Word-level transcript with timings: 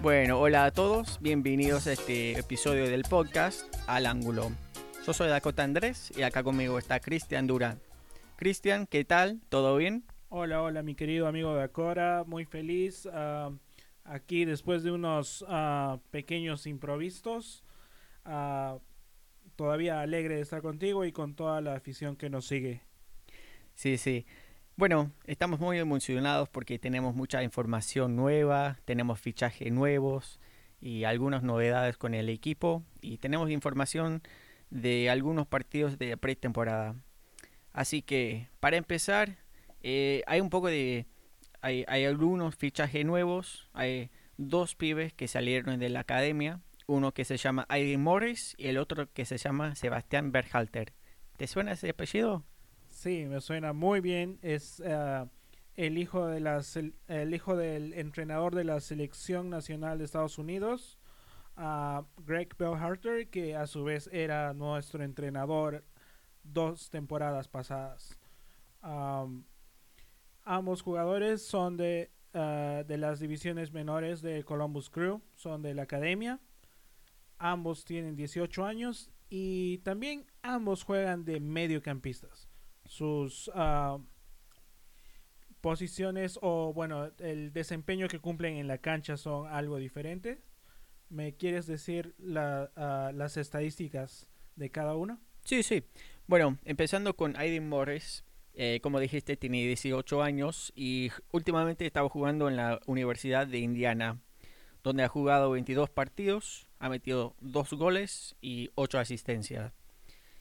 Bueno, 0.00 0.38
hola 0.38 0.64
a 0.64 0.70
todos, 0.70 1.18
bienvenidos 1.20 1.88
a 1.88 1.92
este 1.92 2.38
episodio 2.38 2.88
del 2.88 3.02
podcast 3.02 3.74
Al 3.88 4.06
Ángulo. 4.06 4.52
Yo 5.04 5.12
soy 5.12 5.28
Dakota 5.28 5.64
Andrés 5.64 6.12
y 6.16 6.22
acá 6.22 6.44
conmigo 6.44 6.78
está 6.78 7.00
Cristian 7.00 7.48
Durán. 7.48 7.80
Cristian, 8.36 8.86
¿qué 8.86 9.04
tal? 9.04 9.40
¿Todo 9.48 9.76
bien? 9.76 10.04
Hola, 10.28 10.62
hola 10.62 10.84
mi 10.84 10.94
querido 10.94 11.26
amigo 11.26 11.52
Dakota, 11.52 12.22
muy 12.28 12.44
feliz 12.44 13.08
ah, 13.12 13.50
aquí 14.04 14.44
después 14.44 14.84
de 14.84 14.92
unos 14.92 15.44
ah, 15.48 15.98
pequeños 16.12 16.68
improvisos. 16.68 17.64
Ah, 18.24 18.78
todavía 19.56 20.00
alegre 20.00 20.36
de 20.36 20.42
estar 20.42 20.62
contigo 20.62 21.06
y 21.06 21.10
con 21.10 21.34
toda 21.34 21.60
la 21.60 21.74
afición 21.74 22.14
que 22.14 22.30
nos 22.30 22.46
sigue. 22.46 22.82
Sí, 23.74 23.98
sí. 23.98 24.26
Bueno, 24.78 25.10
estamos 25.24 25.58
muy 25.58 25.76
emocionados 25.76 26.48
porque 26.48 26.78
tenemos 26.78 27.12
mucha 27.12 27.42
información 27.42 28.14
nueva, 28.14 28.78
tenemos 28.84 29.18
fichajes 29.18 29.72
nuevos 29.72 30.38
y 30.80 31.02
algunas 31.02 31.42
novedades 31.42 31.96
con 31.96 32.14
el 32.14 32.28
equipo 32.28 32.84
y 33.00 33.18
tenemos 33.18 33.50
información 33.50 34.22
de 34.70 35.10
algunos 35.10 35.48
partidos 35.48 35.98
de 35.98 36.16
pretemporada. 36.16 36.94
Así 37.72 38.02
que, 38.02 38.50
para 38.60 38.76
empezar, 38.76 39.38
eh, 39.82 40.22
hay 40.28 40.40
un 40.40 40.48
poco 40.48 40.68
de... 40.68 41.06
Hay, 41.60 41.84
hay 41.88 42.04
algunos 42.04 42.54
fichajes 42.54 43.04
nuevos, 43.04 43.68
hay 43.72 44.12
dos 44.36 44.76
pibes 44.76 45.12
que 45.12 45.26
salieron 45.26 45.80
de 45.80 45.88
la 45.88 46.00
academia, 46.00 46.60
uno 46.86 47.12
que 47.12 47.24
se 47.24 47.36
llama 47.36 47.66
Aiden 47.68 48.00
Morris 48.00 48.54
y 48.56 48.68
el 48.68 48.78
otro 48.78 49.12
que 49.12 49.24
se 49.24 49.38
llama 49.38 49.74
Sebastián 49.74 50.30
Berhalter. 50.30 50.92
¿Te 51.36 51.48
suena 51.48 51.72
ese 51.72 51.90
apellido? 51.90 52.44
Sí, 52.98 53.26
me 53.26 53.40
suena 53.40 53.72
muy 53.72 54.00
bien. 54.00 54.40
Es 54.42 54.82
eh, 54.84 55.24
el 55.76 55.98
hijo 55.98 56.26
de 56.26 56.40
la 56.40 56.60
el 57.06 57.32
hijo 57.32 57.56
del 57.56 57.92
entrenador 57.92 58.56
de 58.56 58.64
la 58.64 58.80
selección 58.80 59.50
nacional 59.50 59.98
de 59.98 60.04
Estados 60.04 60.36
Unidos, 60.36 60.98
uh, 61.56 62.02
Greg 62.24 62.56
Bellharter, 62.58 63.28
que 63.28 63.54
a 63.54 63.68
su 63.68 63.84
vez 63.84 64.10
era 64.12 64.52
nuestro 64.52 65.04
entrenador 65.04 65.84
dos 66.42 66.90
temporadas 66.90 67.46
pasadas. 67.46 68.18
ambos 70.42 70.82
jugadores 70.82 71.46
son 71.46 71.76
de, 71.76 72.10
uh, 72.34 72.84
de 72.84 72.98
las 72.98 73.20
divisiones 73.20 73.72
menores 73.72 74.22
de 74.22 74.42
Columbus 74.42 74.90
Crew, 74.90 75.22
son 75.36 75.62
de 75.62 75.72
la 75.72 75.82
academia. 75.84 76.40
Ambos 77.38 77.84
tienen 77.84 78.16
18 78.16 78.64
años 78.64 79.12
y 79.30 79.78
también 79.84 80.26
ambos 80.42 80.82
juegan 80.82 81.24
de 81.24 81.38
mediocampistas 81.38 82.47
sus 82.88 83.48
uh, 83.48 84.02
posiciones 85.60 86.38
o 86.42 86.72
bueno, 86.72 87.12
el 87.18 87.52
desempeño 87.52 88.08
que 88.08 88.18
cumplen 88.18 88.56
en 88.56 88.66
la 88.66 88.78
cancha 88.78 89.16
son 89.16 89.46
algo 89.46 89.76
diferente. 89.76 90.40
¿Me 91.10 91.36
quieres 91.36 91.66
decir 91.66 92.14
la, 92.18 92.70
uh, 92.76 93.16
las 93.16 93.36
estadísticas 93.36 94.28
de 94.56 94.70
cada 94.70 94.94
uno? 94.96 95.20
Sí, 95.44 95.62
sí. 95.62 95.84
Bueno, 96.26 96.58
empezando 96.64 97.16
con 97.16 97.36
Aiden 97.36 97.68
Morris, 97.68 98.24
eh, 98.54 98.80
como 98.82 99.00
dijiste, 99.00 99.36
tiene 99.36 99.64
18 99.66 100.22
años 100.22 100.72
y 100.74 101.10
últimamente 101.30 101.86
estaba 101.86 102.08
jugando 102.08 102.48
en 102.48 102.56
la 102.56 102.80
Universidad 102.86 103.46
de 103.46 103.58
Indiana, 103.58 104.20
donde 104.82 105.04
ha 105.04 105.08
jugado 105.08 105.50
22 105.52 105.90
partidos, 105.90 106.68
ha 106.80 106.88
metido 106.88 107.36
2 107.40 107.72
goles 107.74 108.36
y 108.40 108.70
8 108.74 108.98
asistencias. 108.98 109.72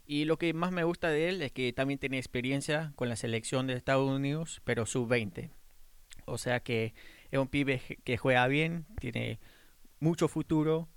Y 0.10 0.24
lo 0.24 0.38
que 0.38 0.54
más 0.54 0.72
me 0.72 0.86
gusta 0.86 1.10
de 1.10 1.28
él 1.28 1.42
es 1.42 1.52
que 1.52 1.74
también 1.74 2.00
tiene 2.00 2.18
experiencia 2.18 2.94
con 2.96 3.10
la 3.10 3.18
selección 3.18 3.68
de 3.68 3.74
Estados 3.74 4.10
Unidos, 4.10 4.62
pero 4.64 4.86
sub-20. 4.86 5.50
O 6.26 6.38
sea 6.38 6.62
que 6.62 6.94
es 7.30 7.38
un 7.38 7.50
pibe 7.50 7.82
que 8.06 8.18
juega 8.18 8.48
bien, 8.48 8.86
tiene 9.02 9.38
mucho 10.00 10.30
futuro 10.30 10.88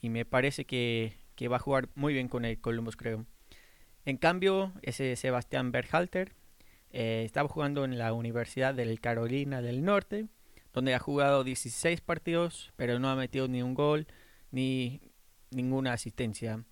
y 0.00 0.08
me 0.08 0.24
parece 0.24 0.64
que, 0.64 1.12
va 1.50 1.56
a 1.56 1.58
jugar 1.58 1.90
muy 1.94 2.14
bien 2.14 2.28
con 2.28 2.46
el 2.46 2.58
Columbus 2.58 2.96
creo. 2.96 3.26
En 4.06 4.16
cambio, 4.16 4.72
ese 4.80 5.14
Sebastián 5.16 5.70
Berhalter 5.70 6.32
eh, 6.90 7.22
estaba 7.26 7.50
jugando 7.50 7.84
en 7.84 7.98
la 7.98 8.14
Universidad 8.14 8.74
de 8.74 8.96
Carolina 8.96 9.60
del 9.60 9.84
Norte, 9.84 10.26
donde 10.72 10.94
ha 10.94 10.98
jugado 10.98 11.44
16 11.44 12.00
partidos, 12.00 12.72
pero 12.76 12.98
no 12.98 13.10
ha 13.10 13.16
metido 13.16 13.46
ni 13.46 13.62
un 13.62 13.74
gol 13.74 14.06
ni 14.50 15.02
ninguna 15.50 15.92
asistencia. 15.92 16.64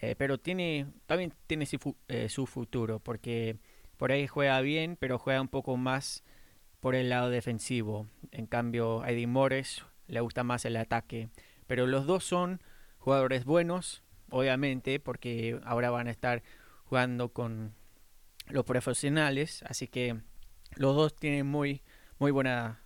Eh, 0.00 0.14
pero 0.16 0.38
tiene 0.38 0.86
también 1.06 1.34
tiene 1.46 1.66
eh, 2.08 2.28
su, 2.30 2.46
futuro 2.46 3.00
porque 3.00 3.58
por 3.98 4.12
ahí 4.12 4.26
juega 4.26 4.60
bien, 4.62 4.96
pero 4.98 5.18
juega 5.18 5.40
un 5.40 5.48
poco 5.48 5.76
más 5.76 6.24
por 6.80 6.94
el 6.94 7.10
lado 7.10 7.28
defensivo. 7.28 8.06
En 8.30 8.46
cambio, 8.46 9.02
a 9.02 9.10
Eddie 9.10 9.26
Morris 9.26 9.84
le 10.06 10.20
gusta 10.20 10.42
más 10.42 10.64
el 10.64 10.76
ataque. 10.76 11.28
Pero 11.66 11.86
los 11.86 12.06
dos 12.06 12.24
son 12.24 12.62
jugadores 12.98 13.44
buenos, 13.44 14.02
obviamente, 14.30 15.00
porque 15.00 15.60
ahora 15.64 15.90
van 15.90 16.08
a 16.08 16.10
estar 16.10 16.42
jugando 16.84 17.28
con 17.32 17.74
los 18.48 18.64
profesionales, 18.64 19.62
así 19.68 19.86
que 19.86 20.20
los 20.76 20.96
dos 20.96 21.14
tienen 21.14 21.46
muy 21.46 21.82
muy 22.18 22.30
buenas 22.30 22.78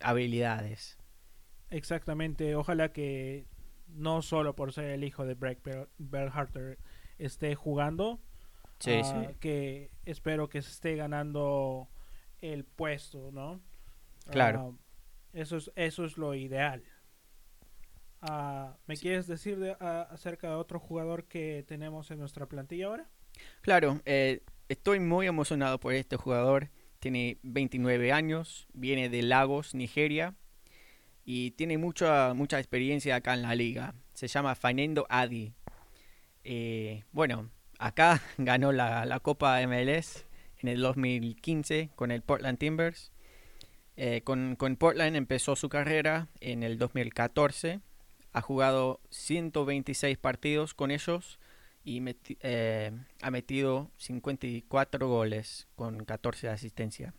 habilidades. 0.00 0.98
Exactamente, 1.70 2.54
ojalá 2.56 2.92
que 2.92 3.46
no 3.88 4.22
solo 4.22 4.54
por 4.54 4.72
ser 4.72 4.90
el 4.90 5.04
hijo 5.04 5.24
de 5.24 5.34
Breck 5.34 5.60
Berharter 5.98 6.78
esté 7.18 7.54
jugando, 7.54 8.20
ah, 8.86 9.28
que 9.40 9.90
espero 10.04 10.48
que 10.48 10.62
se 10.62 10.70
esté 10.70 10.96
ganando 10.96 11.88
el 12.40 12.64
puesto, 12.64 13.30
¿no? 13.32 13.60
Claro. 14.30 14.76
Ah, 14.78 14.98
eso, 15.32 15.56
es, 15.56 15.70
eso 15.76 16.04
es 16.04 16.18
lo 16.18 16.34
ideal. 16.34 16.82
Ah, 18.20 18.76
¿Me 18.86 18.96
quieres 18.96 19.26
decir 19.26 19.76
acerca 19.80 20.48
de 20.48 20.54
otro 20.54 20.80
jugador 20.80 21.24
que 21.24 21.64
tenemos 21.66 22.10
en 22.10 22.18
nuestra 22.18 22.46
plantilla 22.46 22.86
ahora? 22.86 23.08
Claro, 23.60 24.00
eh, 24.04 24.42
estoy 24.68 25.00
muy 25.00 25.26
emocionado 25.26 25.78
por 25.78 25.94
este 25.94 26.16
jugador. 26.16 26.70
Tiene 26.98 27.38
29 27.42 28.12
años, 28.12 28.66
viene 28.72 29.08
de 29.08 29.22
Lagos, 29.22 29.74
Nigeria 29.74 30.34
y 31.28 31.50
tiene 31.50 31.76
mucha, 31.76 32.30
experiencia 32.52 33.16
acá 33.16 33.34
en 33.34 33.42
la 33.42 33.56
liga. 33.56 33.94
Se 34.14 34.28
llama 34.28 34.54
Fernando 34.54 35.06
Adi. 35.10 35.52
Eh, 36.44 37.02
bueno, 37.10 37.50
acá 37.78 38.22
ganó 38.38 38.70
la, 38.70 39.18
Copa 39.20 39.60
MLS 39.66 40.24
en 40.58 40.68
el 40.68 40.80
2015 40.80 41.90
con 41.96 42.12
el 42.12 42.22
Portland 42.22 42.58
Timbers. 42.58 43.10
Eh, 43.96 44.22
con, 44.22 44.56
Portland 44.78 45.16
empezó 45.16 45.56
su 45.56 45.68
carrera 45.68 46.28
en 46.40 46.62
el 46.62 46.78
2014. 46.78 47.80
Ha 48.32 48.40
jugado 48.40 49.00
126 49.10 50.18
partidos 50.18 50.74
con 50.74 50.92
ellos 50.92 51.40
y 51.82 52.00
eh, 52.40 52.92
ha 53.20 53.30
metido 53.32 53.90
54 53.96 55.08
goles 55.08 55.66
con 55.74 56.04
14 56.04 56.50
asistencias. 56.50 57.14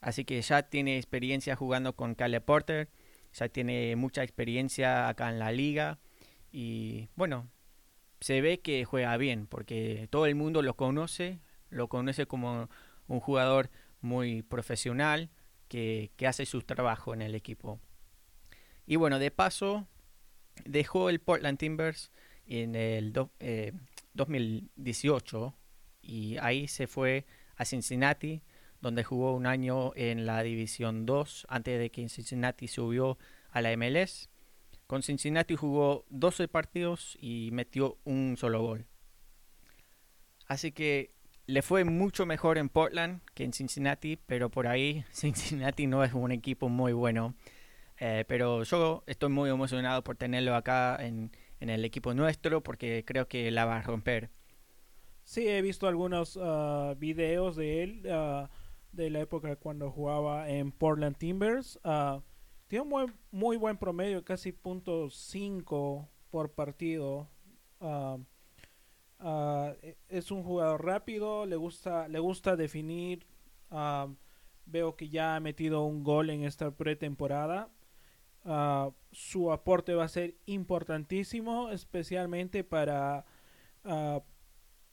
Así 0.00 0.24
que 0.24 0.40
ya 0.40 0.62
tiene 0.62 0.96
experiencia 0.96 1.56
jugando 1.56 1.94
con 1.94 2.14
Cale 2.14 2.40
Porter 2.40 2.88
ya 3.32 3.48
tiene 3.48 3.96
mucha 3.96 4.22
experiencia 4.22 5.08
acá 5.08 5.30
en 5.30 5.38
la 5.38 5.52
liga 5.52 5.98
y 6.52 7.08
bueno, 7.16 7.48
se 8.20 8.40
ve 8.40 8.60
que 8.60 8.84
juega 8.84 9.16
bien 9.16 9.46
porque 9.46 10.08
todo 10.10 10.26
el 10.26 10.34
mundo 10.34 10.62
lo 10.62 10.74
conoce, 10.74 11.40
lo 11.70 11.88
conoce 11.88 12.26
como 12.26 12.68
un 13.06 13.20
jugador 13.20 13.70
muy 14.00 14.42
profesional 14.42 15.30
que, 15.68 16.10
hace 16.26 16.46
su 16.46 16.62
trabajo 16.62 17.14
en 17.14 17.22
el 17.22 17.34
equipo. 17.34 17.80
Y 18.86 18.96
bueno, 18.96 19.18
de 19.18 19.30
paso, 19.30 19.86
dejó 20.64 21.10
el 21.10 21.20
Portland 21.20 21.58
Timbers 21.58 22.10
en 22.46 22.74
el 22.74 23.12
2018 24.14 25.46
eh, 25.46 25.52
y 26.02 26.36
ahí 26.38 26.66
se 26.66 26.86
fue 26.86 27.26
a 27.56 27.64
Cincinnati 27.64 28.42
donde 28.80 29.04
jugó 29.04 29.34
un 29.34 29.46
año 29.46 29.92
en 29.94 30.26
la 30.26 30.42
División 30.42 31.06
2 31.06 31.46
antes 31.48 31.78
de 31.78 31.90
que 31.90 32.08
Cincinnati 32.08 32.68
subió 32.68 33.18
a 33.50 33.60
la 33.60 33.76
MLS. 33.76 34.28
Con 34.86 35.02
Cincinnati 35.02 35.54
jugó 35.54 36.04
12 36.10 36.48
partidos 36.48 37.16
y 37.20 37.50
metió 37.52 37.98
un 38.04 38.36
solo 38.36 38.62
gol. 38.62 38.86
Así 40.46 40.72
que 40.72 41.12
le 41.46 41.62
fue 41.62 41.84
mucho 41.84 42.26
mejor 42.26 42.58
en 42.58 42.68
Portland 42.68 43.20
que 43.34 43.44
en 43.44 43.52
Cincinnati, 43.52 44.18
pero 44.26 44.50
por 44.50 44.66
ahí 44.66 45.04
Cincinnati 45.12 45.86
no 45.86 46.02
es 46.04 46.12
un 46.12 46.32
equipo 46.32 46.68
muy 46.68 46.92
bueno. 46.92 47.34
Eh, 47.98 48.24
pero 48.26 48.62
yo 48.62 49.04
estoy 49.06 49.28
muy 49.28 49.50
emocionado 49.50 50.02
por 50.02 50.16
tenerlo 50.16 50.54
acá 50.54 50.96
en, 50.98 51.30
el 51.60 51.84
equipo 51.84 52.14
nuestro 52.14 52.62
porque 52.62 53.04
creo 53.04 53.28
que 53.28 53.50
la 53.50 53.66
va 53.66 53.76
a 53.76 53.82
romper. 53.82 54.30
Sí, 55.22 55.46
he 55.46 55.60
visto 55.60 55.86
algunos 55.86 56.36
uh, 56.36 56.96
videos 56.96 57.56
de 57.56 57.82
él. 57.82 58.02
Uh, 58.06 58.48
de 58.92 59.10
la 59.10 59.20
época 59.20 59.56
cuando 59.56 59.90
jugaba 59.90 60.48
en 60.48 60.72
Portland 60.72 61.16
Timbers. 61.16 61.78
Uh, 61.84 62.20
tiene 62.70 62.84
un 62.84 63.12
muy, 63.32 63.56
buen 63.56 63.76
promedio, 63.76 64.24
casi 64.24 64.52
.5 64.52 66.08
por 66.30 66.52
partido. 66.52 67.28
Ah, 67.80 68.16
ah, 69.18 69.74
es 70.08 70.30
un 70.30 70.44
jugador 70.44 70.84
rápido, 70.84 71.46
le 71.46 71.56
gusta, 71.56 72.06
le 72.06 72.20
gusta 72.20 72.54
definir. 72.54 73.26
veo 74.66 74.94
que 74.94 75.08
ya 75.08 75.34
ha 75.34 75.40
metido 75.40 75.82
un 75.84 76.04
gol 76.04 76.30
en 76.30 76.44
esta 76.44 76.70
pretemporada. 76.70 77.70
ah, 78.44 78.90
su 79.10 79.50
aporte 79.50 79.94
va 79.94 80.04
a 80.04 80.08
ser 80.08 80.36
importantísimo, 80.46 81.70
especialmente 81.70 82.62
para 82.62 83.24
ah, 83.84 84.22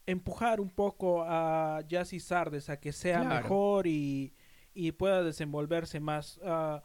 empujar 0.07 0.59
un 0.59 0.69
poco 0.71 1.23
a 1.23 1.81
Jassy 1.87 2.19
Sardes 2.19 2.69
a 2.69 2.79
que 2.79 2.91
sea 2.91 3.21
Claro. 3.21 3.35
mejor 3.43 3.85
y, 3.87 4.33
y 4.73 4.91
pueda 4.93 5.21
desenvolverse 5.21 5.99
más. 5.99 6.39
Ah, 6.43 6.81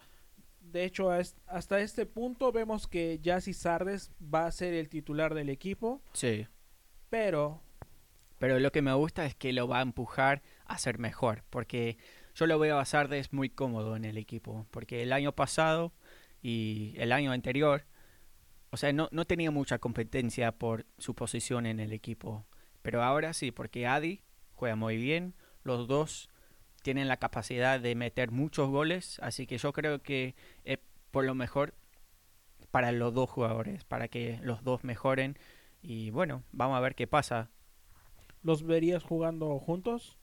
de 0.60 0.84
hecho, 0.84 1.10
hasta 1.10 1.80
este 1.80 2.04
punto 2.06 2.52
vemos 2.52 2.86
que 2.86 3.20
Jassy 3.24 3.52
Sardes 3.54 4.12
va 4.22 4.46
a 4.46 4.52
ser 4.52 4.74
el 4.74 4.88
titular 4.88 5.34
del 5.34 5.48
equipo, 5.48 6.02
Sí. 6.12 6.46
pero 7.10 7.62
Pero 8.38 8.58
lo 8.58 8.70
que 8.72 8.82
me 8.82 8.92
gusta 8.92 9.24
es 9.24 9.34
que 9.36 9.52
lo 9.52 9.68
va 9.68 9.78
a 9.78 9.82
empujar 9.82 10.42
a 10.66 10.76
ser 10.78 10.98
mejor, 10.98 11.44
porque 11.50 11.96
yo 12.34 12.46
lo 12.46 12.58
veo 12.58 12.78
a 12.78 12.84
Sardes 12.84 13.32
muy 13.32 13.50
cómodo 13.50 13.94
en 13.96 14.04
el 14.04 14.18
equipo, 14.18 14.66
porque 14.72 15.02
el 15.02 15.12
año 15.12 15.32
pasado 15.32 15.92
y 16.42 16.94
el 16.96 17.12
año 17.12 17.30
anterior, 17.30 17.84
o 18.70 18.76
sea, 18.76 18.92
no, 18.92 19.08
no 19.12 19.24
tenía 19.26 19.50
mucha 19.52 19.78
competencia 19.78 20.50
por 20.52 20.86
su 20.98 21.14
posición 21.14 21.66
en 21.66 21.78
el 21.78 21.92
equipo, 21.92 22.46
pero 22.82 23.02
ahora 23.02 23.32
sí, 23.32 23.50
porque 23.50 23.86
Adi 23.86 24.22
juega 24.54 24.76
muy 24.76 24.96
bien, 24.96 25.34
los 25.64 25.88
dos 25.88 26.28
tienen 26.82 27.08
la 27.08 27.16
capacidad 27.16 27.80
de 27.80 27.94
meter 27.94 28.30
muchos 28.30 28.68
goles, 28.68 29.18
así 29.22 29.46
que 29.46 29.58
yo 29.58 29.72
creo 29.72 30.02
que 30.02 30.34
es 30.64 30.78
por 31.10 31.24
lo 31.24 31.34
mejor 31.34 31.74
para 32.70 32.92
los 32.92 33.14
dos 33.14 33.30
jugadores, 33.30 33.84
para 33.84 34.08
que 34.08 34.38
los 34.42 34.64
dos 34.64 34.82
mejoren 34.84 35.38
y 35.82 36.10
bueno, 36.10 36.42
vamos 36.52 36.76
a 36.76 36.80
ver 36.80 36.94
qué 36.94 37.06
pasa. 37.06 37.50
¿los 38.42 38.64
verías 38.64 39.02
jugando 39.02 39.58
juntos? 39.58 40.18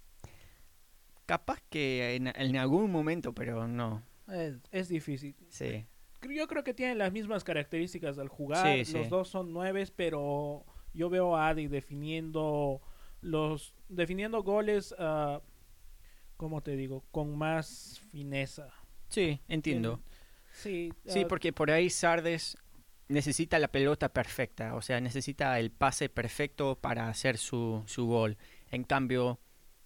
Capaz 1.25 1.61
que 1.69 2.15
en, 2.15 2.27
en 2.27 2.57
algún 2.57 2.91
momento, 2.91 3.33
pero 3.33 3.67
no. 3.67 4.03
Es, 4.27 4.55
es 4.71 4.89
difícil. 4.89 5.35
Sí, 5.49 5.85
Yo 6.21 6.47
creo 6.47 6.63
que 6.63 6.73
tienen 6.73 6.97
las 6.97 7.11
mismas 7.11 7.43
características 7.43 8.17
al 8.17 8.27
jugar. 8.27 8.77
Sí, 8.77 8.85
sí. 8.85 8.97
Los 8.97 9.09
dos 9.09 9.29
son 9.29 9.53
nueves, 9.53 9.91
pero 9.91 10.65
yo 10.93 11.09
veo 11.09 11.35
a 11.35 11.49
Adi 11.49 11.67
definiendo 11.67 12.81
los 13.21 13.73
definiendo 13.89 14.43
goles, 14.43 14.95
ah, 14.97 15.41
¿cómo 16.37 16.61
te 16.61 16.75
digo? 16.75 17.03
Con 17.11 17.37
más 17.37 18.01
fineza. 18.11 18.73
sí, 19.09 19.39
entiendo. 19.47 20.01
Sí, 20.51 20.91
Sí, 21.05 21.21
ah, 21.23 21.27
porque 21.27 21.53
por 21.53 21.71
ahí 21.71 21.89
Sardes 21.89 22.57
necesita 23.07 23.59
la 23.59 23.69
pelota 23.69 24.13
perfecta, 24.13 24.75
o 24.75 24.81
sea, 24.81 24.99
necesita 25.01 25.59
el 25.59 25.71
pase 25.71 26.09
perfecto 26.09 26.75
para 26.75 27.09
hacer 27.09 27.37
su, 27.37 27.83
su 27.87 28.05
gol. 28.05 28.37
En 28.71 28.83
cambio, 28.83 29.39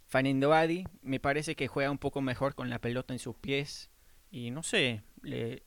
Fernando 0.07 0.53
Adi 0.53 0.85
me 1.01 1.19
parece 1.19 1.55
que 1.55 1.67
juega 1.67 1.89
un 1.89 1.97
poco 1.97 2.21
mejor 2.21 2.53
con 2.53 2.69
la 2.69 2.79
pelota 2.79 3.13
en 3.13 3.19
sus 3.19 3.35
pies 3.35 3.89
y 4.29 4.51
no 4.51 4.61
sé, 4.61 5.01
le, 5.21 5.63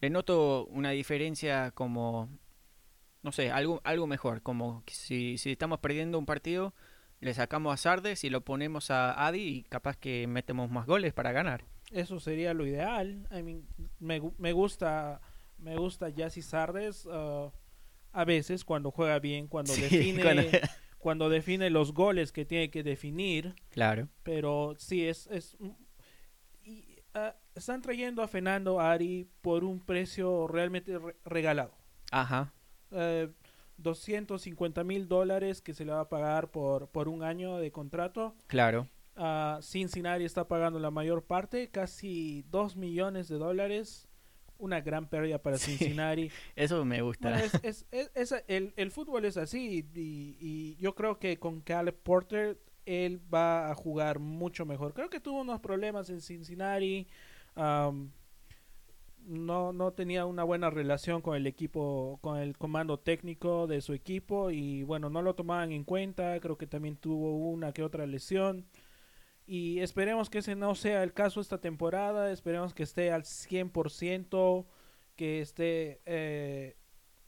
le 0.00 0.10
noto 0.10 0.66
una 0.66 0.90
diferencia 0.90 1.70
como, 1.70 2.30
no 3.24 3.32
sé, 3.32 3.50
algo, 3.50 3.80
algo 3.82 4.06
mejor, 4.06 4.40
como 4.42 4.84
si, 4.86 5.36
si 5.38 5.50
estamos 5.50 5.80
perdiendo 5.80 6.16
un 6.18 6.26
partido, 6.26 6.72
le 7.20 7.34
sacamos 7.34 7.74
a 7.74 7.76
Sardes 7.76 8.22
y 8.22 8.30
lo 8.30 8.42
ponemos 8.42 8.90
a 8.92 9.26
Adi 9.26 9.40
y 9.40 9.62
capaz 9.64 9.96
que 9.96 10.26
metemos 10.28 10.70
más 10.70 10.86
goles 10.86 11.12
para 11.12 11.32
ganar. 11.32 11.64
eso 11.90 12.20
sería 12.20 12.54
lo 12.54 12.66
ideal. 12.66 13.26
I 13.36 13.42
mean, 13.42 13.66
me, 13.98 14.20
me 14.38 14.52
gusta 14.52 15.20
me 15.58 15.76
gusta 15.76 16.08
Sardes 16.42 17.08
ah, 17.10 17.50
a 18.12 18.24
veces 18.24 18.64
cuando 18.64 18.90
juega 18.90 19.18
bien, 19.18 19.48
cuando 19.48 19.72
Sí, 19.74 19.80
define 19.82 20.22
cuando- 20.22 20.42
cuando 20.98 21.28
define 21.28 21.68
los 21.70 21.92
goles 21.92 22.30
que 22.32 22.44
tiene 22.44 22.70
que 22.70 22.82
definir. 22.82 23.54
Claro. 23.70 24.08
pero 24.22 24.74
sí 24.78 25.06
es 25.06 25.26
es 25.28 25.56
y, 26.64 26.98
ah, 27.14 27.34
están 27.54 27.80
trayendo 27.82 28.22
a 28.22 28.28
Fernando 28.28 28.80
Ari 28.80 29.28
por 29.40 29.64
un 29.64 29.80
precio 29.80 30.46
realmente 30.48 30.98
re- 30.98 31.16
regalado 31.24 31.72
Ajá. 32.10 32.52
Eh, 32.94 33.28
250 33.78 34.84
mil 34.84 35.08
dólares 35.08 35.60
que 35.60 35.74
se 35.74 35.84
le 35.84 35.92
va 35.92 36.00
a 36.02 36.08
pagar 36.08 36.50
por 36.50 36.88
por 36.88 37.08
un 37.08 37.22
año 37.24 37.56
de 37.58 37.72
contrato 37.72 38.34
Claro. 38.46 38.88
Ah, 39.16 39.58
Cincinnati 39.62 40.24
está 40.24 40.46
pagando 40.48 40.78
la 40.78 40.90
mayor 40.90 41.24
parte 41.24 41.68
casi 41.70 42.44
2 42.50 42.76
millones 42.76 43.28
de 43.28 43.36
dólares 43.36 44.08
una 44.58 44.80
gran 44.80 45.08
pérdida 45.08 45.38
para 45.42 45.58
Sí. 45.58 45.76
Cincinnati 45.76 46.30
Eso 46.56 46.84
me 46.84 47.02
gusta. 47.02 47.30
bueno, 47.30 47.44
es, 47.44 47.54
es- 47.64 47.86
es- 47.90 48.10
es- 48.32 48.44
el, 48.46 48.72
el 48.76 48.90
fútbol 48.92 49.24
es 49.24 49.36
así 49.36 49.84
y, 49.94 50.36
y 50.40 50.76
yo 50.76 50.94
creo 50.94 51.18
que 51.18 51.38
con 51.38 51.60
Caleb 51.60 51.96
Porter 51.96 52.58
él 52.86 53.20
va 53.32 53.70
a 53.70 53.74
jugar 53.74 54.18
mucho 54.20 54.66
mejor. 54.66 54.92
Creo 54.94 55.10
que 55.10 55.18
tuvo 55.18 55.40
unos 55.40 55.58
problemas 55.60 56.10
en 56.10 56.20
Cincinnati. 56.20 57.08
No, 59.26 59.72
no 59.72 59.92
tenía 59.92 60.26
una 60.26 60.44
buena 60.44 60.70
relación 60.70 61.22
con 61.22 61.36
el 61.36 61.46
equipo, 61.46 62.18
con 62.20 62.38
el 62.38 62.56
comando 62.56 62.98
técnico 62.98 63.66
de 63.66 63.80
su 63.80 63.92
equipo 63.92 64.50
y 64.50 64.82
bueno, 64.82 65.10
no 65.10 65.22
lo 65.22 65.34
tomaban 65.34 65.72
en 65.72 65.84
cuenta. 65.84 66.38
Creo 66.40 66.58
que 66.58 66.66
también 66.66 66.96
tuvo 66.96 67.36
una 67.36 67.72
que 67.72 67.82
otra 67.82 68.06
lesión. 68.06 68.66
Y 69.46 69.80
esperemos 69.80 70.30
que 70.30 70.38
ese 70.38 70.54
no 70.54 70.74
sea 70.74 71.02
el 71.02 71.12
caso 71.12 71.40
esta 71.40 71.58
temporada. 71.60 72.30
Esperemos 72.30 72.74
que 72.74 72.82
esté 72.82 73.12
al 73.12 73.24
100%, 73.24 74.66
que 75.16 75.40
esté 75.40 76.00
eh, 76.06 76.76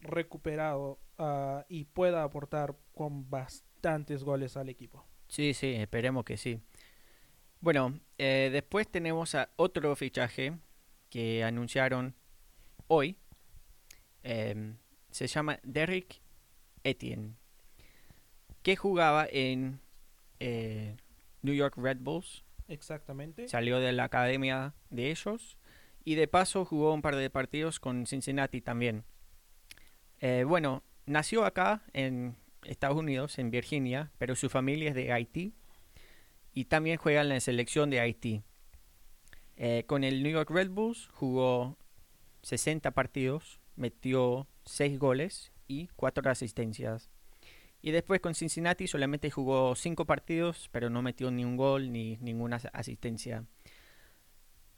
recuperado 0.00 0.98
ah, 1.18 1.64
y 1.68 1.84
pueda 1.84 2.22
aportar 2.22 2.76
con 2.94 3.28
bastantes 3.28 4.24
goles 4.24 4.56
al 4.56 4.68
equipo. 4.68 5.04
Sí, 5.28 5.54
sí, 5.54 5.74
esperemos 5.74 6.24
que 6.24 6.36
sí. 6.36 6.60
Bueno, 7.60 7.98
eh, 8.18 8.50
después 8.52 8.88
tenemos 8.88 9.34
a 9.34 9.50
otro 9.56 9.94
fichaje 9.96 10.56
que 11.10 11.44
anunciaron 11.44 12.14
hoy. 12.88 13.16
Em, 14.22 14.76
se 15.10 15.26
llama 15.26 15.60
Derrick 15.62 16.20
Etienne, 16.84 17.36
que 18.62 18.76
jugaba 18.76 19.26
en 19.30 19.80
eh, 20.40 20.96
New 21.42 21.54
York 21.54 21.74
Red 21.76 21.98
Bulls. 22.00 22.44
Exactamente. 22.68 23.48
Salió 23.48 23.78
de 23.78 23.92
la 23.92 24.04
academia 24.04 24.74
de 24.90 25.10
ellos 25.10 25.56
y 26.04 26.16
de 26.16 26.28
paso 26.28 26.64
jugó 26.64 26.92
un 26.92 27.02
par 27.02 27.16
de 27.16 27.30
partidos 27.30 27.80
con 27.80 28.06
Cincinnati 28.06 28.60
también. 28.60 29.04
Eh, 30.20 30.44
bueno, 30.46 30.82
nació 31.06 31.44
acá 31.44 31.82
en 31.92 32.36
Estados 32.64 32.96
Unidos, 32.96 33.38
en 33.38 33.50
Virginia, 33.50 34.12
pero 34.18 34.34
su 34.34 34.48
familia 34.48 34.90
es 34.90 34.94
de 34.94 35.12
Haití 35.12 35.54
y 36.52 36.66
también 36.66 36.96
juega 36.96 37.20
en 37.20 37.28
la 37.28 37.40
selección 37.40 37.90
de 37.90 38.00
Haití. 38.00 38.42
Eh, 39.56 39.84
con 39.86 40.04
el 40.04 40.22
New 40.22 40.32
York 40.32 40.50
Red 40.50 40.70
Bulls 40.70 41.08
jugó 41.12 41.76
60 42.42 42.90
partidos, 42.92 43.60
metió 43.74 44.46
6 44.64 44.98
goles 44.98 45.52
y 45.66 45.88
4 45.96 46.30
asistencias. 46.30 47.08
Y 47.82 47.90
después 47.92 48.20
con 48.20 48.34
Cincinnati 48.34 48.86
solamente 48.86 49.30
jugó 49.30 49.74
5 49.74 50.04
partidos, 50.06 50.68
pero 50.72 50.90
no 50.90 51.02
metió 51.02 51.30
ni 51.30 51.44
un 51.44 51.56
gol 51.56 51.92
ni 51.92 52.16
ninguna 52.18 52.56
as- 52.56 52.68
asistencia. 52.72 53.44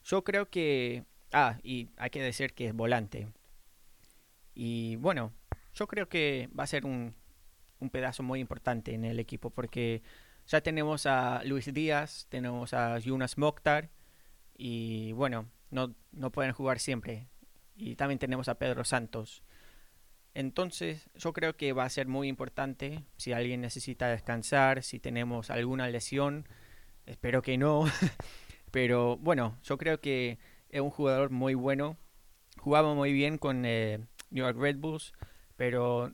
Yo 0.05 0.25
creo 0.25 0.49
que... 0.51 1.05
Ah, 1.33 1.59
y 1.63 1.89
hay 1.97 2.11
que 2.11 2.23
decir 2.23 2.55
que 2.55 2.69
es 2.69 2.75
volante. 2.75 3.29
Y 4.55 4.97
bueno, 4.97 5.33
yo 5.75 5.87
creo 5.87 6.09
que 6.09 6.49
va 6.59 6.65
a 6.65 6.69
ser 6.69 6.85
un, 6.87 7.15
un 7.81 7.91
pedazo 7.91 8.23
muy 8.23 8.41
importante 8.41 8.95
en 8.95 9.05
el 9.05 9.21
equipo 9.21 9.51
porque 9.51 10.03
ya 10.47 10.61
tenemos 10.63 11.07
a 11.07 11.43
Luis 11.45 11.73
Díaz, 11.73 12.27
tenemos 12.31 12.73
a 12.75 12.99
Jonas 13.01 13.37
Mokhtar 13.39 13.91
y 14.59 15.13
bueno, 15.13 15.47
no, 15.71 15.95
no 16.13 16.31
pueden 16.31 16.53
jugar 16.53 16.81
siempre. 16.81 17.29
Y 17.77 17.95
también 17.95 18.19
tenemos 18.19 18.49
a 18.49 18.57
Pedro 18.57 18.85
Santos. 18.85 19.45
Entonces, 20.35 21.09
yo 21.15 21.33
creo 21.33 21.57
que 21.57 21.73
va 21.73 21.85
a 21.85 21.91
ser 21.91 22.09
muy 22.09 22.29
importante 22.29 23.05
si 23.17 23.33
alguien 23.33 23.61
necesita 23.61 24.09
descansar, 24.09 24.83
si 24.83 24.99
tenemos 24.99 25.51
alguna 25.51 25.89
lesión, 25.89 26.47
espero 27.07 27.41
que 27.41 27.57
no. 27.57 27.85
Pero 28.73 29.17
bueno, 29.17 29.57
yo 29.63 29.79
creo 29.79 30.01
que 30.01 30.39
es 30.71 30.81
un 30.81 30.91
jugador 30.91 31.31
muy 31.31 31.55
bueno. 31.55 31.97
Jugaba 32.59 32.95
muy 32.95 33.13
bien 33.13 33.39
con 33.39 33.65
eh, 33.65 33.99
New 34.31 34.45
York 34.45 34.59
Red 34.59 34.79
Bulls, 34.79 35.13
pero 35.57 36.13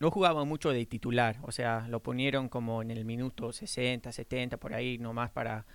no 0.00 0.10
jugaba 0.10 0.44
mucho 0.44 0.70
de 0.70 0.86
titular. 0.86 1.38
O 1.42 1.52
sea, 1.52 1.86
lo 1.88 2.02
ponieron 2.02 2.48
como 2.48 2.82
en 2.82 2.90
el 2.90 3.04
minuto 3.04 3.52
60, 3.52 4.10
70, 4.10 4.56
por 4.56 4.74
ahí 4.74 4.98
nomás 4.98 5.30
para, 5.30 5.66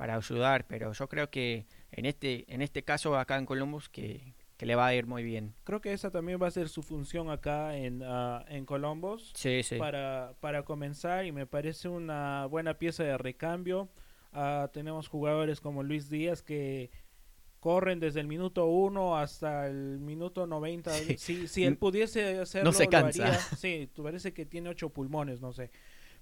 para 0.00 0.16
ayudar. 0.16 0.66
Pero 0.66 0.92
yo 0.94 1.08
creo 1.10 1.28
que 1.28 1.66
en 1.92 2.06
este, 2.06 2.46
en 2.48 2.62
este 2.62 2.82
caso 2.82 3.18
acá 3.18 3.36
en 3.36 3.44
Columbus 3.44 3.90
que, 3.90 4.32
que 4.56 4.64
le 4.64 4.74
va 4.74 4.86
a 4.86 4.94
ir 4.94 5.06
muy 5.06 5.22
bien. 5.22 5.52
Creo 5.64 5.82
que 5.82 5.92
esa 5.92 6.10
también 6.10 6.40
va 6.40 6.46
a 6.46 6.50
ser 6.50 6.70
su 6.70 6.82
función 6.82 7.30
acá 7.30 7.76
en, 7.76 8.02
ah, 8.02 8.42
en 8.48 8.64
Columbus. 8.64 9.30
Sí, 9.34 9.62
sí. 9.62 9.76
para, 9.76 10.32
para 10.40 10.62
comenzar 10.62 11.26
y 11.26 11.32
me 11.32 11.44
parece 11.44 11.88
una 11.88 12.46
buena 12.46 12.78
pieza 12.78 13.04
de 13.04 13.18
recambio. 13.18 13.90
Ah, 14.32 14.70
tenemos 14.72 15.06
jugadores 15.06 15.60
como 15.60 15.82
Luis 15.82 16.08
Díaz 16.08 16.42
que 16.42 16.90
corren 17.58 18.00
desde 18.00 18.20
el 18.20 18.26
minuto 18.26 18.64
1 18.68 19.18
hasta 19.18 19.66
el 19.66 19.98
minuto 19.98 20.46
90. 20.46 20.94
Sí. 20.94 21.16
Si, 21.18 21.46
si 21.46 21.64
él 21.66 21.76
pudiese 21.76 22.38
hacerlo, 22.38 22.72
se 22.72 22.84
lo 22.84 22.90
cansa. 22.90 23.26
haría. 23.26 23.38
Sí, 23.38 23.90
tú 23.92 24.02
parece 24.02 24.32
que 24.32 24.46
tiene 24.46 24.70
ocho 24.70 24.88
pulmones, 24.88 25.42
no 25.42 25.52
sé. 25.52 25.70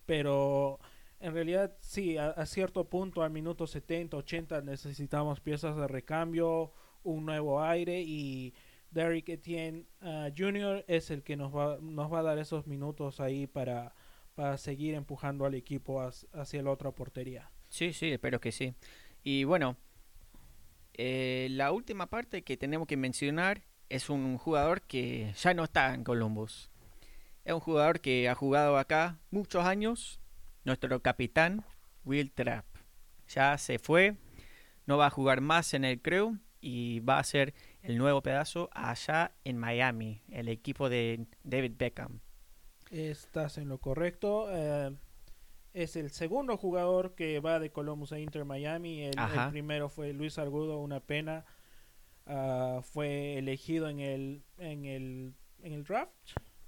Pero 0.05 0.81
en 1.21 1.35
realidad, 1.35 1.77
sí, 1.81 2.17
a, 2.17 2.31
a 2.31 2.47
cierto 2.47 2.89
punto, 2.89 3.23
al 3.23 3.31
minuto 3.31 3.67
70, 3.67 4.17
80, 4.17 4.63
necesitamos 4.63 5.41
piezas 5.41 5.77
de 5.77 5.89
recambio. 5.89 6.73
un 7.03 7.25
nuevo 7.27 7.63
aire 7.63 8.03
y 8.03 8.55
Derrick 8.91 9.29
Etienne 9.29 9.87
uh, 10.03 10.31
Jr. 10.37 10.85
es 10.89 11.11
el 11.11 11.23
que 11.23 11.37
nos 11.37 11.55
va, 11.55 11.79
nos 11.81 12.13
va 12.13 12.21
a 12.21 12.23
dar 12.23 12.39
esos 12.39 12.67
minutos 12.67 13.21
ahí 13.21 13.47
para, 13.47 13.95
para 14.35 14.57
seguir 14.57 14.95
empujando 14.95 15.45
al 15.45 15.55
equipo 15.55 16.01
hacia 16.01 16.63
la 16.63 16.71
otra 16.71 16.91
portería. 16.93 17.51
Sí, 17.69 17.93
sí, 17.93 18.11
espero 18.11 18.41
que 18.41 18.53
sí. 18.53 18.75
Y 19.23 19.45
bueno, 19.45 19.77
eh, 20.95 21.49
la 21.51 21.73
última 21.73 22.07
parte 22.07 22.43
que 22.43 22.57
tenemos 22.57 22.89
que 22.89 22.97
mencionar 22.97 23.63
es 23.89 24.11
un 24.11 24.39
jugador 24.39 24.83
que 24.83 25.33
ya 25.37 25.55
no 25.55 25.65
está 25.65 25.95
en 25.95 26.05
Columbus. 26.05 26.71
Es 27.45 27.53
un 27.53 27.61
jugador 27.61 28.01
que 28.01 28.29
ha 28.29 28.35
jugado 28.35 28.79
acá 28.79 29.19
muchos 29.31 29.65
años. 29.65 30.21
Nuestro 30.69 31.01
capitán, 31.01 31.65
Will 32.05 32.31
Trapp. 32.31 32.67
Ya 33.27 33.57
se 33.57 33.79
fue. 33.79 34.17
No 34.85 34.99
va 34.99 35.07
a 35.07 35.11
jugar 35.11 35.41
más 35.41 35.73
en 35.73 35.83
el 35.83 36.03
Crew 36.03 36.37
y 36.61 37.01
va 37.01 37.19
a 37.19 37.25
ser 37.25 37.55
el 37.81 37.97
nuevo 37.97 38.23
pedazo 38.23 38.69
allá 38.75 39.33
en 39.45 39.57
Miami, 39.57 40.21
el 40.31 40.47
equipo 40.49 40.91
de 40.91 41.25
David 41.43 41.73
Beckham. 41.79 42.21
Estás 42.91 43.57
en 43.57 43.71
lo 43.71 43.79
correcto. 43.79 44.49
Eh, 44.51 44.95
es 45.73 45.97
el 45.97 46.11
segundo 46.11 46.59
jugador 46.59 47.15
que 47.15 47.41
va 47.41 47.61
de 47.61 47.71
Columbus 47.71 48.13
a 48.13 48.19
Inter 48.19 48.45
Miami. 48.45 49.05
El, 49.05 49.15
primero 49.49 49.89
fue 49.89 50.13
Luis 50.13 50.37
Argudo, 50.37 50.81
una 50.81 51.01
pena. 51.01 51.47
Ah, 52.27 52.81
fue 52.83 53.39
elegido 53.39 53.89
en 53.89 54.01
el, 54.01 54.43
en 54.59 54.85
el, 54.85 55.33
en 55.63 55.73
el 55.73 55.85
draft. 55.85 56.13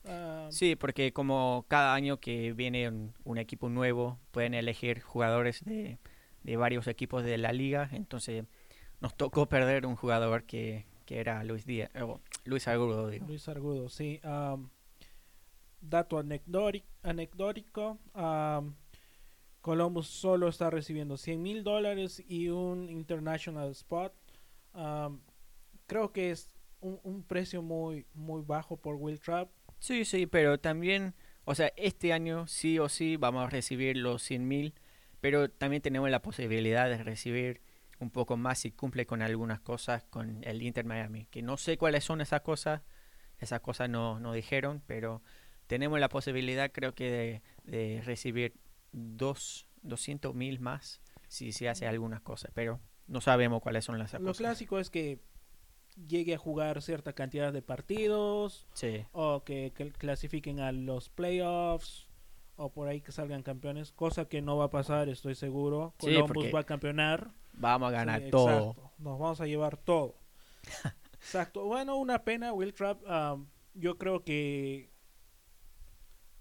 Ah, 0.06 0.48
sí, 0.50 0.76
porque 0.76 1.12
como 1.12 1.64
cada 1.68 1.94
año 1.94 2.18
que 2.18 2.52
viene 2.52 3.12
un, 3.24 3.38
equipo 3.38 3.68
nuevo, 3.68 4.18
pueden 4.30 4.54
elegir 4.54 5.00
jugadores 5.00 5.64
de, 5.64 5.98
de, 6.42 6.56
varios 6.56 6.86
equipos 6.86 7.24
de 7.24 7.38
la 7.38 7.52
liga. 7.52 7.88
Entonces 7.92 8.44
nos 9.00 9.14
tocó 9.14 9.46
perder 9.46 9.86
un 9.86 9.96
jugador 9.96 10.44
que, 10.44 10.86
que 11.10 11.18
era 11.18 11.42
Luis 11.42 11.66
Díaz, 11.66 11.90
Luis 12.44 12.68
Argudo. 12.68 13.08
Digo. 13.08 13.26
Luis 13.26 13.48
Argudo, 13.48 13.88
sí. 13.88 14.20
dato 15.80 16.22
anecdótico. 17.02 17.98
Columbus 19.60 20.06
solo 20.06 20.46
está 20.48 20.70
recibiendo 20.70 21.16
100 21.16 21.42
mil 21.42 21.64
dólares 21.64 22.22
y 22.28 22.48
un 22.48 22.88
international 22.88 23.70
spot. 23.72 24.14
creo 25.86 26.12
que 26.12 26.30
es 26.30 26.54
un, 26.80 27.24
precio 27.24 27.60
muy, 27.60 28.06
muy 28.14 28.42
bajo 28.42 28.76
por 28.76 28.94
Will 28.94 29.18
Trapp. 29.18 29.50
Sí, 29.80 30.04
sí, 30.04 30.26
pero 30.26 30.60
también, 30.60 31.14
o 31.44 31.54
sea, 31.54 31.72
este 31.76 32.12
año 32.12 32.46
sí 32.46 32.78
o 32.78 32.88
sí 32.88 33.16
vamos 33.16 33.44
a 33.44 33.50
recibir 33.50 33.96
los 33.96 34.22
100 34.22 34.46
mil, 34.46 34.74
pero 35.20 35.50
también 35.50 35.82
tenemos 35.82 36.08
la 36.10 36.22
posibilidad 36.22 36.88
de 36.88 37.02
recibir 37.02 37.62
un 37.98 38.10
poco 38.10 38.36
más 38.36 38.58
si 38.60 38.70
cumple 38.70 39.06
con 39.06 39.22
algunas 39.22 39.60
cosas 39.60 40.04
con 40.04 40.44
el 40.44 40.62
Inter 40.62 40.84
Miami, 40.84 41.26
que 41.26 41.42
no 41.42 41.56
sé 41.56 41.76
cuáles 41.76 42.04
son 42.04 42.20
esas 42.20 42.42
cosas, 42.42 42.82
esas 43.38 43.60
cosas 43.60 43.88
no, 43.88 44.20
no 44.20 44.32
dijeron, 44.32 44.82
pero 44.86 45.22
tenemos 45.66 45.98
la 45.98 46.08
posibilidad 46.08 46.70
creo 46.72 46.94
que 46.94 47.10
de, 47.10 47.42
de 47.64 48.02
recibir 48.02 48.54
dos, 48.92 49.66
200 49.82 50.34
mil 50.34 50.60
más 50.60 51.00
si 51.28 51.52
se 51.52 51.68
hace 51.68 51.86
algunas 51.86 52.20
cosas, 52.20 52.50
pero 52.54 52.80
no 53.06 53.20
sabemos 53.20 53.62
cuáles 53.62 53.84
son 53.84 53.98
las 53.98 54.10
cosas. 54.10 54.22
Lo 54.22 54.34
clásico 54.34 54.78
es 54.78 54.90
que 54.90 55.20
llegue 56.08 56.34
a 56.34 56.38
jugar 56.38 56.82
cierta 56.82 57.12
cantidad 57.12 57.52
de 57.52 57.62
partidos 57.62 58.66
o 59.12 59.42
que, 59.44 59.72
clasifiquen 59.98 60.60
a 60.60 60.72
los 60.72 61.08
playoffs 61.08 62.08
o 62.56 62.70
por 62.70 62.88
ahí 62.88 63.00
que 63.00 63.12
salgan 63.12 63.42
campeones, 63.42 63.92
cosa 63.92 64.26
que 64.26 64.42
no 64.42 64.56
va 64.56 64.66
a 64.66 64.70
pasar, 64.70 65.08
estoy 65.08 65.34
seguro. 65.34 65.94
Columbus 65.98 66.54
va 66.54 66.60
a 66.60 66.64
campeonar. 66.64 67.30
Vamos 67.54 67.88
a 67.88 67.92
ganar 67.92 68.22
todo. 68.30 68.76
Nos 68.98 69.18
vamos 69.18 69.40
a 69.40 69.46
llevar 69.46 69.78
todo. 69.78 70.16
exacto. 71.14 71.64
Bueno, 71.64 71.96
una 71.96 72.22
pena, 72.22 72.52
Will 72.52 72.74
Trapp. 72.74 73.02
Um, 73.08 73.46
yo 73.74 73.96
creo 73.96 74.24
que 74.24 74.90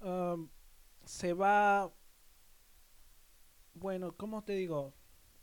um, 0.02 0.50
se 1.06 1.34
va 1.34 1.94
bueno, 3.80 4.16
¿cómo 4.16 4.44
te 4.44 4.54
digo? 4.54 4.94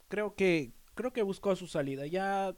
Creo 0.08 0.34
que 0.34 0.72
creo 0.94 1.12
que 1.12 1.22
buscó 1.22 1.56
su 1.56 1.66
salida. 1.66 2.06
Ya 2.06 2.54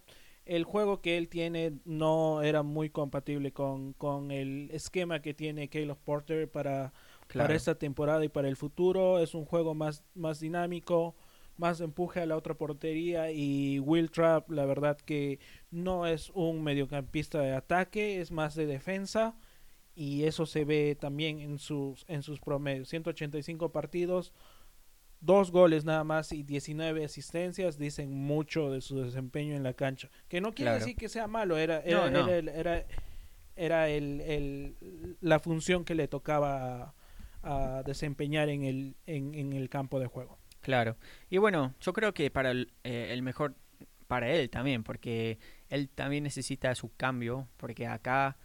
el 0.49 0.65
juego 0.65 1.03
que 1.03 1.19
él 1.19 1.29
tiene 1.29 1.75
no 1.85 2.43
era 2.43 2.63
muy 2.63 2.89
compatible 2.89 3.53
con, 3.53 3.93
con 3.93 4.31
el 4.31 4.71
esquema 4.73 5.21
que 5.21 5.35
tiene 5.35 5.69
Caleb 5.69 5.99
Porter 5.99 6.51
para, 6.51 6.95
para 7.33 7.55
esta 7.55 7.75
temporada 7.75 8.25
y 8.25 8.29
para 8.29 8.49
el 8.49 8.57
futuro. 8.57 9.19
Es 9.19 9.35
un 9.35 9.45
juego 9.45 9.75
más, 9.75 10.03
más 10.15 10.41
dinámico, 10.41 11.15
más 11.59 11.83
empuje 11.83 12.21
a 12.21 12.27
la 12.27 12.37
otra 12.37 12.55
portería 12.55 13.31
y 13.31 13.79
Will 13.81 14.11
Trapp, 14.11 14.51
la 14.51 14.65
verdad 14.65 14.97
que 14.97 15.39
no 15.71 16.07
es 16.07 16.31
un 16.31 16.65
mediocampista 16.65 17.41
de 17.41 17.53
ataque, 17.53 18.21
es 18.21 18.31
más 18.31 18.55
de 18.55 18.67
defensa 18.67 19.37
y 19.95 20.25
eso 20.25 20.47
se 20.47 20.65
ve 20.65 20.97
también 20.99 21.41
en 21.41 21.59
sus, 21.59 22.07
en 22.09 22.23
sus 22.23 22.41
promedios. 22.41 22.89
185 22.89 23.71
partidos, 23.71 24.33
dos 25.21 25.51
goles 25.51 25.85
nada 25.85 26.05
más 26.05 26.33
y 26.33 26.43
19 26.43 27.05
asistencias 27.05 27.79
dicen 27.79 28.13
mucho 28.13 28.71
de 28.71 28.81
su 28.81 29.03
desempeño 29.03 29.55
en 29.55 29.63
la 29.63 29.75
cancha. 29.75 30.09
Que 30.29 30.41
no 30.41 30.55
quiere 30.55 30.75
decir 30.75 30.97
que 30.97 31.09
sea 31.09 31.27
malo, 31.27 31.57
era, 31.57 31.81
era, 31.81 32.85
era, 33.57 33.89
el, 33.89 34.77
la 35.21 35.39
función 35.39 35.85
que 35.85 35.95
le 35.95 36.09
tocaba 36.09 36.95
a, 37.43 37.83
desempeñar 37.85 38.49
en 38.49 38.65
el, 38.65 38.97
en, 39.07 39.53
el 39.53 39.69
campo 39.69 39.99
de 40.01 40.07
juego. 40.07 40.39
Claro. 40.61 40.97
Y 41.31 41.39
bueno, 41.39 41.75
yo 41.81 41.93
creo 41.93 42.13
que 42.15 42.31
para 42.31 42.51
el, 42.51 42.73
eh, 42.85 43.09
el 43.11 43.23
mejor, 43.23 43.55
para 44.07 44.31
él 44.31 44.51
también, 44.51 44.85
porque 44.85 45.39
él 45.69 45.89
también 45.89 46.25
necesita 46.25 46.75
su 46.75 46.95
cambio, 46.95 47.49
porque 47.57 47.87
acá, 47.87 48.37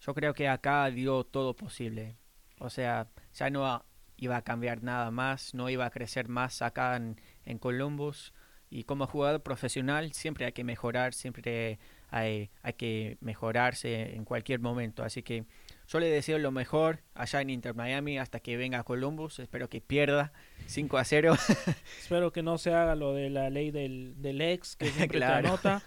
yo 0.00 0.14
creo 0.14 0.34
que 0.34 0.48
acá 0.48 0.90
dio 0.90 1.24
todo 1.24 1.54
posible. 1.54 2.16
O 2.58 2.70
sea, 2.70 3.08
ya 3.34 3.50
no 3.50 3.84
iba 4.22 4.36
a 4.36 4.42
cambiar 4.42 4.84
nada 4.84 5.10
más, 5.10 5.52
no 5.52 5.68
iba 5.68 5.84
a 5.84 5.90
crecer 5.90 6.28
más 6.28 6.62
acá 6.62 6.94
en, 6.96 7.20
en 7.44 7.58
Columbus. 7.58 8.32
Y 8.70 8.84
como 8.84 9.06
jugador 9.06 9.42
profesional 9.42 10.12
siempre 10.12 10.46
hay 10.46 10.52
que 10.52 10.64
mejorar, 10.64 11.12
siempre 11.12 11.78
hay, 12.08 12.50
hay 12.62 12.72
que 12.74 13.18
mejorarse 13.20 14.14
en 14.14 14.24
cualquier 14.24 14.60
momento. 14.60 15.02
Así 15.02 15.22
que 15.22 15.44
yo 15.88 15.98
le 15.98 16.06
deseo 16.06 16.38
lo 16.38 16.52
mejor 16.52 17.00
allá 17.14 17.40
en 17.40 17.50
Inter 17.50 17.74
Miami 17.74 18.18
hasta 18.18 18.38
que 18.38 18.56
venga 18.56 18.78
a 18.78 18.84
Columbus. 18.84 19.40
Espero 19.40 19.68
que 19.68 19.80
pierda 19.80 20.32
5 20.66 20.98
a 20.98 21.04
0. 21.04 21.34
Espero 22.00 22.32
que 22.32 22.42
no 22.42 22.58
se 22.58 22.72
haga 22.72 22.94
lo 22.94 23.12
de 23.12 23.28
la 23.28 23.50
ley 23.50 23.72
del, 23.72 24.14
del 24.22 24.40
ex 24.40 24.76
que 24.76 24.86
siempre 24.90 25.18
te 25.18 25.24
anota 25.24 25.82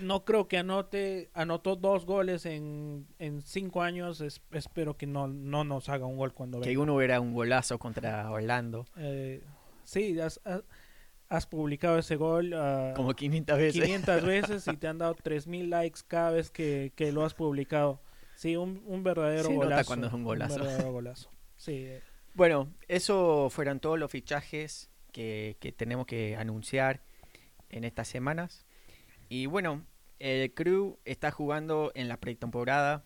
no 0.00 0.24
creo 0.24 0.48
que 0.48 0.58
anote, 0.58 1.30
anotó 1.34 1.76
dos 1.76 2.06
goles 2.06 2.46
en, 2.46 3.06
en 3.18 3.42
cinco 3.42 3.82
años. 3.82 4.20
espero 4.52 4.96
que 4.96 5.06
no, 5.06 5.26
no 5.28 5.64
nos 5.64 5.88
haga 5.88 6.06
un 6.06 6.16
gol 6.16 6.32
cuando 6.32 6.60
Que 6.60 6.76
uno 6.78 6.94
hubiera 6.94 7.20
un 7.20 7.32
golazo 7.32 7.78
contra 7.78 8.30
Orlando. 8.30 8.86
Eh, 8.96 9.42
sí, 9.84 10.18
has, 10.20 10.40
has, 11.28 11.46
publicado 11.46 11.98
ese 11.98 12.16
gol. 12.16 12.52
Uh, 12.52 12.94
Como 12.94 13.14
500 13.14 13.58
veces. 13.58 13.82
500 13.82 14.22
veces 14.24 14.68
y 14.68 14.76
te 14.76 14.88
han 14.88 14.98
dado 14.98 15.14
3000 15.14 15.70
likes 15.70 16.00
cada 16.06 16.30
vez 16.30 16.50
que, 16.50 16.92
que, 16.94 17.12
lo 17.12 17.24
has 17.24 17.34
publicado. 17.34 18.00
Sí, 18.34 18.56
un, 18.56 18.82
un 18.86 19.02
verdadero 19.02 19.50
golazo. 19.50 19.86
cuando 19.86 20.06
es 20.08 20.12
un 20.12 20.24
golazo. 20.24 20.56
Un 20.56 20.60
verdadero 20.62 20.92
golazo. 20.92 21.30
Sí. 21.56 21.88
Bueno, 22.34 22.68
eso 22.86 23.48
fueron 23.50 23.80
todos 23.80 23.98
los 23.98 24.10
fichajes 24.10 24.90
que, 25.10 25.56
que 25.58 25.72
tenemos 25.72 26.06
que 26.06 26.36
anunciar 26.36 27.00
en 27.70 27.84
estas 27.84 28.08
semanas. 28.08 28.65
Y 29.28 29.46
bueno, 29.46 29.84
el 30.18 30.52
Crew 30.54 30.98
está 31.04 31.30
jugando 31.30 31.92
en 31.94 32.08
la 32.08 32.18
pretemporada. 32.18 33.04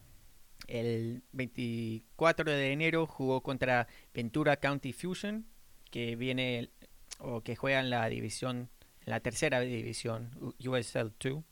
El 0.66 1.22
24 1.32 2.50
de 2.50 2.72
enero 2.72 3.06
jugó 3.06 3.42
contra 3.42 3.88
Ventura 4.14 4.56
County 4.58 4.92
Fusion, 4.92 5.46
que 5.90 6.16
viene 6.16 6.70
o 7.18 7.42
que 7.42 7.56
juega 7.56 7.80
en 7.80 7.90
la 7.90 8.08
división, 8.08 8.70
la 9.04 9.20
tercera 9.20 9.60
división, 9.60 10.30
USL 10.64 11.12
2. 11.18 11.42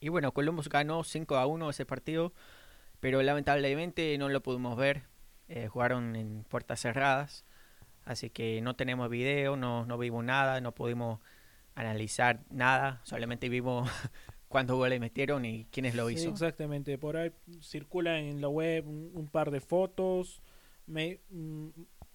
Y 0.00 0.08
bueno, 0.08 0.32
Columbus 0.32 0.68
ganó 0.68 1.02
5 1.04 1.36
a 1.36 1.46
1 1.46 1.70
ese 1.70 1.86
partido, 1.86 2.32
pero 3.00 3.22
lamentablemente 3.22 4.16
no 4.18 4.28
lo 4.28 4.42
pudimos 4.42 4.76
ver. 4.76 5.04
Eh, 5.48 5.68
jugaron 5.68 6.16
en 6.16 6.44
puertas 6.44 6.80
cerradas, 6.80 7.44
así 8.04 8.30
que 8.30 8.60
no 8.62 8.76
tenemos 8.76 9.10
video, 9.10 9.56
no, 9.56 9.84
no 9.84 9.98
vimos 9.98 10.24
nada, 10.24 10.60
no 10.60 10.72
pudimos 10.72 11.20
analizar 11.74 12.44
nada, 12.50 13.00
solamente 13.04 13.48
vimos 13.48 13.88
cuántos 14.48 14.76
goles 14.76 15.00
metieron 15.00 15.44
y 15.44 15.66
quiénes 15.66 15.94
lo 15.94 16.08
hizo. 16.10 16.28
exactamente, 16.28 16.98
por 16.98 17.16
ahí 17.16 17.32
circula 17.60 18.18
en 18.20 18.40
la 18.40 18.48
web 18.48 18.86
un, 18.86 19.28
par 19.28 19.50
de 19.50 19.60
fotos, 19.60 20.42
me, 20.86 21.20
mm, 21.30 21.68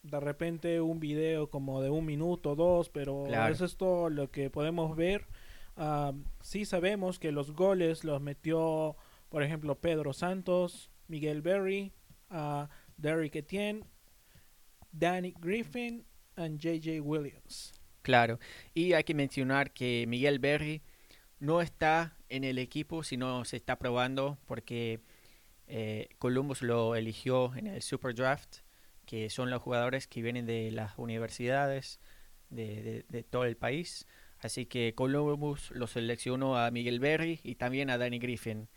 de 0.03 0.19
repente 0.19 0.81
un 0.81 0.99
video 0.99 1.49
como 1.49 1.81
de 1.81 1.89
un 1.89 2.05
minuto, 2.05 2.55
dos, 2.55 2.89
pero 2.89 3.27
eso 3.27 3.65
es 3.65 3.77
todo 3.77 4.09
lo 4.09 4.31
que 4.31 4.49
podemos 4.49 4.95
ver. 4.95 5.27
Uh, 5.75 6.13
sí 6.41 6.65
sabemos 6.65 7.19
que 7.19 7.31
los 7.31 7.51
goles 7.51 8.03
los 8.03 8.21
metió, 8.21 8.97
por 9.29 9.43
ejemplo, 9.43 9.79
Pedro 9.79 10.13
Santos, 10.13 10.91
Miguel 11.07 11.41
Berry, 11.41 11.93
uh, 12.31 12.67
Derrick 12.97 13.35
Etienne, 13.35 13.85
Danny 14.91 15.33
Griffin 15.39 16.05
y 16.37 16.57
JJ 16.57 17.01
Williams. 17.01 17.78
Claro, 18.09 18.39
y 18.73 18.93
hay 18.93 19.03
que 19.03 19.13
mencionar 19.13 19.71
que 19.71 20.05
Miguel 20.07 20.39
Berry 20.39 20.81
no 21.39 21.61
está 21.61 22.17
en 22.27 22.43
el 22.43 22.57
equipo 22.57 23.03
si 23.03 23.17
no 23.17 23.45
se 23.45 23.55
está 23.55 23.77
probando, 23.77 24.39
porque 24.47 24.99
eh, 25.67 26.09
Columbus 26.17 26.63
lo 26.63 26.95
eligió 26.95 27.53
en 27.55 27.67
el 27.67 27.83
Super 27.83 28.15
Draft, 28.15 28.61
que 29.05 29.29
son 29.29 29.51
los 29.51 29.61
jugadores 29.61 30.07
que 30.07 30.23
vienen 30.23 30.47
de 30.47 30.71
las 30.71 30.97
universidades 30.97 31.99
de, 32.49 33.05
de 33.09 33.21
todo 33.21 33.45
el 33.45 33.55
país. 33.55 34.07
Así 34.39 34.65
que 34.65 34.95
Columbus 34.95 35.69
lo 35.69 35.85
seleccionó 35.85 36.57
a 36.57 36.71
Miguel 36.71 36.99
Berry 36.99 37.39
y 37.43 37.57
también 37.57 37.91
a 37.91 37.99
Danny 37.99 38.17
Griffin. 38.17 38.69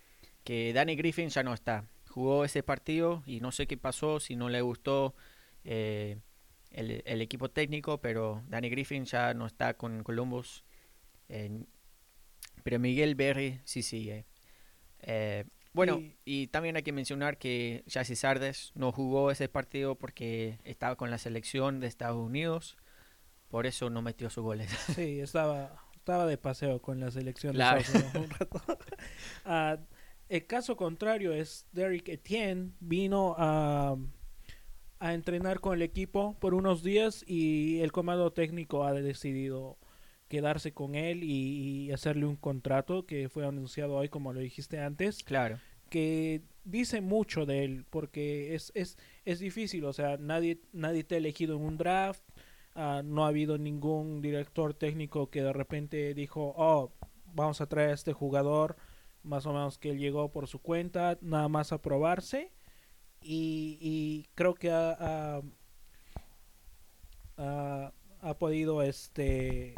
Que 0.45 0.75
Danny 0.75 0.95
Griffin 0.95 1.31
ya 1.31 1.43
no 1.43 1.55
está. 1.55 1.87
Jugó 2.11 2.45
ese 2.45 2.63
partido 2.63 3.23
y 3.25 3.41
no 3.41 3.51
sé 3.51 3.67
qué 3.67 3.79
pasó, 3.79 4.21
si 4.21 4.37
no 4.37 4.51
le 4.51 4.61
gustó 4.61 5.15
eh, 5.65 6.19
el, 6.73 7.21
equipo 7.23 7.51
técnico, 7.51 8.01
pero 8.01 8.43
Danny 8.49 8.71
Griffin 8.71 9.05
ya 9.05 9.35
no 9.35 9.47
está 9.47 9.75
con 9.75 10.03
Columbus. 10.03 10.65
pero 12.63 12.79
Miguel 12.79 13.15
Berry 13.15 13.61
sí 13.65 13.83
sigue. 13.83 14.27
Eh, 15.01 15.45
bueno, 15.73 16.03
y, 16.25 16.49
también 16.49 16.77
hay 16.77 16.83
que 16.83 16.93
mencionar 16.93 17.39
que 17.39 17.83
Jassy 17.89 18.15
Sardes 18.15 18.73
no 18.75 18.93
jugó 18.93 19.31
ese 19.31 19.49
partido 19.49 19.95
porque 19.97 20.59
estaba 20.65 20.97
con 20.97 21.11
la 21.11 21.19
selección 21.19 21.81
de 21.81 21.87
Estados 21.87 22.19
Unidos. 22.19 22.77
Por 23.49 23.67
eso 23.67 23.91
no 23.91 24.03
metió 24.03 24.29
sus 24.31 24.45
goles. 24.45 24.71
Sí, 24.95 25.21
estaba, 25.21 25.83
estaba 25.95 26.27
de 26.27 26.37
paseo 26.37 26.81
con 26.81 27.01
la 27.01 27.11
selección 27.11 27.57
de 27.57 27.63
Estados 27.63 27.89
Unidos 27.89 28.15
un 28.15 28.31
rato. 28.31 28.61
Ah, 29.45 29.79
el 30.29 30.47
caso 30.47 30.77
contrario 30.77 31.33
es 31.33 31.67
Derek 31.73 32.09
Etienne 32.09 32.73
vino 32.81 33.35
a, 33.37 33.97
a 35.03 35.15
entrenar 35.15 35.61
con 35.61 35.75
el 35.75 35.83
equipo 35.83 36.37
por 36.41 36.55
unos 36.55 36.83
días 36.83 37.25
y 37.27 37.81
el 37.81 37.93
comando 37.93 38.33
técnico 38.33 38.85
ha 38.85 38.93
decidido 38.93 39.77
quedarse 40.29 40.73
con 40.73 40.95
él 40.95 41.23
y, 41.23 41.87
y, 41.87 41.93
hacerle 41.93 42.25
un 42.25 42.37
contrato 42.37 43.05
que 43.05 43.29
fue 43.29 43.47
anunciado 43.47 43.97
hoy 43.97 44.09
como 44.09 44.33
lo 44.33 44.41
dijiste 44.41 44.81
antes. 44.81 45.23
Claro. 45.25 45.59
Que 45.91 46.43
dice 46.65 47.01
mucho 47.01 47.45
de 47.45 47.65
él 47.65 47.85
porque 47.91 48.55
es, 48.55 48.73
es, 48.75 48.97
es 49.25 49.41
difícil, 49.41 49.85
o 49.85 49.93
sea, 49.93 50.17
nadie, 50.17 50.61
nadie 50.73 51.05
te 51.05 51.17
ha 51.17 51.19
elegido 51.19 51.57
en 51.57 51.63
un 51.63 51.77
draft, 51.77 52.23
Ah, 52.75 53.03
no 53.05 53.25
ha 53.25 53.29
habido 53.29 53.59
ningún 53.59 54.23
director 54.23 54.73
técnico 54.73 55.29
que 55.29 55.43
de 55.43 55.53
repente 55.53 56.15
dijo, 56.15 56.55
oh, 56.57 56.91
vamos 57.35 57.61
a 57.61 57.67
traer 57.67 57.91
a 57.91 57.95
este 57.95 58.13
jugador, 58.15 58.77
más 59.23 59.45
o 59.47 59.53
menos 59.53 59.79
que 59.79 59.91
él 59.91 59.99
llegó 59.99 60.31
por 60.31 60.49
su 60.49 60.61
cuenta, 60.61 61.19
nada 61.21 61.49
más 61.49 61.73
a 61.73 61.83
probarse. 61.83 62.51
Y, 63.23 64.27
creo 64.35 64.55
que 64.55 64.71
ha, 64.71 65.43
ha, 67.37 68.35
podido 68.39 68.83
este 68.83 69.75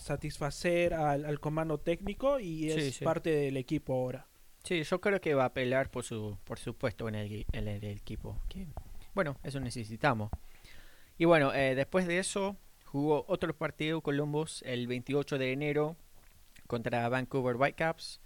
satisfacer 0.00 0.94
al, 0.94 1.40
comando 1.40 1.78
técnico 1.78 2.40
y 2.40 2.70
es 2.70 2.98
parte 2.98 3.30
del 3.30 3.56
equipo 3.56 3.94
ahora. 3.94 4.26
Sí, 4.64 4.82
yo 4.82 5.00
creo 5.00 5.20
que 5.20 5.34
va 5.34 5.46
a 5.46 5.54
pelear 5.54 5.90
por 5.90 6.04
su, 6.04 6.36
por 6.44 6.58
su 6.58 6.74
puesto 6.74 7.08
en 7.08 7.14
el, 7.14 7.46
en 7.52 7.68
el 7.68 7.84
equipo. 7.84 8.38
Que, 8.48 8.66
bueno, 9.14 9.36
eso 9.42 9.60
necesitamos. 9.60 10.30
Y 11.16 11.24
bueno, 11.24 11.52
eh, 11.52 11.74
después 11.74 12.06
de 12.06 12.18
eso 12.18 12.56
jugó 12.84 13.24
otro 13.28 13.52
partido 13.56 14.00
Columbus 14.00 14.62
el 14.64 14.86
28 14.86 15.38
de 15.38 15.52
enero 15.52 15.96
contra 16.66 17.08
Vancouver 17.08 17.56
Whitecaps. 17.56 18.20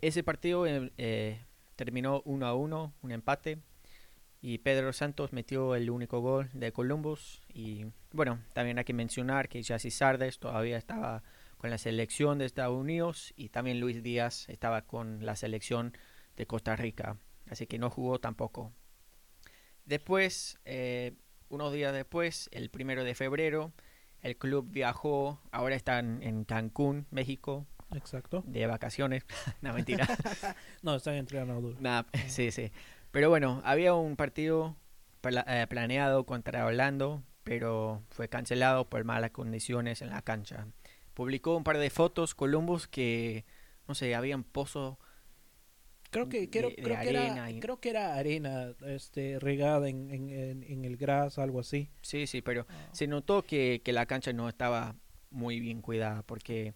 Ese 0.00 0.22
partido 0.22 0.66
eh, 0.66 0.90
eh, 0.96 1.40
terminó 1.76 2.22
1 2.24 2.46
a 2.46 2.54
1, 2.54 2.94
un 3.02 3.12
empate. 3.12 3.58
Y 4.42 4.58
Pedro 4.58 4.92
Santos 4.92 5.32
metió 5.32 5.74
el 5.74 5.90
único 5.90 6.20
gol 6.20 6.48
de 6.52 6.72
Columbus. 6.72 7.42
Y 7.52 7.86
bueno, 8.12 8.40
también 8.52 8.78
hay 8.78 8.84
que 8.84 8.94
mencionar 8.94 9.48
que 9.48 9.62
Jassy 9.62 9.90
Sardes 9.90 10.38
todavía 10.38 10.78
estaba 10.78 11.22
con 11.58 11.68
la 11.68 11.78
selección 11.78 12.38
de 12.38 12.46
Estados 12.46 12.78
Unidos. 12.78 13.34
Y 13.36 13.50
también 13.50 13.80
Luis 13.80 14.02
Díaz 14.02 14.48
estaba 14.48 14.82
con 14.82 15.24
la 15.26 15.36
selección 15.36 15.92
de 16.36 16.46
Costa 16.46 16.74
Rica. 16.74 17.18
Así 17.50 17.66
que 17.66 17.78
no 17.78 17.90
jugó 17.90 18.18
tampoco. 18.18 18.72
Después, 19.84 20.58
unos 21.48 21.72
días 21.72 21.92
después, 21.92 22.48
el 22.52 22.70
primero 22.70 23.04
de 23.04 23.14
febrero, 23.14 23.72
el 24.22 24.36
club 24.36 24.68
viajó, 24.70 25.40
ahora 25.50 25.74
están 25.74 26.22
en 26.22 26.44
Cancún, 26.44 27.06
México. 27.10 27.66
Exacto. 27.94 28.44
De 28.46 28.66
vacaciones. 28.66 29.24
no, 29.60 29.74
mentira. 29.74 30.06
no, 30.82 30.94
están 30.94 31.14
entrenando 31.14 31.60
duro. 31.60 31.78
sí, 32.28 32.50
sí. 32.52 32.70
Pero 33.10 33.28
bueno, 33.28 33.60
había 33.64 33.94
un 33.94 34.16
partido 34.16 34.76
eh, 35.22 35.66
planeado 35.68 36.24
contra 36.24 36.64
Orlando, 36.64 37.22
pero 37.44 38.02
fue 38.10 38.28
cancelado 38.28 38.88
por 38.88 39.04
malas 39.04 39.30
condiciones 39.30 40.02
en 40.02 40.10
la 40.10 40.22
cancha. 40.22 40.66
Publicó 41.14 41.56
un 41.56 41.64
par 41.64 41.78
de 41.78 41.90
fotos 41.90 42.34
Columbus 42.34 42.86
que, 42.86 43.44
no 43.88 43.94
sé, 43.94 44.14
habían 44.14 44.44
pozos 44.44 44.96
Creo 46.10 46.28
que, 46.28 46.50
creo, 46.50 46.74
que 46.74 46.82
era, 46.82 47.48
creo 47.60 47.78
que 47.78 47.90
era 47.90 48.16
arena 48.16 48.74
este, 48.84 49.38
regada 49.38 49.88
en, 49.88 50.10
en, 50.10 50.64
en, 50.64 50.84
el 50.84 50.96
gras, 50.96 51.38
algo 51.38 51.60
así. 51.60 51.88
Sí, 52.02 52.26
sí, 52.26 52.42
pero 52.42 52.66
ah. 52.68 52.88
se 52.90 53.06
notó 53.06 53.42
que, 53.42 53.80
que, 53.84 53.92
la 53.92 54.06
cancha 54.06 54.32
no 54.32 54.48
estaba 54.48 54.96
muy 55.30 55.60
bien 55.60 55.82
cuidada 55.82 56.24
porque, 56.24 56.74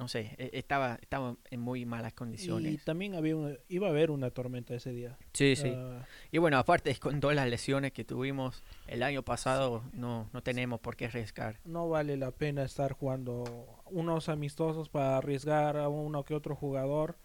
no 0.00 0.08
sé, 0.08 0.34
e, 0.38 0.50
estaba, 0.54 0.98
estaba 1.00 1.36
en 1.50 1.60
muy 1.60 1.86
malas 1.86 2.12
condiciones. 2.14 2.72
Y 2.74 2.78
también 2.78 3.14
había 3.14 3.34
iba 3.68 3.86
a 3.86 3.90
haber 3.90 4.10
una 4.10 4.30
tormenta 4.30 4.74
ese 4.74 4.90
día. 4.90 5.16
Sí, 5.32 5.54
sí. 5.54 5.72
Ah. 5.72 6.04
y 6.32 6.38
bueno, 6.38 6.58
aparte 6.58 6.94
con 7.00 7.20
todas 7.20 7.36
las 7.36 7.48
lesiones 7.48 7.92
que 7.92 8.04
tuvimos 8.04 8.64
el 8.88 9.04
año 9.04 9.22
pasado, 9.22 9.84
no, 9.92 10.28
no 10.32 10.42
tenemos 10.42 10.80
por 10.80 10.96
qué 10.96 11.06
arriesgar. 11.06 11.60
No 11.64 11.88
vale 11.88 12.16
la 12.16 12.32
pena 12.32 12.64
estar 12.64 12.92
jugando 12.92 13.44
unos 13.86 14.28
amistosos 14.28 14.88
para 14.88 15.18
arriesgar 15.18 15.76
a 15.76 15.88
uno 15.88 16.24
que 16.24 16.34
otro 16.34 16.56
jugador 16.56 17.16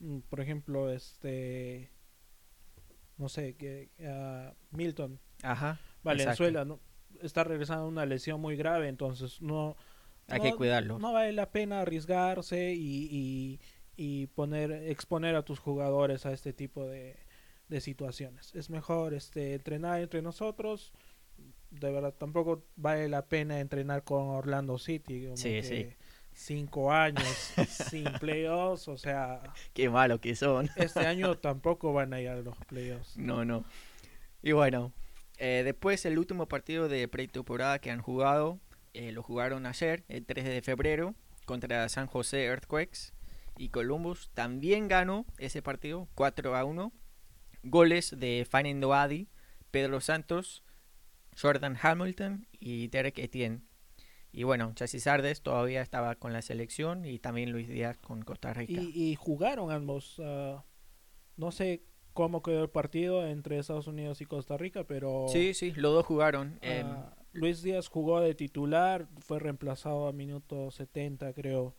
Mm, 0.00 0.20
por 0.20 0.40
ejemplo, 0.40 0.90
este, 0.90 1.90
no 3.16 3.28
sé, 3.28 3.56
que 3.56 3.90
Milton, 4.70 5.18
Ajá, 5.42 5.80
Valenzuela, 6.02 6.64
¿no? 6.64 6.80
está 7.22 7.42
regresando 7.42 7.84
a 7.84 7.88
una 7.88 8.06
lesión 8.06 8.40
muy 8.40 8.56
grave, 8.56 8.88
entonces 8.88 9.40
no... 9.42 9.76
Hay 10.28 10.40
que 10.40 10.54
cuidarlo. 10.54 10.98
No 10.98 11.12
vale 11.12 11.32
la 11.32 11.50
pena 11.50 11.80
arriesgarse 11.80 12.74
y, 12.74 13.58
y, 13.96 14.26
poner, 14.28 14.70
exponer 14.72 15.34
a 15.36 15.42
tus 15.42 15.58
jugadores 15.58 16.26
a 16.26 16.32
este 16.32 16.52
tipo 16.52 16.86
de, 16.86 17.16
de 17.68 17.80
situaciones. 17.80 18.54
Es 18.54 18.70
mejor 18.70 19.14
este, 19.14 19.54
entrenar 19.54 20.00
entre 20.00 20.22
nosotros. 20.22 20.92
De 21.70 21.90
verdad, 21.90 22.14
tampoco 22.14 22.64
vale 22.76 23.08
la 23.08 23.26
pena 23.26 23.60
entrenar 23.60 24.04
con 24.04 24.28
Orlando 24.28 24.78
City. 24.78 25.28
sí, 25.34 25.62
sí 25.62 25.88
cinco 26.38 26.92
años 26.92 27.52
sin 27.68 28.04
playoffs, 28.20 28.88
o 28.88 28.96
sea... 28.96 29.42
Qué 29.74 29.90
malo 29.90 30.20
que 30.20 30.36
son. 30.36 30.70
este 30.76 31.00
año 31.00 31.36
tampoco 31.38 31.92
van 31.92 32.12
a 32.14 32.20
ir 32.20 32.28
a 32.28 32.36
los 32.36 32.56
playoffs. 32.66 33.16
No, 33.16 33.44
no. 33.44 33.64
Y 34.42 34.52
bueno, 34.52 34.92
eh, 35.38 35.62
después 35.64 36.04
el 36.06 36.18
último 36.18 36.46
partido 36.46 36.88
de 36.88 37.08
pretemporada 37.08 37.80
que 37.80 37.90
han 37.90 38.00
jugado, 38.00 38.60
eh, 38.94 39.12
lo 39.12 39.22
jugaron 39.22 39.66
ayer, 39.66 40.04
el 40.08 40.24
3 40.24 40.44
de 40.44 40.62
febrero, 40.62 41.14
contra 41.44 41.88
San 41.88 42.06
José 42.06 42.44
Earthquakes. 42.44 43.12
Y 43.56 43.70
Columbus 43.70 44.30
también 44.34 44.88
ganó 44.88 45.26
ese 45.38 45.62
partido, 45.62 46.08
4 46.14 46.56
a 46.56 46.64
1. 46.64 46.92
Goles 47.64 48.14
de 48.18 48.46
Fanny 48.48 48.74
Doadi, 48.74 49.28
Pedro 49.70 50.00
Santos, 50.00 50.62
Jordan 51.40 51.76
Hamilton 51.80 52.46
y 52.52 52.88
Derek 52.88 53.18
Etienne. 53.18 53.62
Y 54.30 54.44
bueno, 54.44 54.72
Chassis 54.74 55.04
Sardes 55.04 55.42
todavía 55.42 55.82
estaba 55.82 56.14
con 56.14 56.32
la 56.32 56.42
selección 56.42 57.04
y 57.04 57.18
también 57.18 57.50
Luis 57.50 57.68
Díaz 57.68 57.96
con 57.98 58.22
Costa 58.22 58.52
Rica. 58.52 58.80
Y, 58.80 59.16
jugaron 59.16 59.70
ambos. 59.70 60.20
Ah, 60.22 60.64
no 61.36 61.50
sé 61.50 61.82
cómo 62.12 62.42
quedó 62.42 62.64
el 62.64 62.70
partido 62.70 63.26
entre 63.26 63.58
Estados 63.58 63.86
Unidos 63.86 64.20
y 64.20 64.26
Costa 64.26 64.56
Rica, 64.56 64.84
pero... 64.84 65.26
Sí, 65.28 65.54
sí, 65.54 65.72
los 65.72 65.94
dos 65.94 66.04
jugaron. 66.04 66.58
Em, 66.62 66.86
Luis 67.32 67.62
Díaz 67.62 67.88
jugó 67.88 68.20
de 68.20 68.34
titular, 68.34 69.08
fue 69.18 69.38
reemplazado 69.38 70.08
a 70.08 70.12
minuto 70.12 70.70
70 70.70 71.32
creo. 71.34 71.74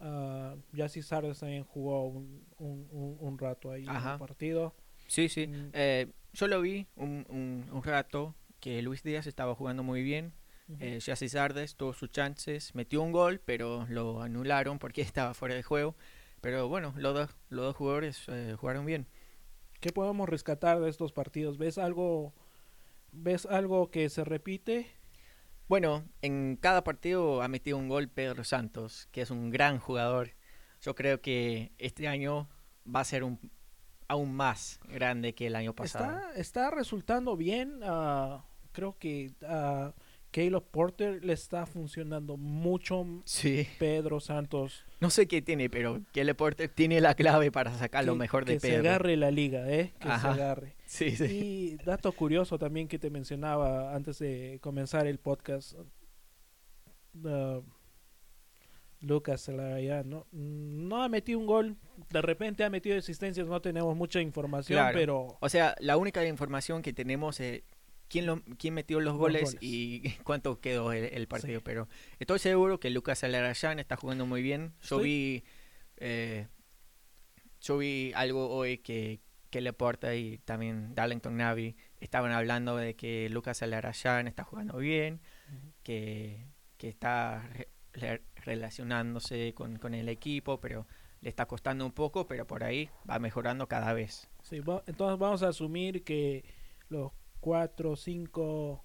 Uh, 0.00 0.56
Sardes 1.02 1.40
también 1.40 1.64
jugó 1.64 2.06
un, 2.06 2.44
un, 2.58 3.16
un, 3.18 3.38
rato 3.38 3.72
ahí 3.72 3.84
en 3.84 3.96
el 3.96 4.18
partido. 4.18 4.74
Sí, 5.08 5.28
sí. 5.28 5.48
Mm. 5.48 5.70
Eh, 5.72 6.06
yo 6.32 6.46
lo 6.46 6.60
vi 6.60 6.86
un, 6.94 7.26
un, 7.72 7.82
rato 7.82 8.36
que 8.60 8.80
Luis 8.82 9.02
Díaz 9.02 9.26
estaba 9.26 9.54
jugando 9.56 9.82
muy 9.82 10.02
bien 10.02 10.32
eh, 10.80 11.00
Sardes 11.00 11.76
tuvo 11.76 11.94
sus 11.94 12.10
chances, 12.10 12.74
metió 12.74 13.00
un 13.00 13.12
gol, 13.12 13.40
pero 13.44 13.86
lo 13.88 14.20
anularon 14.20 14.78
porque 14.78 15.00
estaba 15.02 15.34
fuera 15.34 15.54
de 15.54 15.62
juego. 15.62 15.94
Pero 16.40 16.68
bueno, 16.68 16.94
los 16.96 17.14
dos, 17.14 17.30
los 17.48 17.64
dos 17.64 17.76
jugadores 17.76 18.22
eh, 18.28 18.54
jugaron 18.58 18.86
bien. 18.86 19.06
¿Qué 19.80 19.92
podemos 19.92 20.28
rescatar 20.28 20.80
de 20.80 20.90
estos 20.90 21.12
partidos? 21.12 21.58
¿Ves 21.58 21.78
algo, 21.78 22.32
¿Ves 23.12 23.46
algo 23.46 23.90
que 23.90 24.08
se 24.08 24.24
repite? 24.24 24.86
Bueno, 25.68 26.04
en 26.22 26.56
cada 26.56 26.82
partido 26.84 27.42
ha 27.42 27.48
metido 27.48 27.76
un 27.76 27.88
gol 27.88 28.08
Pedro 28.08 28.44
Santos, 28.44 29.08
que 29.12 29.22
es 29.22 29.30
un 29.30 29.50
gran 29.50 29.78
jugador. 29.78 30.30
Yo 30.80 30.94
creo 30.94 31.20
que 31.20 31.72
este 31.78 32.08
año 32.08 32.48
va 32.86 33.00
a 33.00 33.04
ser 33.04 33.24
un, 33.24 33.38
aún 34.08 34.34
más 34.34 34.80
grande 34.88 35.34
que 35.34 35.46
el 35.46 35.56
año 35.56 35.74
pasado. 35.74 36.04
Está, 36.04 36.40
está 36.40 36.70
resultando 36.70 37.36
bien. 37.36 37.82
Uh, 37.82 38.40
creo 38.72 38.96
que 38.98 39.34
uh, 39.42 39.92
Caleb 40.30 40.62
Porter 40.70 41.24
le 41.24 41.32
está 41.32 41.64
funcionando 41.64 42.36
mucho. 42.36 43.04
Sí. 43.24 43.66
Pedro 43.78 44.20
Santos. 44.20 44.84
No 45.00 45.08
sé 45.10 45.26
qué 45.26 45.40
tiene, 45.40 45.70
pero 45.70 46.00
Caleb 46.12 46.36
Porter 46.36 46.68
tiene 46.68 47.00
la 47.00 47.14
clave 47.14 47.50
para 47.50 47.72
sacar 47.78 48.04
lo 48.04 48.12
que- 48.12 48.18
mejor 48.18 48.44
de 48.44 48.54
que 48.54 48.60
Pedro. 48.60 48.82
se 48.82 48.88
agarre 48.88 49.16
la 49.16 49.30
liga, 49.30 49.68
¿eh? 49.70 49.94
Que 49.98 50.08
Ajá. 50.08 50.34
se 50.34 50.40
agarre. 50.42 50.76
Sí, 50.88 51.10
sí. 51.16 51.24
Y 51.24 51.76
dato 51.84 52.12
curioso 52.12 52.58
también 52.58 52.88
que 52.88 52.98
te 52.98 53.10
mencionaba 53.10 53.94
antes 53.94 54.18
de 54.20 54.58
comenzar 54.62 55.06
el 55.06 55.18
podcast. 55.18 55.74
uh, 57.24 57.62
Lucas 59.00 59.48
¿no? 60.04 60.26
no 60.32 61.02
ha 61.02 61.08
metido 61.08 61.38
un 61.38 61.46
gol. 61.46 61.76
De 62.10 62.20
repente 62.20 62.64
ha 62.64 62.70
metido 62.70 62.98
asistencias. 62.98 63.46
No 63.46 63.60
tenemos 63.60 63.94
mucha 63.96 64.20
información, 64.20 64.76
Claro. 64.78 64.98
pero 64.98 65.36
O 65.40 65.48
sea, 65.48 65.74
la 65.78 65.96
única 65.96 66.24
información 66.26 66.82
que 66.82 66.92
tenemos 66.92 67.38
es 67.38 67.62
quién, 68.08 68.26
lo, 68.26 68.42
quién 68.58 68.74
metió 68.74 68.98
los 69.00 69.12
Los 69.12 69.18
goles, 69.18 69.42
goles. 69.44 69.58
y 69.62 70.02
cuánto 70.24 70.60
quedó 70.60 70.92
el, 70.92 71.04
el 71.04 71.28
partido. 71.28 71.58
Sí. 71.60 71.64
Pero 71.64 71.88
estoy 72.18 72.38
seguro 72.38 72.80
que 72.80 72.90
Lucas 72.90 73.22
Alarayán 73.24 73.78
está 73.78 73.96
jugando 73.96 74.26
muy 74.26 74.42
bien. 74.42 74.72
Yo 74.82 74.96
Estoy- 74.96 75.02
vi 75.04 75.44
eh, 75.98 76.48
yo 77.60 77.78
vi 77.78 78.12
algo 78.14 78.50
hoy 78.50 78.78
que, 78.78 79.20
que 79.50 79.60
Leporta 79.60 80.14
y 80.14 80.38
también 80.38 80.94
Darlington 80.94 81.36
Navi 81.36 81.76
estaban 82.00 82.30
hablando 82.32 82.76
de 82.76 82.94
que 82.94 83.28
Lucas 83.30 83.62
Alarayán 83.62 84.28
está 84.28 84.44
jugando 84.44 84.76
bien, 84.78 85.20
que, 85.82 86.46
que 86.76 86.88
está 86.88 87.48
re- 87.92 88.22
relacionándose 88.44 89.54
con, 89.54 89.78
con 89.78 89.94
el 89.94 90.08
equipo, 90.08 90.60
pero 90.60 90.86
le 91.20 91.30
está 91.30 91.46
costando 91.46 91.84
un 91.84 91.90
poco, 91.92 92.28
pero 92.28 92.46
por 92.46 92.62
ahí 92.62 92.90
va 93.08 93.18
mejorando 93.18 93.66
cada 93.66 93.92
vez. 93.92 94.28
Sí, 94.42 94.60
va- 94.60 94.84
entonces 94.86 95.18
vamos 95.18 95.42
a 95.42 95.48
asumir 95.48 96.04
que 96.04 96.44
los 96.88 97.10
4, 97.40 97.96
5, 97.96 98.84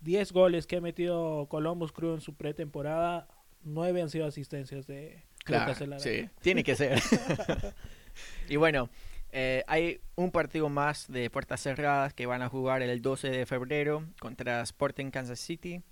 10 0.00 0.32
goles 0.32 0.66
que 0.66 0.76
ha 0.76 0.80
metido 0.80 1.46
Columbus 1.48 1.92
Crew 1.92 2.14
en 2.14 2.20
su 2.20 2.34
pretemporada, 2.34 3.28
9 3.62 4.02
han 4.02 4.10
sido 4.10 4.26
asistencias 4.26 4.86
de 4.86 5.24
Claro, 5.46 5.72
Lucas 5.78 6.02
sí, 6.02 6.28
tiene 6.40 6.64
que 6.64 6.74
ser. 6.74 7.00
y 8.48 8.56
bueno, 8.56 8.90
eh, 9.30 9.62
hay 9.68 10.00
un 10.16 10.32
partido 10.32 10.68
más 10.68 11.06
de 11.10 11.30
puertas 11.30 11.60
cerradas 11.60 12.12
que 12.14 12.26
van 12.26 12.42
a 12.42 12.48
jugar 12.48 12.82
el 12.82 13.00
12 13.00 13.30
de 13.30 13.46
febrero 13.46 14.04
contra 14.18 14.60
Sporting 14.62 15.10
Kansas 15.10 15.38
City. 15.38 15.82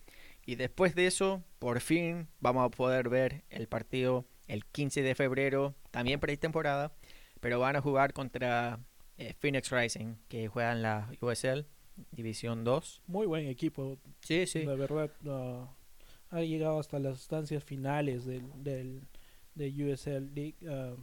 Y 0.45 0.57
después 0.57 0.95
de 0.95 1.07
eso, 1.07 1.43
por 1.59 1.81
fin 1.81 2.29
vamos 2.41 2.67
a 2.67 2.69
poder 2.69 3.09
ver 3.09 3.45
el 3.49 3.69
partido 3.69 4.27
el 4.47 4.65
15 4.65 5.03
de 5.03 5.15
febrero, 5.15 5.75
también 5.91 6.21
pretemporada, 6.21 6.93
pero 7.41 7.61
van 7.61 7.77
a 7.77 7.81
jugar 7.81 8.13
contra 8.13 8.81
eh, 9.19 9.35
Phoenix 9.39 9.71
Rising, 9.71 10.17
que 10.29 10.49
juega 10.49 10.73
en 10.73 10.83
la 10.83 11.11
USL, 11.21 11.67
División 12.13 12.65
2. 12.65 13.03
Muy 13.07 13.27
buen 13.27 13.47
equipo, 13.47 13.99
Sí, 14.21 14.47
sí. 14.47 14.65
la 14.65 14.75
verdad. 14.75 15.11
ha 16.31 16.41
llegado 16.43 16.79
hasta 16.81 16.99
las 16.99 17.21
estancias 17.21 17.63
finales 17.65 18.25
del, 18.25 18.45
del 18.63 19.03
de 19.55 19.69
USL 19.93 20.35
League. 20.35 20.57
ah, 20.69 20.97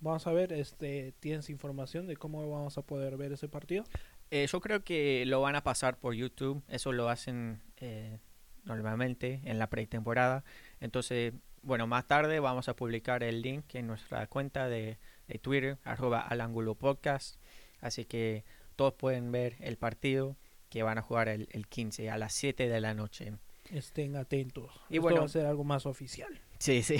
vamos 0.00 0.26
a 0.26 0.32
ver, 0.32 0.52
este, 0.52 1.12
¿tienes 1.18 1.50
información 1.50 2.06
de 2.06 2.16
cómo 2.16 2.48
vamos 2.48 2.78
a 2.78 2.82
poder 2.82 3.16
ver 3.16 3.32
ese 3.32 3.48
partido? 3.48 3.84
Eh, 4.30 4.46
yo 4.46 4.60
creo 4.60 4.84
que 4.84 5.24
lo 5.26 5.40
van 5.40 5.56
a 5.56 5.64
pasar 5.64 5.98
por 5.98 6.14
YouTube. 6.14 6.62
Eso 6.68 6.92
lo 6.92 7.08
hacen 7.08 7.60
eh, 7.78 8.18
normalmente 8.64 9.40
en 9.44 9.58
la 9.58 9.68
pretemporada. 9.70 10.44
Entonces, 10.80 11.32
bueno, 11.62 11.86
más 11.86 12.06
tarde 12.06 12.38
vamos 12.38 12.68
a 12.68 12.76
publicar 12.76 13.22
el 13.24 13.42
link 13.42 13.74
en 13.74 13.86
nuestra 13.88 14.26
cuenta 14.28 14.68
de, 14.68 14.98
de 15.28 15.38
Twitter, 15.38 15.78
arroba 15.84 16.20
al 16.20 16.40
ángulo 16.40 16.74
podcast. 16.74 17.36
Así 17.80 18.04
que 18.04 18.44
todos 18.76 18.94
pueden 18.94 19.30
ver 19.30 19.56
el 19.60 19.76
partido 19.76 20.36
que 20.68 20.82
van 20.82 20.98
a 20.98 21.02
jugar 21.02 21.28
el, 21.28 21.48
el 21.52 21.66
15 21.68 22.10
a 22.10 22.18
las 22.18 22.32
7 22.34 22.68
de 22.68 22.80
la 22.80 22.94
noche. 22.94 23.34
Estén 23.72 24.16
atentos. 24.16 24.70
Y 24.88 24.94
Esto 24.94 25.02
bueno- 25.02 25.20
va 25.20 25.26
a 25.26 25.28
ser 25.28 25.46
algo 25.46 25.64
más 25.64 25.86
oficial. 25.86 26.40
Sí, 26.58 26.82
sí. 26.82 26.96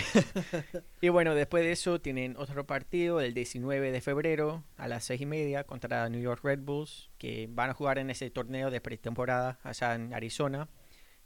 y 1.01 1.09
bueno, 1.09 1.35
después 1.35 1.65
de 1.65 1.73
eso 1.73 2.01
tienen 2.01 2.37
otro 2.37 2.65
partido 2.67 3.21
el 3.21 3.35
19 3.35 3.91
de 3.91 4.01
febrero 4.01 4.63
a 4.77 4.87
las 4.87 5.05
6 5.05 5.23
y 5.23 5.27
media 5.27 5.65
contra 5.65 6.09
New 6.09 6.21
York 6.21 6.45
Red 6.45 6.61
Bulls, 6.61 7.11
que 7.19 7.49
van 7.51 7.71
a 7.71 7.75
jugar 7.75 7.99
en 7.99 8.11
ese 8.11 8.31
torneo 8.31 8.71
de 8.71 8.81
pretemporada 8.81 9.59
allá 9.65 9.95
en 9.97 10.15
Arizona. 10.15 10.69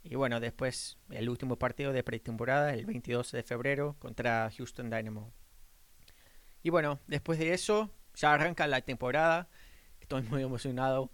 Y 0.03 0.15
bueno, 0.15 0.39
después 0.39 0.97
el 1.11 1.29
último 1.29 1.57
partido 1.57 1.93
de 1.93 2.03
pretemporada 2.03 2.73
el 2.73 2.85
22 2.85 3.31
de 3.31 3.43
febrero 3.43 3.95
contra 3.99 4.49
Houston 4.57 4.89
Dynamo. 4.89 5.31
Y 6.63 6.69
bueno, 6.69 6.99
después 7.07 7.39
de 7.39 7.53
eso 7.53 7.91
ya 8.15 8.33
arranca 8.33 8.67
la 8.67 8.81
temporada. 8.81 9.47
Estoy 10.01 10.23
muy 10.23 10.41
emocionado. 10.43 11.11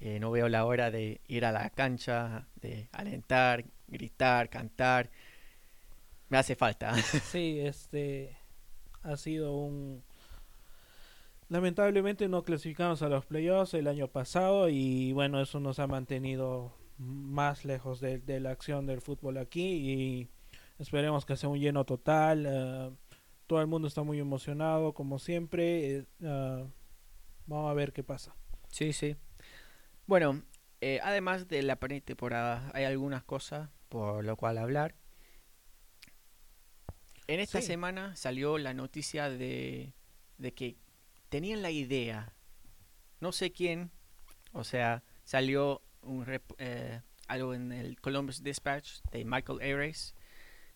Eh, 0.00 0.18
no 0.20 0.30
veo 0.30 0.48
la 0.48 0.64
hora 0.64 0.90
de 0.90 1.20
ir 1.28 1.44
a 1.44 1.52
la 1.52 1.70
cancha, 1.70 2.46
de 2.56 2.88
alentar, 2.92 3.64
gritar, 3.88 4.48
cantar. 4.50 5.10
Me 6.28 6.38
hace 6.38 6.54
falta. 6.56 6.94
Sí, 7.22 7.60
este 7.60 8.36
ha 9.02 9.16
sido 9.16 9.54
un 9.56 10.02
lamentablemente 11.48 12.28
no 12.28 12.42
clasificamos 12.42 13.02
a 13.02 13.08
los 13.08 13.24
playoffs 13.24 13.74
el 13.74 13.86
año 13.88 14.08
pasado 14.08 14.68
y 14.68 15.12
bueno, 15.12 15.40
eso 15.40 15.60
nos 15.60 15.78
ha 15.78 15.86
mantenido 15.86 16.74
más 16.98 17.64
lejos 17.64 18.00
de, 18.00 18.18
de 18.18 18.40
la 18.40 18.50
acción 18.50 18.86
del 18.86 19.00
fútbol 19.00 19.38
aquí 19.38 19.62
y 19.62 20.28
esperemos 20.78 21.24
que 21.24 21.36
sea 21.36 21.48
un 21.48 21.58
lleno 21.60 21.84
total. 21.84 22.44
eh, 22.46 22.90
todo 23.48 23.60
el 23.60 23.66
mundo 23.66 23.88
está 23.88 24.04
muy 24.04 24.20
emocionado 24.20 24.92
como 24.94 25.18
siempre. 25.18 25.96
eh, 25.96 26.04
ah, 26.22 26.64
vamos 27.46 27.70
a 27.70 27.74
ver 27.74 27.92
qué 27.92 28.04
pasa. 28.04 28.36
Sí, 28.70 28.92
sí. 28.92 29.16
Bueno, 30.06 30.42
eh, 30.80 31.00
además 31.02 31.48
de 31.48 31.62
la 31.62 31.76
pretemporada, 31.76 32.70
hay 32.74 32.84
algunas 32.84 33.24
cosas 33.24 33.70
por 33.88 34.24
lo 34.24 34.36
cual 34.36 34.58
hablar. 34.58 34.94
En 37.26 37.40
esta 37.40 37.60
Sí. 37.60 37.66
semana 37.68 38.16
salió 38.16 38.56
la 38.58 38.74
noticia 38.74 39.28
de, 39.28 39.92
de 40.38 40.52
que 40.54 40.76
tenían 41.28 41.62
la 41.62 41.70
idea, 41.70 42.32
no 43.20 43.32
sé 43.32 43.50
quién, 43.52 43.90
o 44.52 44.64
sea, 44.64 45.02
salió 45.24 45.82
un 46.02 46.24
rep- 46.24 46.54
eh, 46.58 47.02
algo 47.26 47.52
en 47.52 47.72
el 47.72 48.00
Columbus 48.00 48.42
Dispatch 48.42 49.00
de 49.12 49.24
Michael 49.26 49.60
Ayres, 49.60 50.14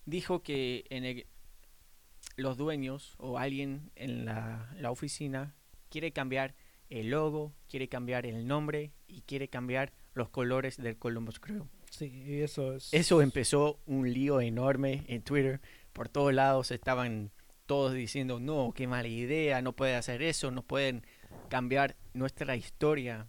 dijo 0.05 0.43
que 0.43 0.85
en 0.91 1.05
el- 1.05 1.27
los 2.37 2.57
dueños 2.57 3.15
o 3.19 3.39
alguien 3.39 3.91
en 3.95 4.25
la, 4.25 4.71
la 4.79 4.91
oficina 4.91 5.55
quiere 5.89 6.13
cambiar 6.13 6.55
el 6.89 7.11
logo, 7.11 7.55
quiere 7.69 7.89
cambiar 7.89 8.27
el 8.27 8.47
nombre 8.47 8.93
y 9.07 9.23
quiere 9.23 9.49
cambiar 9.49 9.93
los 10.15 10.29
colores 10.29 10.77
del 10.77 10.99
Columbus 10.99 11.41
Crew. 11.41 11.67
Sí, 11.91 12.07
y 12.27 12.41
eso 12.41 12.75
es 12.75 12.93
Eso 12.93 13.21
empezó 13.21 13.81
un 13.87 14.13
lío 14.13 14.41
enorme 14.41 15.05
en 15.09 15.23
Twitter. 15.23 15.61
Por 15.93 16.09
todos 16.09 16.33
lados 16.33 16.71
estaban 16.71 17.31
todos 17.67 17.95
diciendo, 17.95 18.41
no, 18.41 18.73
qué 18.75 18.87
mala 18.87 19.09
idea, 19.09 19.63
no 19.63 19.75
puede 19.75 19.95
hacer 19.95 20.23
eso, 20.23 20.51
no 20.51 20.63
pueden 20.63 21.07
cambiar 21.49 21.97
nuestra 22.13 22.57
historia. 22.57 23.29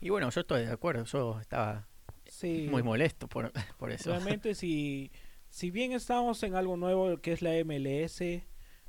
Y 0.00 0.10
bueno, 0.10 0.30
yo 0.30 0.40
estoy 0.40 0.66
de 0.66 0.72
acuerdo, 0.72 1.04
yo 1.04 1.40
estaba 1.40 1.88
sí, 2.26 2.68
muy 2.70 2.82
molesto 2.82 3.28
por, 3.28 3.52
por 3.78 3.90
eso. 3.90 4.10
Realmente 4.10 4.54
si, 4.54 5.10
si 5.56 5.70
bien 5.70 5.92
estamos 5.92 6.42
en 6.42 6.54
algo 6.54 6.76
nuevo 6.76 7.16
que 7.22 7.32
es 7.32 7.40
la 7.40 7.52
MLS, 7.64 8.20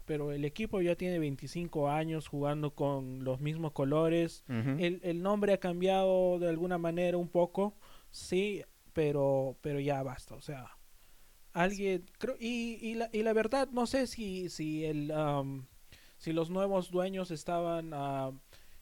pero 0.03 0.33
el 0.33 0.43
equipo 0.43 0.81
ya 0.81 0.97
tiene 0.97 1.17
25 1.17 1.89
años 1.89 2.27
jugando 2.27 2.71
con 2.71 3.23
los 3.23 3.39
mismos 3.39 3.71
colores. 3.71 4.43
El, 4.49 4.99
el 5.01 5.21
nombre 5.21 5.53
ha 5.53 5.61
cambiado 5.61 6.39
de 6.39 6.49
alguna 6.49 6.77
manera 6.77 7.15
un 7.15 7.29
poco, 7.29 7.77
sí, 8.11 8.65
pero, 8.91 9.55
pero 9.61 9.79
ya 9.79 10.03
basta. 10.03 10.35
O 10.35 10.41
sea, 10.41 10.77
alguien... 11.53 12.05
Creo, 12.17 12.35
y, 12.37 12.77
y, 12.81 12.95
la, 12.95 13.09
y 13.13 13.23
la 13.23 13.31
verdad, 13.31 13.69
no 13.71 13.87
sé 13.87 14.05
si, 14.05 14.49
si, 14.49 14.83
el, 14.83 15.11
am, 15.11 15.67
si 16.17 16.33
los 16.33 16.49
nuevos 16.49 16.91
dueños 16.91 17.31
estaban 17.31 17.93
am, 17.93 18.41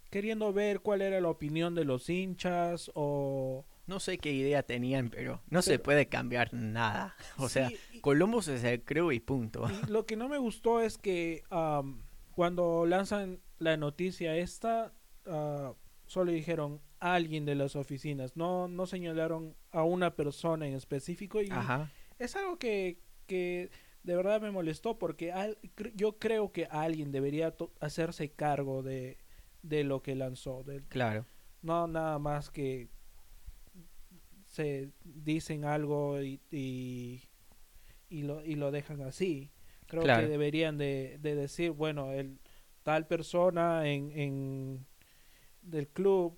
queriendo 0.10 0.52
ver 0.54 0.80
cuál 0.80 1.04
era 1.04 1.22
la 1.22 1.30
opinión 1.30 1.76
de 1.76 1.86
los 1.86 2.10
hinchas 2.10 2.90
o... 2.96 3.64
No 3.88 4.00
sé 4.00 4.18
qué 4.18 4.32
idea 4.32 4.64
tenían, 4.64 5.10
pero 5.10 5.42
no 5.50 5.62
se 5.62 5.78
puede 5.80 6.08
cambiar 6.08 6.54
nada. 6.54 7.16
O 7.38 7.50
sea, 7.50 7.70
Sí, 7.70 8.00
Columbus 8.02 8.48
es 8.48 8.64
el 8.64 8.84
Crew 8.84 9.12
y 9.12 9.20
punto. 9.20 9.68
Y 9.70 9.92
lo 9.92 10.06
que 10.06 10.16
no 10.16 10.28
me 10.30 10.38
gustó 10.38 10.82
es 10.82 10.98
que 10.98 11.44
am, 11.50 12.02
cuando 12.32 12.86
lanzan 12.86 13.40
la 13.60 13.78
noticia 13.78 14.36
esta, 14.38 14.94
ah, 15.26 15.74
solo 16.08 16.32
dijeron 16.32 16.82
alguien 17.00 17.46
de 17.46 17.56
las 17.56 17.76
oficinas, 17.76 18.36
no, 18.36 18.68
no 18.68 18.88
señalaron 18.88 19.56
a 19.72 19.84
una 19.84 20.16
persona 20.16 20.66
en 20.68 20.74
específico 20.74 21.42
y 21.42 21.50
Ajá. 21.52 21.92
es 22.18 22.36
algo 22.36 22.58
que, 22.58 23.00
que 23.28 23.70
de 24.04 24.16
verdad 24.16 24.42
me 24.42 24.50
molestó 24.52 24.98
porque 24.98 25.32
al- 25.32 25.58
yo 25.94 26.18
creo 26.18 26.52
que 26.52 26.66
alguien 26.66 27.12
debería 27.12 27.54
hacerse 27.80 28.32
cargo 28.32 28.82
de, 28.82 29.18
de 29.62 29.84
lo 29.84 30.02
que 30.02 30.16
lanzó, 30.16 30.64
Claro. 30.90 31.26
no 31.62 31.88
nada 31.88 32.18
más 32.20 32.50
que 32.50 32.90
se 34.56 34.90
dicen 35.04 35.66
algo 35.66 36.22
y, 36.22 36.40
y, 36.50 37.22
y 38.10 38.22
lo, 38.24 38.44
y 38.44 38.56
lo 38.56 38.72
dejan 38.72 39.02
así. 39.02 39.52
Creo 39.88 40.04
Claro. 40.04 40.24
que 40.24 40.30
deberían 40.30 40.78
de, 40.78 41.18
de 41.22 41.36
decir, 41.36 41.72
bueno, 41.72 42.12
el 42.12 42.40
tal 42.84 43.06
persona 43.08 43.88
en, 43.88 44.12
en 44.18 44.86
del 45.62 45.88
club, 45.90 46.38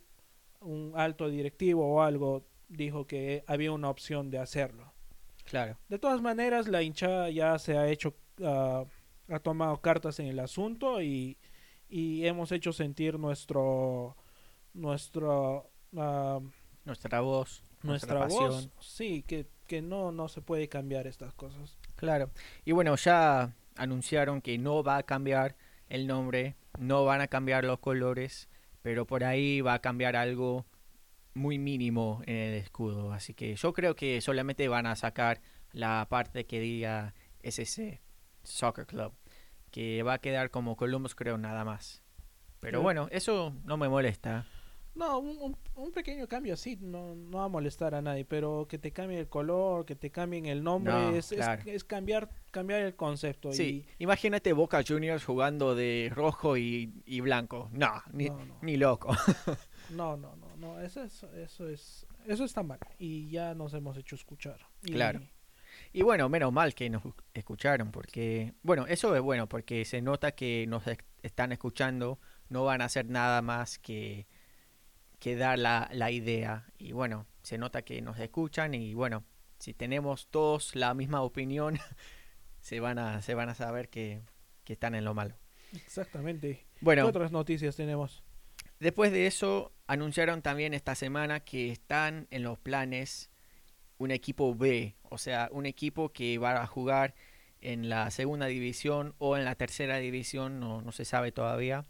un 0.61 0.93
alto 0.95 1.29
directivo 1.29 1.85
o 1.93 2.01
algo, 2.01 2.45
dijo 2.69 3.05
que 3.05 3.43
había 3.47 3.71
una 3.71 3.89
opción 3.89 4.29
de 4.31 4.39
hacerlo. 4.39 4.93
Claro. 5.45 5.77
De 5.87 5.99
todas 5.99 6.21
maneras, 6.21 6.67
la 6.67 6.81
hinchada 6.81 7.29
ya 7.29 7.57
se 7.59 7.77
ha 7.77 7.87
hecho, 7.89 8.15
ah, 8.43 8.85
ha 9.29 9.39
tomado 9.39 9.79
cartas 9.81 10.19
en 10.19 10.27
el 10.27 10.39
asunto 10.39 11.01
y, 11.01 11.37
y 11.87 12.25
hemos 12.25 12.51
hecho 12.51 12.73
sentir 12.73 13.19
nuestro, 13.19 14.17
nuestro, 14.73 15.69
ah, 15.95 16.39
Nuestra 16.85 17.19
voz. 17.21 17.61
Nuestra 17.83 18.27
voz. 18.27 18.69
Sí, 18.79 19.23
que, 19.23 19.47
que 19.67 19.81
no, 19.81 20.11
no 20.11 20.27
se 20.27 20.41
puede 20.41 20.67
cambiar 20.67 21.07
estas 21.07 21.33
cosas. 21.33 21.77
Claro. 21.95 22.31
Y 22.65 22.71
bueno, 22.71 22.95
ya 22.95 23.53
anunciaron 23.75 24.41
que 24.41 24.57
no 24.57 24.83
va 24.83 24.97
a 24.97 25.03
cambiar 25.03 25.55
el 25.89 26.07
nombre, 26.07 26.55
no 26.77 27.05
van 27.05 27.21
a 27.21 27.27
cambiar 27.27 27.63
los 27.63 27.79
colores, 27.79 28.49
pero 28.81 29.05
por 29.05 29.23
ahí 29.23 29.61
va 29.61 29.75
a 29.75 29.79
cambiar 29.79 30.15
algo 30.15 30.65
muy 31.33 31.59
mínimo 31.59 32.21
en 32.25 32.35
el 32.35 32.53
escudo. 32.55 33.13
Así 33.13 33.33
que 33.33 33.55
yo 33.55 33.73
creo 33.73 33.95
que 33.95 34.19
solamente 34.21 34.67
van 34.67 34.85
a 34.85 34.95
sacar 34.95 35.41
la 35.71 36.05
parte 36.09 36.45
que 36.45 36.59
diga 36.59 37.13
SC, 37.43 38.01
Soccer 38.43 38.85
Club, 38.85 39.13
que 39.71 40.03
va 40.03 40.15
a 40.15 40.19
quedar 40.19 40.49
como 40.49 40.75
Columbus 40.75 41.15
creo 41.15 41.37
nada 41.37 41.63
más. 41.63 42.01
Pero 42.59 42.81
bueno, 42.81 43.07
eso 43.11 43.55
no 43.63 43.77
me 43.77 43.87
molesta. 43.87 44.47
No, 44.97 45.19
un, 45.19 45.37
un- 45.39 45.57
un 45.75 45.91
pequeño 45.91 46.27
cambio 46.27 46.55
así 46.55 46.75
no, 46.81 47.13
no 47.15 47.37
va 47.37 47.43
a 47.45 47.47
molestar 47.49 47.93
a 47.93 48.01
nadie, 48.01 48.25
pero 48.25 48.65
que 48.67 48.79
te 48.79 48.91
cambie 48.91 49.19
el 49.19 49.27
color, 49.29 49.85
que 49.85 49.95
te 49.95 50.09
cambien 50.09 50.47
el 50.47 50.63
nombre, 50.63 50.91
No, 50.91 51.09
es, 51.11 51.31
es- 51.31 51.37
claro. 51.37 51.61
es 51.65 51.83
cambiar, 51.83 52.29
cambiar 52.51 52.81
el 52.81 52.95
concepto. 52.95 53.51
Sí, 53.53 53.85
imagínate 53.99 54.53
Boca 54.53 54.81
Juniors 54.87 55.23
jugando 55.23 55.75
de 55.75 56.11
rojo 56.13 56.57
y, 56.57 56.91
y 57.05 57.19
blanco. 57.21 57.69
No, 57.73 57.91
ni, 58.11 58.29
no, 58.29 58.43
no, 58.45 58.57
ni 58.61 58.77
loco. 58.77 59.09
no, 59.91 60.17
no, 60.17 60.35
no, 60.35 60.55
no, 60.57 60.79
eso 60.79 61.03
es, 61.03 61.21
eso 61.23 61.69
es, 61.69 62.07
eso 62.25 62.43
está 62.43 62.63
mal 62.63 62.79
y 62.97 63.29
ya 63.29 63.53
nos 63.53 63.73
hemos 63.75 63.97
hecho 63.97 64.15
escuchar. 64.15 64.57
Y- 64.83 64.93
Claro. 64.93 65.21
Y 65.93 66.01
bueno, 66.01 66.27
menos 66.27 66.51
mal 66.51 66.73
que 66.73 66.89
nos 66.89 67.03
escucharon, 67.33 67.91
porque, 67.91 68.53
bueno, 68.63 68.87
eso 68.87 69.15
es 69.15 69.21
bueno, 69.21 69.47
porque 69.47 69.85
se 69.85 70.01
nota 70.01 70.31
que 70.33 70.65
nos 70.67 70.85
est- 70.87 71.01
están 71.21 71.51
escuchando, 71.51 72.19
no 72.49 72.65
van 72.65 72.81
a 72.81 72.85
hacer 72.85 73.05
nada 73.09 73.41
más 73.41 73.77
que, 73.79 74.25
que 75.19 75.35
dar 75.35 75.59
la, 75.59 75.89
la 75.91 76.11
idea. 76.11 76.65
Y 76.77 76.91
bueno, 76.91 77.25
se 77.41 77.57
nota 77.57 77.81
que 77.81 78.01
nos 78.01 78.19
escuchan 78.19 78.73
y 78.73 78.93
bueno, 78.93 79.23
si 79.59 79.73
tenemos 79.73 80.27
todos 80.27 80.75
la 80.75 80.93
misma 80.93 81.21
opinión, 81.21 81.79
se 82.59 82.79
van 82.79 82.99
a, 82.99 83.21
se 83.21 83.33
van 83.33 83.49
a 83.49 83.55
saber 83.55 83.89
que, 83.89 84.21
que 84.63 84.73
están 84.73 84.95
en 84.95 85.05
lo 85.05 85.13
malo. 85.13 85.35
Exactamente. 85.73 86.65
¿Qué 86.73 86.79
Bueno, 86.81 87.05
otras 87.07 87.31
noticias 87.31 87.75
tenemos? 87.75 88.23
Después 88.79 89.11
de 89.11 89.25
eso, 89.27 89.73
anunciaron 89.87 90.41
también 90.41 90.73
esta 90.73 90.93
semana 90.93 91.39
que 91.39 91.71
están 91.71 92.27
en 92.29 92.43
los 92.43 92.59
planes 92.59 93.31
un 93.97 94.11
equipo 94.11 94.53
B, 94.53 94.95
o 95.03 95.17
sea, 95.17 95.49
un 95.51 95.65
equipo 95.65 96.09
que 96.13 96.37
va 96.37 96.61
a 96.61 96.67
jugar 96.67 97.15
en 97.61 97.89
la 97.89 98.11
segunda 98.11 98.45
división 98.45 99.15
o 99.17 99.35
en 99.35 99.45
la 99.45 99.55
tercera 99.55 99.97
división, 99.97 100.59
no, 100.59 100.81
no 100.81 100.91
se 100.91 101.05
sabe 101.05 101.31
todavía. 101.31 101.85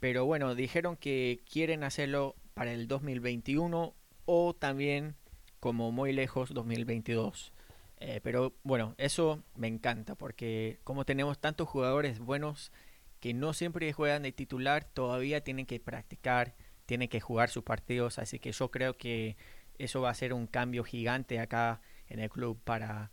Pero 0.00 0.26
bueno, 0.26 0.54
dijeron 0.54 0.96
que 0.96 1.40
quieren 1.50 1.82
hacerlo 1.82 2.36
para 2.58 2.72
el 2.72 2.88
2021 2.88 3.94
o 4.24 4.52
también, 4.52 5.14
como 5.60 5.92
muy 5.92 6.12
lejos, 6.12 6.52
2022. 6.52 7.52
Eh, 8.00 8.20
pero 8.20 8.52
bueno, 8.64 8.96
eso 8.98 9.44
me 9.54 9.68
encanta 9.68 10.16
porque 10.16 10.80
como 10.82 11.04
tenemos 11.04 11.38
tantos 11.38 11.68
jugadores 11.68 12.18
buenos 12.18 12.72
que 13.20 13.32
no 13.32 13.52
siempre 13.52 13.92
juegan 13.92 14.24
de 14.24 14.32
titular, 14.32 14.82
todavía 14.84 15.42
tienen 15.42 15.66
que 15.66 15.78
practicar, 15.78 16.56
tienen 16.84 17.08
que 17.08 17.20
jugar 17.20 17.48
sus 17.48 17.62
partidos, 17.62 18.18
así 18.18 18.40
que 18.40 18.50
yo 18.50 18.72
creo 18.72 18.94
que 18.94 19.36
eso 19.78 20.00
va 20.00 20.10
a 20.10 20.14
ser 20.14 20.32
un 20.32 20.48
cambio 20.48 20.82
gigante 20.82 21.38
acá 21.38 21.80
en 22.08 22.18
el 22.18 22.28
club 22.28 22.60
para, 22.64 23.12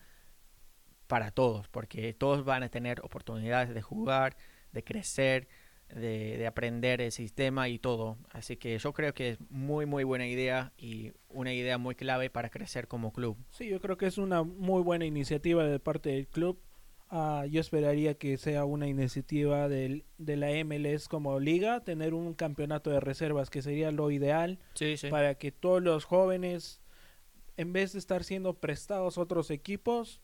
para 1.06 1.30
todos, 1.30 1.68
porque 1.68 2.14
todos 2.14 2.46
van 2.46 2.64
a 2.64 2.70
tener 2.70 3.00
oportunidades 3.02 3.76
de 3.76 3.82
jugar, 3.84 4.38
de 4.72 4.84
crecer, 4.84 5.48
de, 5.90 6.38
de 6.38 6.48
aprender 6.48 7.02
el 7.02 7.12
sistema 7.12 7.70
y 7.70 7.80
todo. 7.80 8.18
Así 8.32 8.58
que 8.58 8.78
yo 8.78 8.94
creo 8.94 9.14
que 9.14 9.32
es 9.32 9.38
muy 9.50 9.86
muy 9.86 10.04
buena 10.04 10.28
idea 10.28 10.74
y 10.78 11.12
una 11.30 11.54
idea 11.54 11.78
muy 11.78 11.96
clave 11.96 12.30
para 12.30 12.50
crecer 12.50 12.88
como 12.88 13.14
club. 13.14 13.38
Sí, 13.52 13.68
yo 13.70 13.80
creo 13.80 13.98
que 13.98 14.08
es 14.08 14.18
una 14.18 14.44
muy 14.44 14.82
buena 14.82 15.06
iniciativa 15.06 15.64
de 15.66 15.80
parte 15.80 16.10
del 16.10 16.28
club. 16.28 16.60
Ah, 17.10 17.46
yo 17.50 17.62
esperaría 17.62 18.16
que 18.16 18.36
sea 18.38 18.66
una 18.66 18.88
iniciativa 18.88 19.70
del, 19.70 20.06
de 20.18 20.38
la 20.38 20.48
MLS 20.66 21.08
como 21.08 21.40
liga, 21.40 21.84
tener 21.84 22.16
un 22.16 22.34
campeonato 22.34 22.90
de 22.90 23.00
reservas 23.00 23.52
que 23.52 23.62
sería 23.62 23.92
lo 23.92 24.10
ideal 24.10 24.58
Sí, 24.74 24.98
sí. 24.98 25.10
para 25.10 25.36
que 25.36 25.52
todos 25.52 25.84
los 25.84 26.04
jóvenes, 26.04 26.82
en 27.58 27.74
vez 27.74 27.94
de 27.94 28.00
estar 28.00 28.24
siendo 28.24 28.56
prestados 28.56 29.18
a 29.18 29.22
otros 29.22 29.52
equipos, 29.52 30.20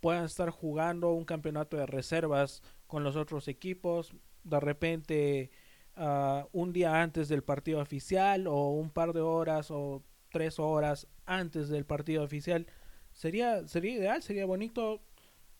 puedan 0.00 0.26
estar 0.26 0.50
jugando 0.50 1.12
un 1.12 1.24
campeonato 1.24 1.78
de 1.78 1.86
reservas 1.86 2.62
con 2.86 3.02
los 3.04 3.16
otros 3.16 3.48
equipos. 3.48 4.14
De 4.44 4.60
repente, 4.60 5.50
ah, 5.96 6.46
un 6.52 6.72
día 6.72 7.02
antes 7.02 7.28
del 7.28 7.42
partido 7.42 7.80
oficial 7.80 8.46
o 8.46 8.70
un 8.70 8.90
par 8.90 9.12
de 9.12 9.20
horas 9.20 9.70
o 9.70 10.02
tres 10.30 10.58
horas 10.58 11.06
antes 11.26 11.68
del 11.68 11.84
partido 11.84 12.22
oficial. 12.22 12.66
Sería, 13.12 13.66
sería 13.66 13.92
ideal, 13.94 14.22
sería 14.22 14.46
bonito. 14.46 15.00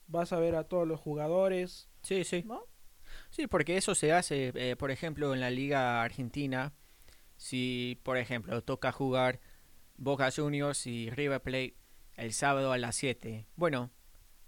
Vas 0.06 0.32
a 0.32 0.38
ver 0.38 0.54
a 0.54 0.64
todos 0.64 0.86
los 0.88 1.00
jugadores, 1.00 1.88
Sí, 2.02 2.24
sí. 2.24 2.42
¿no? 2.46 2.62
Sí, 3.30 3.46
porque 3.46 3.76
eso 3.76 3.94
se 3.94 4.12
hace, 4.12 4.52
eh, 4.54 4.76
por 4.76 4.90
ejemplo, 4.90 5.34
en 5.34 5.40
la 5.40 5.50
Liga 5.50 6.02
Argentina. 6.02 6.72
Si, 7.36 8.00
por 8.02 8.16
ejemplo, 8.16 8.62
toca 8.62 8.92
jugar 8.92 9.40
Boca 9.96 10.30
Juniors 10.34 10.86
y 10.86 11.10
River 11.10 11.42
Plate 11.42 11.74
el 12.16 12.32
sábado 12.32 12.72
a 12.72 12.78
las 12.78 12.96
7. 12.96 13.46
Bueno, 13.56 13.90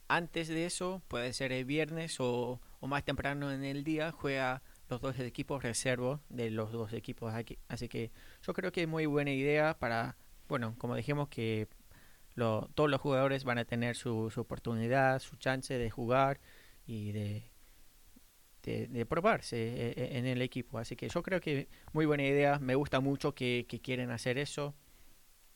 antes 0.08 0.48
de 0.48 0.66
eso, 0.66 1.02
puede 1.08 1.32
ser 1.32 1.52
el 1.52 1.64
viernes 1.64 2.16
o, 2.20 2.60
o 2.80 2.86
más 2.88 3.04
temprano 3.04 3.52
en 3.52 3.64
el 3.64 3.84
día, 3.84 4.12
juega 4.12 4.62
los 4.88 5.00
dos 5.00 5.18
equipos 5.20 5.62
reservos 5.62 6.20
de 6.28 6.50
los 6.50 6.72
dos 6.72 6.92
equipos 6.92 7.34
aquí. 7.34 7.58
Así 7.68 7.88
que 7.88 8.10
yo 8.42 8.54
creo 8.54 8.72
que 8.72 8.82
es 8.82 8.88
muy 8.88 9.06
buena 9.06 9.32
idea 9.32 9.78
para, 9.78 10.16
bueno, 10.48 10.74
como 10.78 10.96
dijimos 10.96 11.28
que 11.28 11.68
lo- 12.34 12.68
todos 12.74 12.90
los 12.90 13.00
jugadores 13.00 13.44
van 13.44 13.58
a 13.58 13.64
tener 13.66 13.96
su, 13.96 14.32
oportunidad, 14.36 15.20
su 15.20 15.36
chance 15.36 15.76
de 15.78 15.90
jugar 15.90 16.40
y 16.86 17.12
de, 17.12 17.50
de, 18.62 19.06
probarse 19.06 19.56
eh, 19.56 19.94
eh, 19.96 20.08
en 20.18 20.26
el 20.26 20.42
equipo. 20.42 20.78
Así 20.78 20.96
que 20.96 21.08
yo 21.08 21.22
creo 21.22 21.40
que 21.40 21.68
muy 21.92 22.06
buena 22.06 22.24
idea. 22.24 22.58
Me 22.58 22.74
gusta 22.74 23.00
mucho 23.00 23.34
que 23.34 23.66
quieren 23.82 24.10
hacer 24.10 24.38
eso. 24.38 24.74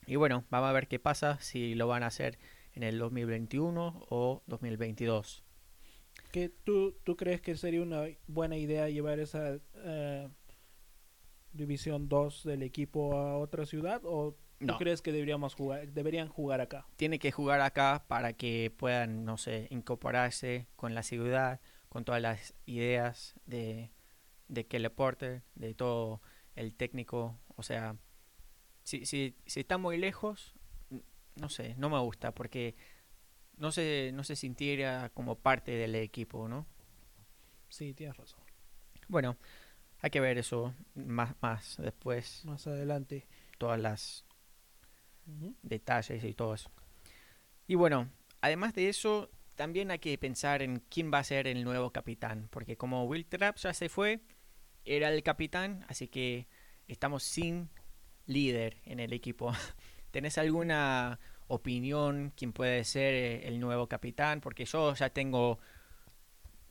Y 0.07 0.17
bueno, 0.17 0.45
vamos 0.51 0.69
a 0.69 0.73
ver 0.73 0.89
qué 0.89 0.99
pasa 0.99 1.39
si 1.41 1.75
lo 1.75 1.87
van 1.87 2.03
a 2.03 2.07
hacer 2.09 2.39
en 2.75 2.83
el 2.83 2.99
2021 2.99 4.05
o 4.11 4.43
2022. 4.47 5.44
¿Qué 6.35 6.49
tú, 6.49 6.91
¿Tú 7.05 7.15
crees 7.15 7.39
que 7.39 7.55
sería 7.55 7.81
una 7.81 8.03
buena 8.27 8.57
idea 8.57 8.89
llevar 8.89 9.19
esa 9.19 9.57
eh, 9.75 10.27
División 11.53 12.09
2 12.09 12.43
del 12.43 12.61
equipo 12.61 13.17
a 13.17 13.37
otra 13.37 13.65
ciudad? 13.65 14.01
¿O 14.03 14.33
tú 14.59 14.65
No. 14.65 14.77
crees 14.77 15.01
que 15.01 15.13
deberíamos 15.13 15.53
jugar, 15.55 15.87
deberían 15.93 16.27
jugar 16.27 16.59
acá? 16.59 16.87
Tiene 16.97 17.19
que 17.19 17.31
jugar 17.31 17.61
acá 17.61 18.03
para 18.09 18.33
que 18.33 18.69
puedan, 18.75 19.23
no 19.23 19.37
sé, 19.37 19.69
incorporarse 19.69 20.67
con 20.75 20.93
la 20.93 21.03
ciudad, 21.03 21.61
con 21.87 22.03
todas 22.03 22.21
las 22.21 22.53
ideas 22.65 23.35
de, 23.45 23.93
de 24.49 24.67
Kelly 24.67 24.89
Porter, 24.89 25.43
de 25.55 25.73
todo 25.73 26.21
el 26.55 26.75
técnico. 26.75 27.39
O 27.55 27.63
sea, 27.63 27.95
si, 28.83 29.05
si, 29.05 29.37
si 29.45 29.61
está 29.61 29.77
muy 29.77 29.97
lejos, 29.97 30.53
no 31.39 31.47
sé, 31.47 31.75
no 31.77 31.89
me 31.89 31.99
gusta 32.01 32.33
porque 32.33 32.75
no 33.57 33.71
se, 33.71 34.11
no 34.13 34.23
se 34.23 34.35
sintiera 34.35 35.09
como 35.13 35.35
parte 35.35 35.71
del 35.71 35.95
equipo, 35.95 36.47
¿no? 36.47 36.65
Sí, 37.69 37.93
tienes 37.93 38.17
razón. 38.17 38.39
Bueno, 39.07 39.37
hay 39.99 40.09
que 40.09 40.19
ver 40.19 40.37
eso 40.37 40.73
más, 40.95 41.35
más 41.41 41.77
después, 41.77 42.43
Más 42.45 42.65
adelante. 42.67 43.27
todas 43.57 43.79
las 43.79 44.25
detalles 45.63 46.23
y 46.23 46.33
todo 46.33 46.53
eso. 46.53 46.69
Y 47.67 47.75
bueno, 47.75 48.09
además 48.41 48.73
de 48.73 48.89
eso, 48.89 49.29
también 49.55 49.89
hay 49.91 49.99
que 49.99 50.17
pensar 50.17 50.61
en 50.61 50.79
quién 50.89 51.11
va 51.11 51.19
a 51.19 51.23
ser 51.23 51.47
el 51.47 51.63
nuevo 51.63 51.91
capitán, 51.91 52.47
porque 52.51 52.77
como 52.77 53.05
Will 53.05 53.25
Trapp 53.25 53.57
ya 53.57 53.73
se 53.73 53.89
fue, 53.89 54.21
era 54.83 55.09
el 55.09 55.23
capitán, 55.23 55.83
así 55.87 56.07
que 56.07 56.47
estamos 56.87 57.23
sin 57.23 57.69
líder 58.27 58.77
en 58.85 58.99
el 58.99 59.13
equipo. 59.13 59.51
¿Tenés 60.11 60.37
alguna 60.37 61.19
opinión 61.47 62.33
quién 62.35 62.53
puede 62.53 62.83
ser 62.83 63.13
eh, 63.13 63.47
el 63.47 63.59
nuevo 63.59 63.87
capitán? 63.87 64.41
Porque 64.41 64.65
yo 64.65 64.93
ya 64.95 65.09
tengo, 65.09 65.59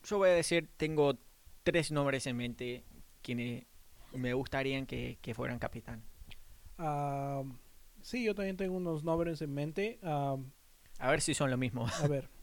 yo 0.04 0.18
voy 0.18 0.30
a 0.30 0.32
decir, 0.32 0.68
tengo 0.76 1.18
tres 1.62 1.90
nombres 1.92 2.26
en 2.26 2.36
mente 2.36 2.84
quienes 3.22 3.64
me 4.12 4.34
gustarían 4.34 4.86
que, 4.86 5.18
que 5.22 5.34
fueran 5.34 5.58
capitán. 5.58 6.02
Ah, 6.78 7.42
sí, 8.02 8.24
yo 8.24 8.34
también 8.34 8.56
tengo 8.56 8.76
unos 8.76 9.04
nombres 9.04 9.40
en 9.42 9.52
mente. 9.54 9.98
Ah, 10.02 10.36
A 10.98 11.10
ver 11.10 11.20
si 11.20 11.34
son 11.34 11.50
lo 11.50 11.56
mismo. 11.56 11.86
a 11.98 12.06
ver. 12.08 12.28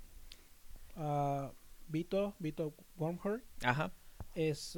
Ah, 0.96 1.52
Vito, 1.88 2.36
Vito 2.39 2.74
Wormhurt 2.98 3.44
Ajá. 3.63 3.91
es, 4.36 4.78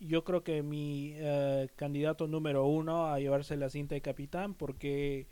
yo 0.00 0.24
creo 0.24 0.42
que 0.44 0.62
mi 0.62 1.12
eh, 1.16 1.68
candidato 1.76 2.26
número 2.28 2.66
uno 2.66 3.06
a 3.06 3.18
llevarse 3.20 3.56
la 3.56 3.70
cinta 3.70 3.94
de 3.94 4.02
capitán 4.02 4.54
porque 4.54 5.28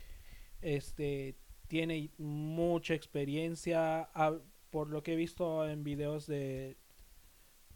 Este 0.61 1.35
tiene 1.71 2.09
mucha 2.17 2.93
experiencia. 2.93 4.09
por 4.71 4.89
lo 4.89 5.03
que 5.03 5.13
he 5.13 5.15
visto 5.15 5.65
en 5.65 5.85
videos 5.85 6.27
de, 6.27 6.75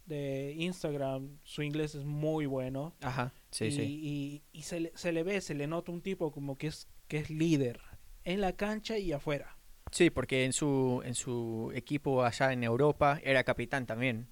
de 0.04 0.54
Instagram, 0.58 1.38
su 1.44 1.62
inglés 1.62 1.94
es 1.94 2.04
muy 2.04 2.44
bueno. 2.44 2.94
Ajá, 3.00 3.32
sí, 3.50 3.64
y, 3.64 3.70
sí. 3.70 4.42
Y, 4.52 4.62
se, 4.64 4.80
le, 4.80 4.92
se 4.94 5.12
le 5.12 5.22
ve, 5.22 5.40
se 5.40 5.54
le 5.54 5.66
nota 5.66 5.92
un 5.92 6.02
tipo 6.02 6.30
como 6.30 6.58
que 6.58 6.66
es, 6.66 6.88
que 7.08 7.16
es 7.16 7.30
líder 7.30 7.80
en 8.24 8.42
la 8.42 8.52
cancha 8.52 8.98
y 8.98 9.12
afuera. 9.12 9.56
Sí, 9.90 10.10
porque 10.10 10.44
en 10.44 10.52
su, 10.52 11.00
en 11.02 11.14
su 11.14 11.72
equipo 11.74 12.22
allá 12.22 12.52
en 12.52 12.64
Europa 12.64 13.18
era 13.24 13.44
capitán 13.44 13.86
también. 13.86 14.28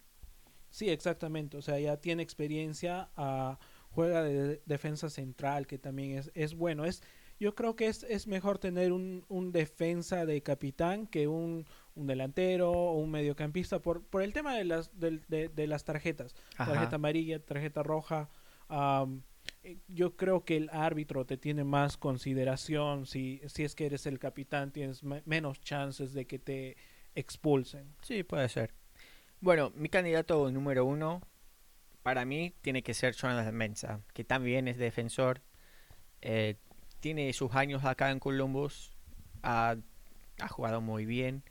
Sí, 0.68 0.90
exactamente. 0.90 1.56
O 1.56 1.62
sea, 1.62 1.78
ya 1.78 1.96
tiene 1.96 2.22
experiencia, 2.22 3.08
uh, 3.16 3.54
juega 3.88 4.22
de 4.22 4.60
defensa 4.66 5.08
central, 5.08 5.66
que 5.66 5.78
también 5.78 6.18
es, 6.18 6.30
es 6.34 6.54
bueno. 6.54 6.84
Es, 6.84 7.02
yo 7.38 7.54
creo 7.54 7.76
que 7.76 7.88
es, 7.88 8.04
es 8.04 8.26
mejor 8.26 8.58
tener 8.58 8.92
un, 8.92 9.24
un 9.28 9.52
defensa 9.52 10.26
de 10.26 10.42
capitán 10.42 11.06
que 11.06 11.28
un, 11.28 11.66
un, 11.94 12.06
delantero 12.06 12.70
o 12.72 12.98
un 12.98 13.10
mediocampista 13.10 13.80
por, 13.80 14.02
por 14.04 14.22
el 14.22 14.32
tema 14.32 14.56
de 14.56 14.64
las, 14.64 14.98
de, 14.98 15.20
de, 15.28 15.48
de 15.48 15.66
las 15.66 15.84
tarjetas. 15.84 16.34
Tarjeta 16.56 16.96
amarilla, 16.96 17.38
tarjeta 17.38 17.82
roja. 17.82 18.28
Um, 18.68 19.22
yo 19.88 20.16
creo 20.16 20.44
que 20.44 20.56
el 20.56 20.70
árbitro 20.72 21.24
te 21.24 21.36
tiene 21.36 21.64
más 21.64 21.96
consideración 21.96 23.06
si, 23.06 23.40
si 23.46 23.64
es 23.64 23.74
que 23.74 23.86
eres 23.86 24.06
el 24.06 24.18
capitán, 24.18 24.72
tienes 24.72 25.02
menos 25.02 25.60
chances 25.60 26.12
de 26.12 26.26
que 26.26 26.38
te 26.38 26.76
expulsen. 27.14 27.94
Sí, 28.02 28.22
puede 28.22 28.48
ser. 28.48 28.72
Bueno, 29.40 29.72
mi 29.74 29.88
candidato 29.88 30.50
número 30.50 30.84
uno 30.84 31.22
para 32.02 32.24
mí 32.24 32.54
tiene 32.60 32.82
que 32.82 32.94
ser 32.94 33.14
Jonathan 33.14 33.54
Mensa, 33.54 34.00
que 34.12 34.24
también 34.24 34.68
es 34.68 34.76
defensor. 34.76 35.42
Eh, 36.20 36.56
tiene 37.04 37.30
sus 37.34 37.54
años 37.54 37.84
acá 37.84 38.10
en 38.10 38.18
Columbus, 38.18 38.90
ha, 39.42 39.76
ha, 40.40 40.48
jugado 40.48 40.80
muy 40.80 41.04
bien 41.04 41.44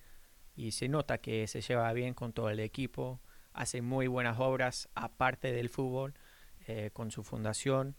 y 0.55 0.71
se 0.71 0.87
nota 0.87 1.19
que 1.19 1.45
se 1.45 1.61
lleva 1.61 1.93
bien 1.93 2.15
con 2.15 2.33
todo 2.33 2.49
el 2.49 2.59
equipo, 2.59 3.21
hace 3.53 3.83
muy 3.83 4.07
buenas 4.07 4.39
obras 4.39 4.89
aparte 4.95 5.51
del 5.51 5.69
fútbol 5.69 6.15
eh, 6.65 6.89
con 6.91 7.11
su 7.11 7.21
fundación. 7.21 7.95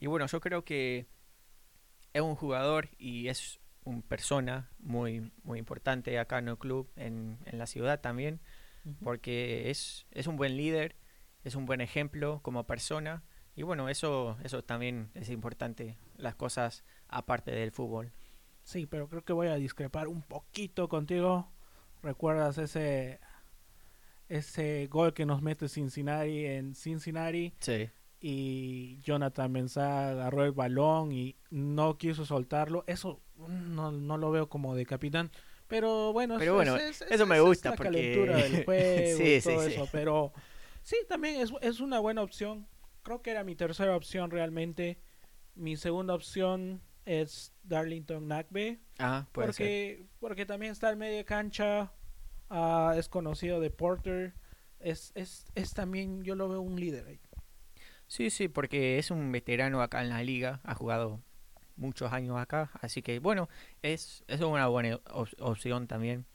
Y 0.00 0.06
bueno, 0.06 0.26
yo 0.28 0.40
creo 0.40 0.64
que 0.64 1.06
es 2.14 2.22
un 2.22 2.36
jugador 2.36 2.88
y 2.96 3.28
es 3.28 3.60
una 3.84 4.00
persona 4.00 4.70
muy, 4.78 5.30
muy 5.42 5.58
importante 5.58 6.18
acá 6.18 6.38
en 6.38 6.48
el 6.48 6.56
club, 6.56 6.90
en, 6.96 7.36
en 7.44 7.58
la 7.58 7.66
ciudad 7.66 8.00
también 8.00 8.40
porque 9.02 9.70
es, 9.70 10.06
es 10.10 10.26
un 10.26 10.36
buen 10.36 10.56
líder, 10.56 10.96
es 11.42 11.54
un 11.54 11.66
buen 11.66 11.82
ejemplo 11.82 12.40
como 12.42 12.64
persona 12.64 13.24
y 13.56 13.62
bueno, 13.62 13.88
eso, 13.88 14.36
eso 14.42 14.64
también 14.64 15.10
es 15.14 15.28
importante, 15.30 15.96
las 16.16 16.34
cosas 16.34 16.84
aparte 17.14 17.50
del 17.50 17.70
fútbol. 17.70 18.12
Sí, 18.64 18.86
pero 18.86 19.08
creo 19.08 19.24
que 19.24 19.32
voy 19.32 19.48
a 19.48 19.56
discrepar 19.56 20.08
un 20.08 20.22
poquito 20.22 20.88
contigo. 20.88 21.48
¿Recuerdas 22.02 22.58
ese 22.58 23.20
ese 24.28 24.86
gol 24.90 25.12
que 25.12 25.26
nos 25.26 25.42
mete 25.42 25.68
Cincinnati 25.68 26.46
en 26.46 26.74
Cincinnati? 26.74 27.54
Sí. 27.60 27.90
Y 28.20 29.00
Jonathan 29.02 29.52
Mensah 29.52 30.10
agarró 30.10 30.44
el 30.44 30.52
balón 30.52 31.12
y 31.12 31.36
no 31.50 31.98
quiso 31.98 32.24
soltarlo. 32.24 32.84
Eso 32.86 33.20
no, 33.36 33.92
no 33.92 34.16
lo 34.16 34.30
veo 34.30 34.48
como 34.48 34.74
de 34.74 34.86
capitán. 34.86 35.30
Pero 35.66 36.12
bueno, 36.12 36.36
pero 36.38 36.54
bueno 36.54 36.76
eso 36.76 37.26
me 37.26 37.40
gusta. 37.40 37.70
la 37.70 37.76
porque... 37.76 37.92
calentura 37.92 38.36
del 38.36 38.64
juego 38.64 39.24
y 39.24 39.40
todo 39.40 39.62
eso. 39.62 39.88
Pero 39.92 40.32
sí, 40.82 40.96
también 41.06 41.40
es, 41.40 41.52
es 41.60 41.80
una 41.80 41.98
buena 41.98 42.22
opción. 42.22 42.66
Creo 43.02 43.20
que 43.20 43.30
era 43.30 43.44
mi 43.44 43.54
tercera 43.56 43.94
opción 43.94 44.30
realmente. 44.30 44.98
Mi 45.54 45.76
segunda 45.76 46.14
opción 46.14 46.80
es 47.04 47.52
Darlington 47.62 48.28
Nagbe. 48.28 48.80
Ah, 48.98 49.26
puede 49.32 49.48
porque, 49.48 49.96
ser. 49.98 50.06
porque 50.20 50.46
también 50.46 50.72
está 50.72 50.90
en 50.90 50.98
media 50.98 51.24
cancha. 51.24 51.92
Uh, 52.50 52.92
es 52.96 53.08
conocido 53.08 53.60
de 53.60 53.70
Porter. 53.70 54.34
Es, 54.80 55.12
es, 55.14 55.46
es 55.54 55.72
también, 55.72 56.22
yo 56.24 56.34
lo 56.34 56.48
veo 56.48 56.60
un 56.60 56.78
líder 56.78 57.06
ahí. 57.06 57.20
Sí, 58.06 58.30
sí, 58.30 58.48
porque 58.48 58.98
es 58.98 59.10
un 59.10 59.32
veterano 59.32 59.82
acá 59.82 60.02
en 60.02 60.10
la 60.10 60.22
liga. 60.22 60.60
Ha 60.64 60.74
jugado 60.74 61.22
muchos 61.76 62.12
años 62.12 62.38
acá. 62.38 62.70
Así 62.80 63.02
que 63.02 63.18
bueno, 63.18 63.48
es, 63.82 64.24
es 64.28 64.40
una 64.40 64.66
buena 64.68 65.00
op 65.10 65.28
opción 65.38 65.86
también. 65.86 66.26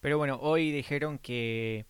Pero 0.00 0.18
bueno, 0.18 0.38
hoy 0.40 0.70
dijeron 0.70 1.18
que, 1.18 1.86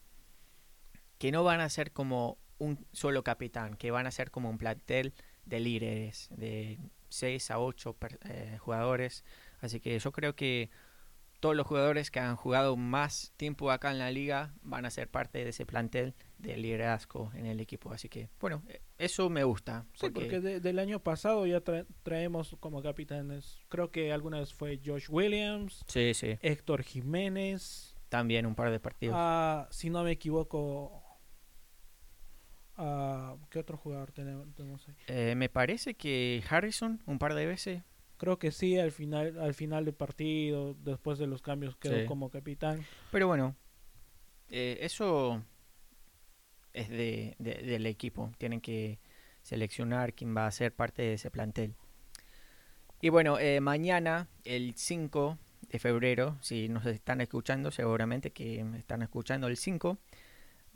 que 1.19 1.33
no 1.33 1.45
van 1.45 1.61
a 1.61 1.69
ser 1.69 1.93
como 1.93 2.39
un 2.59 2.87
solo 2.93 3.23
capitán, 3.23 3.77
que 3.77 3.91
van 3.91 4.07
a 4.07 4.11
ser 4.11 4.31
como 4.31 4.49
un 4.49 4.59
plantel 4.59 5.13
de 5.45 5.61
líderes, 5.61 6.29
de 6.31 6.79
6 7.09 7.51
a 7.51 7.59
8 7.59 7.97
eh, 8.25 8.59
jugadores. 8.61 9.25
Así 9.61 9.81
que 9.81 9.99
yo 9.99 10.13
creo 10.13 10.35
que 10.35 10.71
todos 11.41 11.55
los 11.55 11.67
jugadores 11.67 12.11
que 12.11 12.21
han 12.21 12.37
jugado 12.37 12.77
más 12.77 13.33
tiempo 13.37 13.71
acá 13.71 13.91
en 13.91 13.99
la 13.99 14.11
liga 14.11 14.55
van 14.63 14.87
a 14.87 14.91
ser 14.91 15.09
parte 15.09 15.45
de 15.45 15.51
ese 15.51 15.67
plantel 15.67 16.15
de 16.39 16.57
liderazgo 16.57 17.31
en 17.35 17.47
el 17.47 17.61
equipo. 17.61 17.93
Así 17.93 18.09
que, 18.09 18.29
bueno, 18.41 18.63
e, 18.69 18.81
eso 18.99 19.29
me 19.31 19.45
gusta. 19.45 19.87
Sí, 19.95 20.11
porque, 20.11 20.41
del 20.41 20.79
año 20.79 21.01
pasado 21.01 21.47
ya 21.47 21.63
traemos 22.03 22.57
como 22.61 22.83
capitanes, 22.83 23.61
creo 23.69 23.91
que 23.91 24.13
alguna 24.13 24.41
vez 24.41 24.53
fue 24.53 24.81
Josh 24.85 25.07
Williams, 25.09 25.85
sí, 25.87 26.15
sí. 26.15 26.39
Héctor 26.41 26.83
Jiménez. 26.83 27.95
También 28.09 28.47
un 28.47 28.55
par 28.55 28.71
de 28.71 28.79
partidos. 28.79 29.17
Uh, 29.17 29.67
si 29.71 29.91
no 29.91 30.05
me 30.05 30.13
equivoco, 30.13 31.03
uh, 32.79 33.39
¿qué 33.51 33.59
otro 33.59 33.77
jugador 33.77 34.13
tenemos, 34.13 34.89
ahí? 34.89 34.95
Eh, 35.09 35.35
me 35.37 35.49
parece 35.49 35.95
que 35.95 36.43
Harrison 36.49 37.03
un 37.07 37.19
par 37.19 37.35
de 37.35 37.47
veces. 37.47 37.83
Creo 38.17 38.39
que 38.39 38.51
sí, 38.51 38.79
al 38.79 38.93
final, 38.93 39.39
al 39.39 39.55
final 39.55 39.85
del 39.85 39.95
partido, 39.95 40.75
después 40.75 41.19
de 41.19 41.27
los 41.27 41.43
cambios, 41.43 41.77
quedó 41.77 42.01
sí. 42.01 42.07
como 42.07 42.31
capitán. 42.31 42.85
Pero 43.13 43.27
bueno, 43.27 43.55
eh, 44.51 44.79
eso 44.81 45.43
es 46.73 46.89
de, 46.89 47.35
de, 47.39 47.55
del 47.55 47.87
equipo. 47.87 48.33
Tienen 48.39 48.61
que 48.61 48.99
seleccionar 49.43 50.15
quién 50.15 50.37
va 50.37 50.47
a 50.47 50.51
ser 50.51 50.75
parte 50.75 51.03
de 51.03 51.15
ese 51.15 51.31
plantel. 51.31 51.75
Y 53.01 53.11
bueno, 53.11 53.39
eh, 53.39 53.61
mañana, 53.61 54.29
el 54.45 54.75
5 54.75 55.39
de 55.69 55.79
febrero, 55.79 56.39
si 56.41 56.69
nos 56.69 56.87
están 56.87 57.21
escuchando, 57.21 57.71
seguramente 57.71 58.33
que 58.33 58.61
están 58.77 59.03
escuchando 59.03 59.47
el 59.47 59.57
5, 59.57 59.99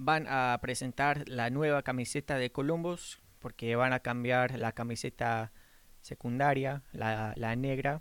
van 0.02 0.26
a 0.28 0.58
presentar 0.62 1.28
la 1.28 1.50
nueva 1.50 1.82
camiseta 1.82 2.38
de 2.38 2.50
Columbus, 2.50 3.20
porque 3.38 3.76
van 3.76 3.92
a 3.92 4.00
cambiar 4.00 4.58
la 4.58 4.72
camiseta 4.72 5.52
secundaria, 6.00 6.82
la, 6.92 7.34
la 7.36 7.54
negra. 7.54 8.00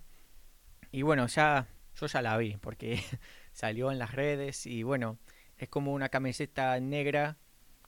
Y 0.92 1.02
bueno, 1.02 1.28
ya 1.28 1.68
yo 2.00 2.08
ya 2.08 2.22
la 2.22 2.38
vi, 2.38 2.56
porque 2.56 3.02
salió 3.52 3.92
en 3.92 4.00
las 4.00 4.14
redes 4.14 4.66
y 4.66 4.84
bueno, 4.84 5.18
es 5.58 5.68
como 5.68 5.94
una 5.94 6.08
camiseta 6.08 6.80
negra 6.80 7.38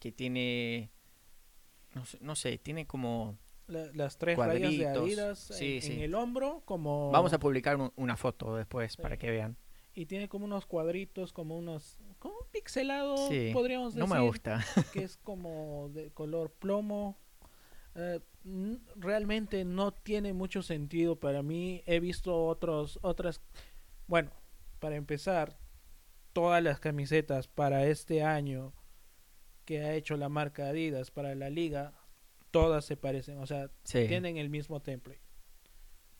que 0.02 0.12
tiene, 0.12 0.92
no 1.94 2.06
sé, 2.06 2.18
no 2.20 2.36
sé 2.36 2.58
tiene 2.58 2.86
como 2.86 3.38
la, 3.68 3.90
las 3.94 4.18
tres 4.18 4.38
rayas 4.38 4.78
de 4.78 4.88
Adidas 4.88 5.40
sí, 5.40 5.76
en, 5.76 5.82
sí. 5.82 5.94
en, 5.94 6.02
el 6.02 6.16
hombro, 6.16 6.64
como... 6.66 7.12
Vamos 7.12 7.32
a 7.32 7.40
publicar 7.40 7.78
un, 7.78 7.94
una 7.96 8.18
foto 8.18 8.58
después 8.58 8.92
sí. 8.92 9.02
para 9.02 9.16
que 9.16 9.32
vean. 9.32 9.56
Y 9.94 10.08
tiene 10.08 10.28
como 10.28 10.44
unos 10.44 10.66
cuadritos, 10.66 11.32
como 11.32 11.58
unos... 11.58 11.98
como 12.22 12.36
un 12.36 12.48
pixelado, 12.52 13.18
sí. 13.30 13.50
podríamos 13.52 13.96
decir. 13.96 14.08
No 14.08 14.14
me 14.14 14.22
gusta. 14.22 14.64
que 14.94 15.04
es 15.04 15.18
como 15.18 15.90
de 15.90 16.12
color 16.12 16.52
plomo. 16.52 17.18
Uh, 17.96 18.20
realmente 18.96 19.66
no 19.66 19.92
tiene 19.92 20.32
mucho 20.32 20.62
sentido 20.62 21.20
para 21.20 21.42
mí. 21.42 21.82
He 21.88 22.00
visto 22.00 22.46
otros, 22.46 23.00
otras... 23.02 23.42
Bueno, 24.06 24.32
para 24.80 24.98
empezar, 24.98 25.58
todas 26.32 26.62
las 26.64 26.80
camisetas 26.80 27.48
para 27.48 27.86
este 27.88 28.24
año 28.24 28.74
que 29.66 29.82
ha 29.82 29.94
hecho 29.96 30.16
la 30.16 30.30
marca 30.30 30.68
Adidas 30.68 31.10
para 31.10 31.34
la 31.34 31.50
liga, 31.50 31.94
todas 32.52 32.86
se 32.86 32.98
parecen, 32.98 33.40
o 33.40 33.48
sea, 33.48 33.72
sí. 33.84 34.06
tienen 34.08 34.38
el 34.38 34.50
mismo 34.50 34.80
template. 34.80 35.22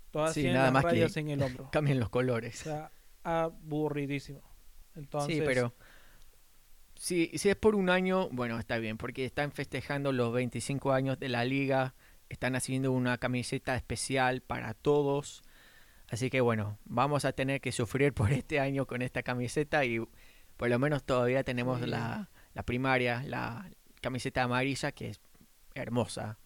Todas 0.10 0.34
sí, 0.34 0.42
tienen 0.42 0.56
nada 0.56 0.66
las 0.66 0.74
más 0.74 0.84
rayas 0.84 1.14
que 1.14 1.20
en 1.20 1.30
el 1.30 1.44
hombro. 1.44 1.70
Cambien 1.72 2.00
los 2.00 2.10
colores. 2.10 2.62
O 2.62 2.64
sea, 2.64 2.92
aburridísimo. 3.24 4.42
Entonces, 4.96 5.38
sí, 5.38 5.44
pero 5.46 5.74
si, 7.02 7.32
si 7.36 7.50
es 7.50 7.56
por 7.56 7.74
un 7.76 7.90
año, 7.90 8.30
bueno, 8.32 8.60
está 8.60 8.78
bien, 8.78 8.98
porque 8.98 9.26
están 9.26 9.52
festejando 9.52 10.12
los 10.12 10.32
25 10.32 10.92
años 10.92 11.18
de 11.20 11.30
la 11.30 11.44
liga, 11.46 11.96
están 12.30 12.56
haciendo 12.56 12.92
una 12.92 13.18
camiseta 13.18 13.76
especial 13.76 14.42
para 14.42 14.76
todos. 14.76 15.42
Así 16.10 16.30
que 16.30 16.42
bueno, 16.42 16.78
vamos 16.86 17.26
a 17.26 17.32
tener 17.34 17.60
que 17.60 17.72
sufrir 17.72 18.14
por 18.14 18.32
este 18.32 18.60
año 18.60 18.86
con 18.86 19.02
esta 19.02 19.24
camiseta 19.24 19.84
y 19.84 20.00
por 20.58 20.70
lo 20.70 20.78
menos 20.78 21.04
todavía 21.04 21.44
tenemos 21.44 21.80
Sí. 21.80 21.88
la, 21.88 22.30
la 22.54 22.64
primaria, 22.64 23.24
la 23.26 23.68
camiseta 24.00 24.44
amarilla 24.44 24.92
que 24.92 25.10
es 25.10 25.22
hermosa. 25.74 26.38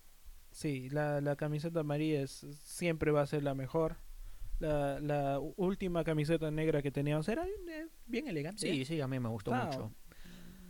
sí, 0.52 0.88
la, 0.90 1.20
la 1.20 1.36
camiseta 1.36 1.82
amarilla 1.82 2.22
es, 2.22 2.46
siempre 2.64 3.12
va 3.12 3.22
a 3.24 3.28
ser 3.28 3.44
la 3.44 3.56
mejor. 3.56 3.98
La, 4.60 5.02
la 5.02 5.40
última 5.58 6.06
camiseta 6.06 6.50
negra 6.50 6.82
que 6.82 6.92
teníamos 6.92 7.28
era 7.28 7.46
eh, 7.46 7.88
bien 8.06 8.30
elegante. 8.30 8.62
Sí, 8.62 8.86
sí, 8.86 9.02
a 9.02 9.08
mí 9.10 9.20
me 9.20 9.28
gustó 9.28 9.52
mucho. 9.52 9.92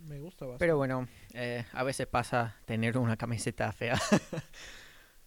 Me 0.06 0.18
gusta 0.20 0.44
bastante. 0.46 0.58
Pero 0.64 0.76
bueno, 0.76 1.08
eh, 1.34 1.64
a 1.72 1.82
veces 1.82 2.06
pasa 2.06 2.56
tener 2.64 2.96
una 2.98 3.16
camiseta 3.16 3.70
fea. 3.72 3.98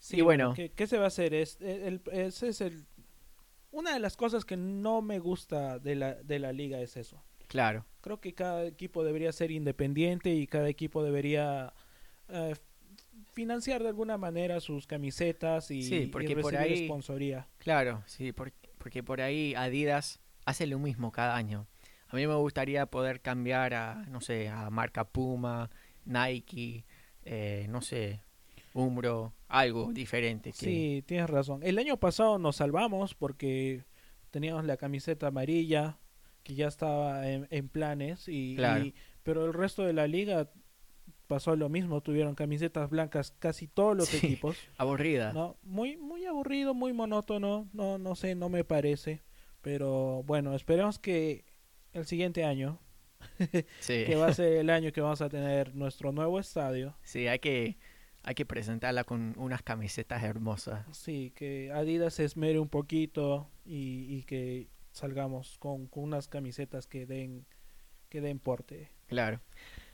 Sí, 0.01 0.19
y 0.19 0.21
bueno. 0.21 0.53
¿qué, 0.55 0.69
qué 0.71 0.87
se 0.87 0.97
va 0.97 1.03
a 1.03 1.07
hacer? 1.07 1.33
Es, 1.33 1.57
el, 1.59 2.01
ese 2.13 2.47
es 2.47 2.61
el, 2.61 2.85
una 3.71 3.93
de 3.93 3.99
las 3.99 4.15
cosas 4.15 4.45
que 4.45 4.55
no 4.55 5.01
me 5.01 5.19
gusta 5.19 5.77
de 5.77 5.95
la, 5.95 6.13
de 6.15 6.39
la 6.39 6.53
liga 6.53 6.79
es 6.79 6.95
eso. 6.95 7.21
Claro. 7.47 7.85
Creo 7.99 8.21
que 8.21 8.33
cada 8.33 8.63
equipo 8.63 9.03
debería 9.03 9.33
ser 9.33 9.51
independiente 9.51 10.29
y 10.33 10.47
cada 10.47 10.69
equipo 10.69 11.03
debería 11.03 11.73
eh, 12.29 12.55
financiar 13.33 13.81
de 13.83 13.89
alguna 13.89 14.17
manera 14.17 14.61
sus 14.61 14.87
camisetas 14.87 15.69
y, 15.69 15.83
Sí, 15.83 15.95
y 15.95 16.05
porque 16.07 16.33
por 16.37 16.53
recibir 16.53 16.77
ahí- 16.77 16.85
sponsoría. 16.85 17.47
Claro, 17.57 18.01
sí, 18.05 18.31
por- 18.31 18.53
porque 18.77 19.03
por 19.03 19.19
ahí 19.19 19.53
Adidas 19.55 20.21
hace 20.45 20.65
lo 20.65 20.79
mismo 20.79 21.11
cada 21.11 21.35
año. 21.35 21.67
A 22.09 22.15
mí 22.15 22.25
me 22.27 22.35
gustaría 22.35 22.85
poder 22.87 23.21
cambiar 23.21 23.73
a, 23.73 24.05
no 24.09 24.19
sé, 24.21 24.49
a 24.49 24.69
marca 24.69 25.03
Puma, 25.05 25.69
Nike, 26.05 26.85
eh, 27.23 27.67
no 27.69 27.81
sé, 27.81 28.21
Umbro, 28.73 29.33
algo 29.47 29.91
diferente. 29.93 30.51
Que, 30.51 30.57
Sí, 30.57 31.03
tienes 31.05 31.29
razón. 31.29 31.61
El 31.63 31.77
año 31.79 31.97
pasado 31.97 32.37
nos 32.39 32.57
salvamos 32.57 33.13
porque 33.15 33.83
teníamos 34.31 34.65
la 34.65 34.77
camiseta 34.77 35.27
amarilla 35.27 35.97
que 36.43 36.55
ya 36.55 36.67
estaba 36.67 37.27
en, 37.29 37.47
en 37.51 37.67
planes 37.69 38.27
y, 38.27 38.55
Claro. 38.55 38.85
y- 38.85 38.95
pero 39.23 39.45
el 39.45 39.53
resto 39.53 39.83
de 39.83 39.93
la 39.93 40.07
liga 40.07 40.49
pasó 41.27 41.55
lo 41.55 41.69
mismo, 41.69 42.01
tuvieron 42.01 42.33
camisetas 42.33 42.89
blancas 42.89 43.33
casi 43.37 43.67
todos 43.67 43.95
los 43.95 44.07
Sí. 44.07 44.17
equipos, 44.17 44.57
Aburrida. 44.77 45.31
¿no? 45.33 45.57
Muy 45.63 45.97
muy 45.97 46.25
aburrido, 46.25 46.73
muy 46.73 46.93
monótono, 46.93 47.67
no 47.73 47.97
no 47.99 48.15
sé, 48.15 48.33
no 48.33 48.49
me 48.49 48.63
parece, 48.63 49.21
pero 49.61 50.23
bueno, 50.25 50.55
esperemos 50.55 50.97
que 50.97 51.43
el 51.93 52.05
siguiente 52.05 52.43
año, 52.43 52.79
Sí. 53.79 54.03
que 54.05 54.15
va 54.15 54.27
a 54.27 54.33
ser 54.33 54.53
el 54.53 54.69
año 54.69 54.91
que 54.91 55.01
vamos 55.01 55.21
a 55.21 55.29
tener 55.29 55.75
nuestro 55.75 56.11
nuevo 56.11 56.39
estadio, 56.39 56.95
Sí, 57.03 57.27
hay 57.27 57.39
que, 57.39 57.77
hay 58.23 58.35
que 58.35 58.45
presentarla 58.45 59.03
con 59.03 59.33
unas 59.37 59.61
camisetas 59.61 60.23
hermosas. 60.23 60.85
Sí, 60.95 61.31
que 61.35 61.71
Adidas 61.71 62.13
se 62.15 62.25
esmere 62.25 62.59
un 62.59 62.69
poquito 62.69 63.49
y, 63.65 64.05
y 64.09 64.23
que 64.23 64.67
salgamos 64.91 65.57
con, 65.59 65.87
con 65.87 66.03
unas 66.03 66.27
camisetas 66.27 66.87
que 66.87 67.05
den 67.05 67.45
que 68.09 68.21
den 68.21 68.39
porte. 68.39 68.89
Claro. 69.05 69.39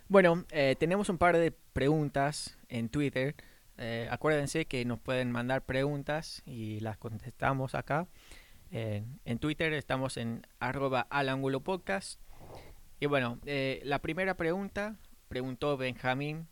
Bueno, 0.07 0.45
eh, 0.51 0.75
tenemos 0.79 1.09
un 1.09 1.17
par 1.17 1.35
de 1.37 1.51
preguntas 1.51 2.57
en 2.69 2.87
Twitter. 2.87 3.35
Eh, 3.77 4.07
acuérdense 4.09 4.65
que 4.65 4.85
nos 4.85 5.01
pueden 5.01 5.31
mandar 5.31 5.65
preguntas 5.65 6.41
y 6.45 6.79
las 6.79 6.97
contestamos 6.97 7.75
acá. 7.75 8.07
En 8.77 9.39
Twitter 9.39 9.71
estamos 9.71 10.17
en 10.17 10.45
arroba 10.59 11.07
al 11.09 11.61
podcast. 11.63 12.19
Y 12.99 13.05
bueno, 13.05 13.39
eh, 13.45 13.79
la 13.85 13.99
primera 13.99 14.35
pregunta 14.35 14.97
preguntó 15.29 15.77
Benjamín, 15.77 16.49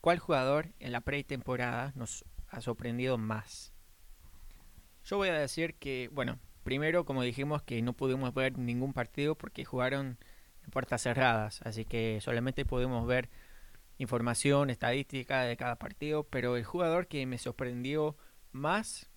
¿cuál 0.00 0.20
jugador 0.20 0.68
en 0.78 0.92
la 0.92 1.00
pretemporada 1.00 1.92
nos 1.96 2.24
ha 2.46 2.60
sorprendido 2.60 3.18
más? 3.18 3.72
Yo 5.04 5.16
voy 5.16 5.30
a 5.30 5.34
decir 5.34 5.74
que, 5.74 6.08
bueno, 6.12 6.38
primero 6.62 7.04
como 7.04 7.24
dijimos 7.24 7.64
que 7.64 7.82
no 7.82 7.92
pudimos 7.92 8.32
ver 8.32 8.56
ningún 8.56 8.92
partido 8.92 9.34
porque 9.34 9.64
jugaron 9.64 10.16
en 10.62 10.70
puertas 10.70 11.02
cerradas, 11.02 11.60
así 11.62 11.84
que 11.84 12.20
solamente 12.20 12.64
pudimos 12.64 13.04
ver 13.04 13.30
información, 13.98 14.70
estadística 14.70 15.42
de 15.42 15.56
cada 15.56 15.74
partido, 15.74 16.22
pero 16.22 16.56
el 16.56 16.62
jugador 16.62 17.08
que 17.08 17.26
me 17.26 17.36
sorprendió 17.36 18.16
más, 18.52 19.10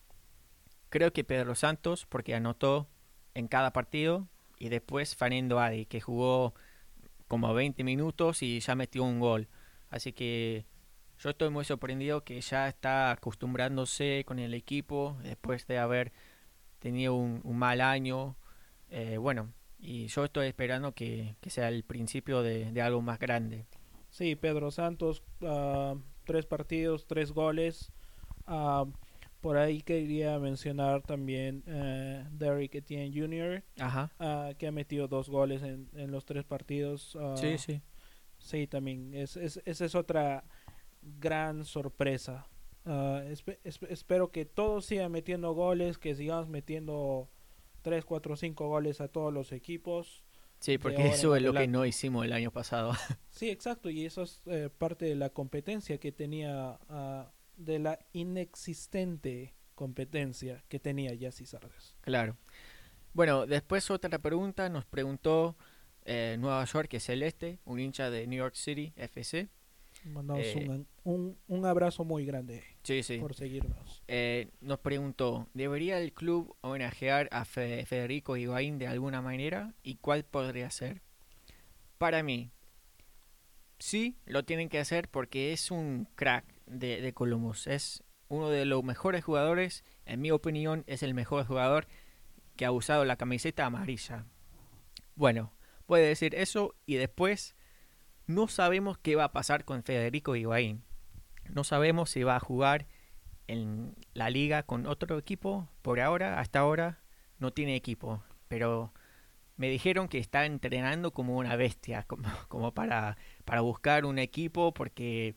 creo 0.89 1.13
que 1.13 1.23
Pedro 1.23 1.55
Santos, 1.55 2.05
porque 2.05 2.35
anotó 2.35 2.87
en 3.33 3.47
cada 3.47 3.73
partido, 3.73 4.27
y 4.59 4.69
después 4.69 5.15
Fanendo 5.15 5.59
Adi, 5.59 5.85
que 5.85 6.01
jugó 6.01 6.53
como 7.27 7.53
20 7.53 7.83
minutos 7.83 8.41
y 8.41 8.59
ya 8.59 8.75
metió 8.75 9.03
un 9.03 9.19
gol. 9.19 9.47
Así 9.89 10.13
que 10.13 10.65
yo 11.19 11.29
estoy 11.29 11.49
muy 11.49 11.65
sorprendido 11.65 12.23
que 12.23 12.39
ya 12.41 12.67
está 12.67 13.11
acostumbrándose 13.11 14.23
con 14.25 14.39
el 14.39 14.53
equipo 14.53 15.17
después 15.23 15.67
de 15.67 15.77
haber 15.77 16.11
tenido 16.79 17.15
un, 17.15 17.41
mal 17.57 17.81
año. 17.81 18.35
Eh, 18.89 19.17
bueno, 19.17 19.51
y 19.79 20.07
yo 20.07 20.25
estoy 20.25 20.47
esperando 20.47 20.93
que, 20.93 21.35
que 21.41 21.49
sea 21.49 21.69
el 21.69 21.83
principio 21.83 22.41
de, 22.41 22.71
de 22.71 22.81
algo 22.81 23.01
más 23.01 23.19
grande. 23.19 23.65
Sí, 24.09 24.35
Pedro 24.35 24.71
Santos, 24.71 25.23
ah, 25.41 25.95
tres 26.23 26.45
partidos, 26.45 27.07
tres 27.07 27.31
goles. 27.31 27.91
Ah, 28.45 28.85
por 29.47 29.55
ahí 29.57 29.81
quería 29.81 30.37
mencionar 30.39 31.03
también 31.03 31.63
eh, 31.67 32.25
Derrick 32.31 32.75
Etienne 32.75 33.13
Jr., 33.17 33.63
Ajá. 33.79 34.11
ah, 34.19 34.51
que 34.57 34.67
ha 34.67 34.73
metido 34.73 35.07
dos 35.07 35.29
goles 35.29 35.63
en, 35.63 35.87
en 35.93 36.11
los 36.11 36.25
tres 36.25 36.43
partidos. 36.43 37.15
ah, 37.17 37.35
Sí, 37.37 37.57
sí. 37.57 37.81
Sí, 38.39 38.67
también. 38.67 39.13
Es, 39.13 39.37
es- 39.37 39.61
esa 39.63 39.85
es 39.85 39.95
otra 39.95 40.43
gran 41.01 41.63
sorpresa. 41.63 42.45
Ah, 42.85 43.21
espe- 43.25 43.59
espe- 43.63 43.87
espero 43.89 44.31
que 44.31 44.43
todos 44.43 44.85
sigan 44.85 45.13
metiendo 45.13 45.53
goles, 45.53 45.97
que 45.97 46.13
sigamos 46.13 46.49
metiendo 46.49 47.29
3, 47.83 48.03
4, 48.03 48.35
5 48.35 48.67
goles 48.67 48.99
a 48.99 49.07
todos 49.07 49.33
los 49.33 49.53
equipos. 49.53 50.25
Sí, 50.59 50.77
porque 50.77 51.07
eso 51.07 51.37
es 51.37 51.41
lo 51.41 51.53
que 51.53 51.67
no 51.67 51.85
hicimos 51.85 52.25
el 52.25 52.33
año 52.33 52.51
pasado. 52.51 52.91
Sí, 53.29 53.49
exacto, 53.49 53.89
y 53.89 54.05
eso 54.05 54.23
es 54.23 54.41
eh, 54.47 54.69
parte 54.77 55.05
de 55.05 55.15
la 55.15 55.29
competencia 55.29 55.99
que 55.99 56.11
tenía, 56.11 56.77
de 57.57 57.79
la 57.79 57.99
inexistente 58.13 59.53
competencia 59.75 60.63
que 60.69 60.79
tenía 60.79 61.13
Yassi 61.13 61.45
Sardes. 61.45 61.95
claro. 62.01 62.37
Bueno, 63.13 63.47
después 63.47 63.89
otra 63.89 64.19
pregunta 64.19 64.69
nos 64.69 64.85
preguntó 64.85 65.55
eh, 66.05 66.37
Nueva 66.39 66.63
York 66.65 66.87
que 66.87 66.99
Celeste, 66.99 67.59
un 67.65 67.79
hincha 67.79 68.11
de 68.11 68.27
New 68.27 68.37
York 68.37 68.53
City 68.55 68.93
FC. 68.95 69.47
Mandamos 70.05 70.45
Eh, 70.45 70.65
un, 70.69 70.87
un, 71.03 71.37
un 71.47 71.65
abrazo 71.65 72.05
muy 72.05 72.25
grande 72.25 72.63
Sí, 72.83 73.01
sí. 73.01 73.17
por 73.17 73.33
seguirnos. 73.33 74.03
Eh, 74.07 74.49
nos 74.61 74.77
preguntó, 74.79 75.47
¿debería 75.55 75.99
el 75.99 76.13
club 76.13 76.55
homenajear 76.61 77.27
a 77.31 77.43
Fe- 77.45 77.85
Federico 77.87 78.37
Higuaín 78.37 78.77
de 78.77 78.85
alguna 78.87 79.21
manera? 79.23 79.73
¿Y 79.81 79.95
cuál 79.95 80.23
podría 80.23 80.69
ser? 80.69 81.01
Para 81.97 82.21
mí, 82.21 82.51
sí, 83.79 84.15
lo 84.25 84.43
tienen 84.45 84.69
que 84.69 84.79
hacer 84.79 85.09
porque 85.09 85.53
es 85.53 85.71
un 85.71 86.07
crack 86.15 86.45
de, 86.67 87.01
de 87.01 87.13
Columbus. 87.13 87.67
Es 87.67 88.03
uno 88.27 88.49
de 88.49 88.65
los 88.65 88.83
mejores 88.83 89.23
jugadores, 89.23 89.83
en 90.05 90.21
mi 90.21 90.31
opinión, 90.31 90.83
es 90.87 91.03
el 91.03 91.13
mejor 91.13 91.45
jugador 91.45 91.87
que 92.55 92.65
ha 92.65 92.71
usado 92.71 93.05
la 93.05 93.15
camiseta 93.15 93.65
amarilla. 93.65 94.25
Bueno, 95.15 95.53
puede 95.85 96.07
decir 96.07 96.35
eso 96.35 96.75
y 96.85 96.95
después 96.95 97.55
no 98.25 98.47
sabemos 98.47 98.97
qué 98.97 99.15
va 99.15 99.25
a 99.25 99.31
pasar 99.31 99.63
con 99.63 99.83
Federico 99.83 100.35
Higuaín. 100.35 100.83
No 101.49 101.63
sabemos 101.63 102.09
si 102.09 102.23
va 102.23 102.35
a 102.35 102.41
jugar 102.41 102.87
en 103.47 103.95
la 104.13 104.29
liga 104.29 104.63
con 104.63 104.85
otro 104.85 105.17
equipo. 105.17 105.69
Por 105.81 106.01
ahora, 106.01 106.39
hasta 106.39 106.59
ahora, 106.59 106.99
no 107.39 107.51
tiene 107.51 107.75
equipo. 107.75 108.21
Pero 108.49 108.93
me 109.55 109.69
dijeron 109.69 110.09
que 110.09 110.17
está 110.17 110.45
entrenando 110.45 111.11
como 111.11 111.37
una 111.37 111.55
bestia, 111.55 112.03
como, 112.03 112.27
como 112.49 112.73
para, 112.73 113.17
para 113.45 113.61
buscar 113.61 114.05
un 114.05 114.19
equipo 114.19 114.73
porque, 114.73 115.35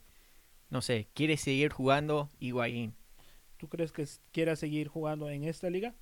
no 0.70 0.82
sé, 0.82 1.08
quiere 1.14 1.36
seguir 1.36 1.72
jugando 1.72 2.30
Higuaín. 2.40 2.94
¿Tú 3.58 3.68
crees 3.68 3.92
que 3.92 4.06
quiera 4.32 4.56
seguir 4.56 4.88
jugando 4.88 5.28
en 5.30 5.44
esta 5.44 5.70
liga? 5.70 5.94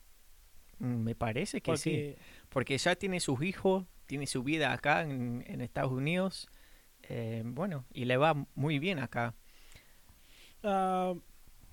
Mm, 0.79 1.03
Me 1.05 1.15
parece 1.15 1.61
que 1.61 1.77
sí. 1.77 2.17
Porque 2.49 2.79
ya 2.79 2.95
tiene 2.97 3.21
sus 3.21 3.43
hijos, 3.43 3.87
tiene 4.07 4.27
su 4.27 4.43
vida 4.43 4.73
acá 4.73 5.03
en, 5.03 5.45
en 5.47 5.61
Estados 5.61 5.93
Unidos. 5.93 6.49
eh, 7.05 7.43
bueno, 7.47 7.87
y 7.95 8.07
le 8.07 8.19
va 8.19 8.35
muy 8.57 8.79
bien 8.81 8.99
acá. 9.01 9.35
Ah, 10.63 11.15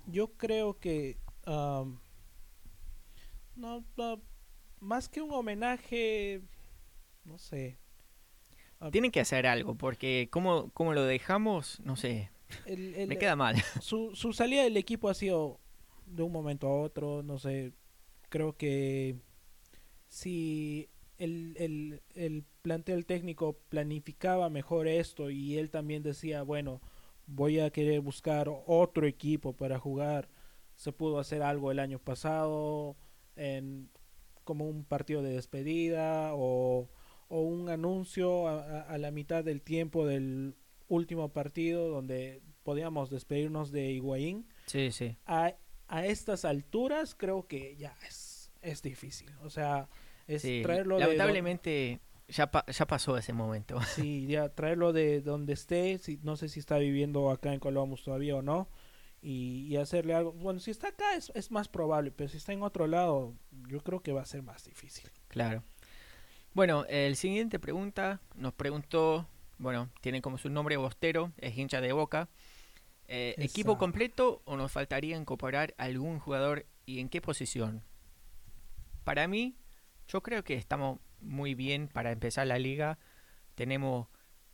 yo 0.07 0.33
creo 0.37 0.79
que 0.79 1.17
no, 3.55 3.83
más 4.79 5.09
que 5.09 5.21
un 5.21 5.31
homenaje, 5.33 6.41
no 7.25 7.37
sé. 7.39 7.79
Ah, 8.79 8.91
Tienen 8.91 9.11
que 9.11 9.19
hacer 9.19 9.45
algo, 9.47 9.75
porque 9.75 10.29
como, 10.31 10.71
como 10.71 10.93
lo 10.93 11.03
dejamos, 11.03 11.79
no 11.81 11.95
sé, 11.95 12.31
el- 12.65 12.95
el- 12.95 13.07
me 13.07 13.17
queda 13.17 13.35
mal. 13.35 13.55
su, 13.81 14.15
su 14.15 14.33
salida 14.33 14.63
del 14.63 14.77
equipo 14.77 15.09
ha 15.09 15.13
sido 15.13 15.59
de 16.05 16.23
un 16.23 16.31
momento 16.31 16.67
a 16.67 16.81
otro, 16.81 17.23
no 17.23 17.39
sé. 17.39 17.73
Creo 18.29 18.57
que 18.57 19.15
si 20.07 20.89
el, 21.17 21.55
el, 21.57 22.01
el 22.15 22.43
plantel 22.61 23.05
técnico 23.05 23.57
planificaba 23.69 24.49
mejor 24.49 24.87
esto 24.87 25.29
y 25.29 25.57
él 25.57 25.69
también 25.69 26.03
decía, 26.03 26.43
bueno, 26.43 26.81
voy 27.27 27.59
a 27.59 27.69
querer 27.71 28.01
buscar 28.01 28.49
otro 28.67 29.07
equipo 29.07 29.53
para 29.53 29.79
jugar, 29.79 30.29
se 30.75 30.91
pudo 30.91 31.19
hacer 31.19 31.41
algo 31.41 31.71
el 31.71 31.79
año 31.79 31.99
pasado 31.99 32.97
en 33.35 33.89
como 34.43 34.67
un 34.67 34.83
partido 34.85 35.21
de 35.23 35.31
despedida 35.33 36.31
o, 36.35 36.89
o 37.29 37.41
un 37.41 37.69
anuncio 37.69 38.47
a, 38.47 38.61
a- 38.63 38.81
a 38.81 38.97
la 38.97 39.11
mitad 39.11 39.43
del 39.43 39.61
tiempo 39.61 40.05
del 40.05 40.55
último 40.88 41.29
partido 41.29 41.89
donde 41.89 42.41
podíamos 42.63 43.09
despedirnos 43.09 43.71
de 43.71 43.91
Higuaín 43.91 44.47
Sí, 44.65 44.91
sí. 44.91 45.17
a, 45.25 45.53
a 45.88 46.05
estas 46.05 46.45
alturas 46.45 47.15
creo 47.15 47.47
que 47.47 47.75
ya 47.77 47.95
es, 48.07 48.51
es 48.61 48.81
difícil. 48.81 49.31
O 49.43 49.49
sea, 49.49 49.88
es 50.27 50.41
Sí, 50.41 50.61
traerlo 50.63 50.95
de 50.97 51.01
lamentablemente 51.05 51.99
ya, 52.27 52.49
pa- 52.49 52.65
ya 52.67 52.88
pasó 52.88 53.17
ese 53.17 53.33
momento. 53.33 53.79
sí, 53.95 54.25
ya 54.27 54.49
traerlo 54.49 54.93
de 54.93 55.21
donde 55.21 55.53
esté, 55.53 55.97
si, 55.99 56.17
no 56.23 56.36
sé 56.38 56.49
si 56.49 56.59
está 56.59 56.77
viviendo 56.79 57.29
acá 57.29 57.53
en 57.53 57.59
Columbus 57.59 58.03
todavía 58.03 58.36
o 58.36 58.41
no, 58.41 58.67
y, 59.21 59.67
y 59.67 59.77
hacerle 59.77 60.13
algo. 60.15 60.31
Bueno, 60.33 60.59
si 60.59 60.71
está 60.71 60.88
acá 60.89 61.15
es, 61.15 61.31
es 61.36 61.51
más 61.51 61.67
probable, 61.67 62.11
pero 62.11 62.29
si 62.29 62.38
está 62.38 62.53
en 62.53 62.63
otro 62.63 62.88
lado, 62.88 63.33
yo 63.67 63.81
creo 63.81 64.01
que 64.01 64.11
va 64.11 64.21
a 64.21 64.25
ser 64.25 64.41
más 64.41 64.65
difícil. 64.65 65.09
Claro. 65.27 65.63
Bueno, 66.53 66.86
el 66.89 67.15
siguiente 67.15 67.59
pregunta 67.59 68.21
nos 68.36 68.53
preguntó, 68.53 69.27
bueno, 69.58 69.89
tiene 70.01 70.22
como 70.22 70.38
su 70.38 70.49
nombre 70.49 70.78
Bostero, 70.78 71.32
es 71.38 71.58
hincha 71.58 71.82
de 71.82 71.93
Boca. 71.93 72.30
Eh, 73.08 73.36
¿Equipo 73.38 73.78
completo 73.78 74.41
o 74.45 74.58
nos 74.58 74.72
faltaría 74.72 75.16
incorporar 75.16 75.76
algún 75.78 76.20
jugador 76.20 76.66
y 76.86 76.99
en 76.99 77.10
qué 77.10 77.22
posición? 77.22 77.84
Para 79.03 79.28
mí, 79.28 79.56
yo 80.08 80.22
creo 80.22 80.43
que 80.43 80.56
estamos 80.56 80.99
muy 81.22 81.53
bien 81.53 81.88
para 81.88 82.12
empezar 82.12 82.47
la 82.47 82.58
liga. 82.58 82.97
Tenemos 83.53 84.08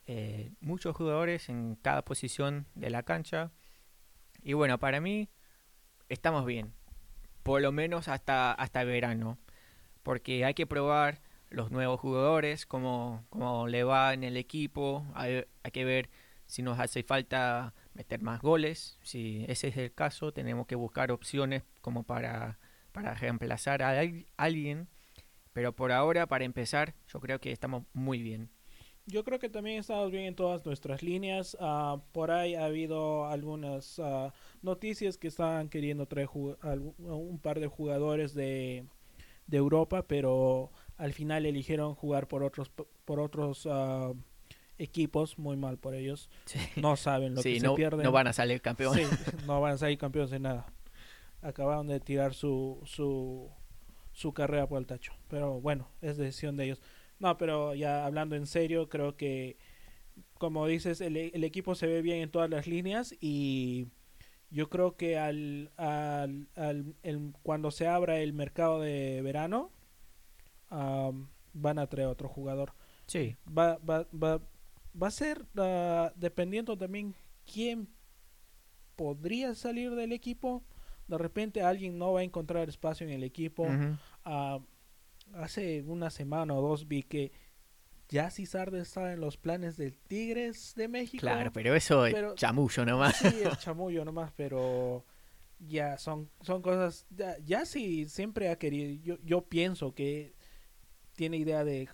eh, 0.06 0.52
muchos 0.60 0.96
jugadores 0.96 1.50
en 1.50 1.76
cada 1.76 2.04
posición 2.04 2.68
de 2.76 2.90
la 2.90 3.04
cancha. 3.04 3.52
Y 4.44 4.54
bueno, 4.54 4.80
para 4.80 5.00
mí 5.00 5.30
estamos 6.10 6.46
bien. 6.46 6.74
Por 7.44 7.62
lo 7.62 7.72
menos 7.72 8.08
hasta, 8.08 8.52
hasta 8.52 8.84
verano. 8.84 9.38
Porque 10.04 10.46
hay 10.46 10.54
que 10.54 10.68
probar 10.68 11.22
los 11.52 11.72
nuevos 11.72 12.00
jugadores, 12.00 12.66
cómo, 12.66 13.26
cómo 13.30 13.68
le 13.68 13.84
va 13.84 14.14
en 14.14 14.24
el 14.24 14.38
equipo. 14.38 15.06
Hay, 15.16 15.46
que 15.74 15.86
ver 15.86 16.10
si 16.48 16.62
nos 16.64 16.80
hace 16.80 17.04
falta 17.04 17.74
meter 17.94 18.22
más 18.22 18.42
goles. 18.42 18.98
Si 19.04 19.46
ese 19.48 19.70
es 19.70 19.78
el 19.78 19.94
caso, 19.94 20.34
tenemos 20.34 20.68
que 20.68 20.76
buscar 20.76 21.12
opciones 21.12 21.64
como 21.82 22.04
para, 22.04 22.60
para 22.94 23.14
reemplazar 23.16 23.84
a 23.84 23.92
al- 24.00 24.26
alguien. 24.38 24.88
Pero 25.54 25.76
por 25.76 25.92
ahora, 25.92 26.28
para 26.28 26.46
empezar, 26.46 26.96
yo 27.08 27.20
creo 27.22 27.40
que 27.40 27.52
estamos 27.52 27.84
muy 27.94 28.22
bien. 28.24 28.50
Yo 29.06 29.24
creo 29.24 29.40
que 29.40 29.50
también 29.50 29.80
estamos 29.80 30.12
bien 30.12 30.26
en 30.26 30.36
todas 30.36 30.66
nuestras 30.66 31.02
líneas. 31.04 31.58
Ah, 31.60 32.02
por 32.12 32.32
ahí 32.32 32.56
ha 32.56 32.66
habido 32.66 33.26
algunas 33.26 34.00
ah, 34.00 34.34
noticias 34.62 35.18
que 35.18 35.28
estaban 35.28 35.70
queriendo 35.70 36.06
traer 36.08 36.30
un 36.34 37.40
par 37.42 37.60
de 37.60 37.68
jugadores 37.68 38.34
de, 38.34 38.86
de 39.48 39.58
Europa, 39.58 40.04
pero 40.08 40.72
al 41.02 41.14
final 41.14 41.46
eligieron 41.46 41.96
jugar 41.96 42.28
por 42.28 42.44
otros 42.44 42.70
por 43.06 43.20
otros 43.20 43.68
ah, 43.70 44.14
equipos, 44.78 45.38
muy 45.40 45.58
mal 45.58 45.78
por 45.78 45.96
ellos. 45.96 46.30
Sí, 46.46 46.60
No 46.76 46.96
saben 46.96 47.36
lo 47.36 47.42
Sí, 47.42 47.54
que 47.54 47.60
se 47.60 47.66
no, 47.66 47.76
pierden. 47.76 48.04
no 48.04 48.12
van 48.12 48.28
a 48.28 48.34
salir 48.34 48.62
campeones. 48.62 49.08
Sí, 49.10 49.32
no 49.48 49.60
van 49.62 49.74
a 49.74 49.78
salir 49.78 49.98
campeones 49.98 50.32
de 50.32 50.40
nada. 50.40 50.66
Acabaron 51.42 51.88
de 51.88 52.00
tirar 52.00 52.34
su, 52.34 52.80
su, 52.86 53.50
su 54.14 54.34
carrera 54.34 54.68
por 54.68 54.80
el 54.80 54.86
tacho. 54.86 55.14
Pero 55.28 55.60
bueno, 55.60 55.88
es 56.02 56.18
decisión 56.18 56.56
de 56.58 56.66
ellos. 56.66 56.82
No, 57.20 57.38
pero 57.38 57.74
ya 57.76 58.06
hablando 58.06 58.36
en 58.36 58.46
serio, 58.48 58.90
creo 58.90 59.16
que, 59.18 59.58
como 60.38 60.66
dices, 60.68 61.02
el, 61.02 61.18
el 61.18 61.44
equipo 61.44 61.76
se 61.76 61.88
ve 61.88 62.02
bien 62.02 62.20
en 62.22 62.30
todas 62.32 62.50
las 62.50 62.68
líneas 62.68 63.16
y 63.20 63.88
yo 64.52 64.70
creo 64.70 64.96
que 64.98 65.18
al, 65.18 65.72
al, 65.78 66.48
al- 66.56 66.96
el- 67.04 67.34
cuando 67.44 67.72
se 67.72 67.88
abra 67.88 68.20
el 68.20 68.34
mercado 68.34 68.82
de 68.82 69.22
verano, 69.24 69.72
am, 70.72 71.28
van 71.54 71.78
a 71.80 71.86
traer 71.88 72.08
otro 72.08 72.28
jugador 72.28 72.74
Sí, 73.08 73.36
va, 73.48 73.78
va, 73.80 74.08
va, 74.12 74.42
va 75.00 75.08
a 75.08 75.12
ser 75.12 75.46
ah, 75.58 76.12
dependiendo 76.16 76.78
también 76.78 77.14
quién 77.46 77.88
podría 78.96 79.54
salir 79.56 79.92
del 79.96 80.12
equipo. 80.14 80.64
De 81.08 81.18
repente 81.18 81.62
alguien 81.62 81.98
no 81.98 82.14
va 82.14 82.22
a 82.22 82.24
encontrar 82.24 82.70
espacio 82.70 83.06
en 83.08 83.14
el 83.14 83.24
equipo. 83.24 83.64
ujú, 83.64 83.98
Ah, 84.24 84.60
hace 85.34 85.82
una 85.84 86.10
semana 86.10 86.54
o 86.54 86.62
dos 86.62 86.88
vi 86.88 87.04
que 87.04 87.32
ya 88.10 88.30
Sardes 88.30 88.88
estaba 88.90 89.14
en 89.14 89.22
los 89.22 89.38
planes 89.38 89.78
del 89.78 89.98
Tigres 89.98 90.74
de 90.76 90.88
México. 90.88 91.22
claro, 91.22 91.52
pero 91.54 91.74
eso 91.76 92.06
es 92.06 92.14
pero- 92.14 92.36
chamullo 92.36 92.86
nomás. 92.86 93.16
Sí, 93.18 93.28
es 93.44 93.58
chamullo 93.60 94.04
nomás, 94.06 94.32
pero 94.36 95.06
ya 95.60 95.98
son, 95.98 96.30
son 96.42 96.62
cosas. 96.62 97.06
Ya, 97.10 97.38
ya 97.44 97.66
sí, 97.66 98.08
siempre 98.08 98.50
ha 98.50 98.58
querido. 98.58 99.02
Yo, 99.04 99.18
yo 99.24 99.42
pienso 99.42 99.94
que 99.96 100.34
tiene 101.22 101.38
idea 101.38 101.64
de 101.64 101.88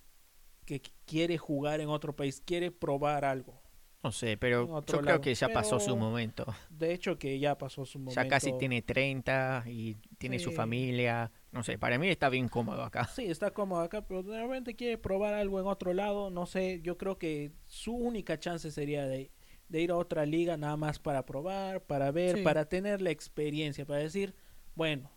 que 0.64 0.82
quiere 1.06 1.38
jugar 1.38 1.82
en 1.82 1.90
otro 1.90 2.16
país, 2.16 2.42
quiere 2.46 2.72
probar 2.72 3.26
algo. 3.26 3.62
No 4.02 4.14
sé, 4.14 4.38
pero 4.38 4.68
yo 4.68 4.82
creo 4.86 5.02
lado. 5.02 5.20
que 5.22 5.36
ya 5.36 5.50
pasó 5.50 5.82
su 5.82 5.98
momento. 5.98 6.46
De 6.70 6.94
hecho, 6.94 7.20
que 7.20 7.38
ya 7.38 7.58
pasó 7.58 7.86
su 7.86 8.00
momento. 8.00 8.22
Ya 8.22 8.26
casi 8.30 8.54
tiene 8.58 8.82
30 8.82 9.66
y 9.68 9.96
tiene 10.18 10.40
su 10.40 10.54
familia. 10.54 11.30
No 11.52 11.62
sé, 11.62 11.78
para 11.78 12.00
mí 12.00 12.08
está 12.08 12.30
bien 12.30 12.48
cómodo 12.48 12.84
acá. 12.84 13.04
Sí, 13.14 13.26
está 13.26 13.52
cómodo 13.52 13.82
acá, 13.82 14.08
pero 14.08 14.24
de 14.24 14.40
repente 14.42 14.78
quiere 14.78 14.98
probar 14.98 15.34
algo 15.34 15.60
en 15.60 15.68
otro 15.68 15.94
lado. 15.94 16.30
No 16.30 16.46
sé, 16.46 16.80
yo 16.82 16.98
creo 16.98 17.18
que 17.18 17.52
su 17.66 17.94
única 17.94 18.40
chance 18.40 18.72
sería 18.72 19.06
de, 19.08 19.30
de 19.68 19.82
ir 19.82 19.92
a 19.92 19.98
otra 19.98 20.26
liga 20.26 20.56
nada 20.56 20.78
más 20.78 21.00
para 21.00 21.26
probar, 21.26 21.84
para 21.84 22.12
ver, 22.12 22.38
Sí. 22.38 22.44
para 22.44 22.64
tener 22.70 23.02
la 23.02 23.10
experiencia, 23.12 23.86
para 23.86 24.00
decir, 24.00 24.36
bueno, 24.74 25.12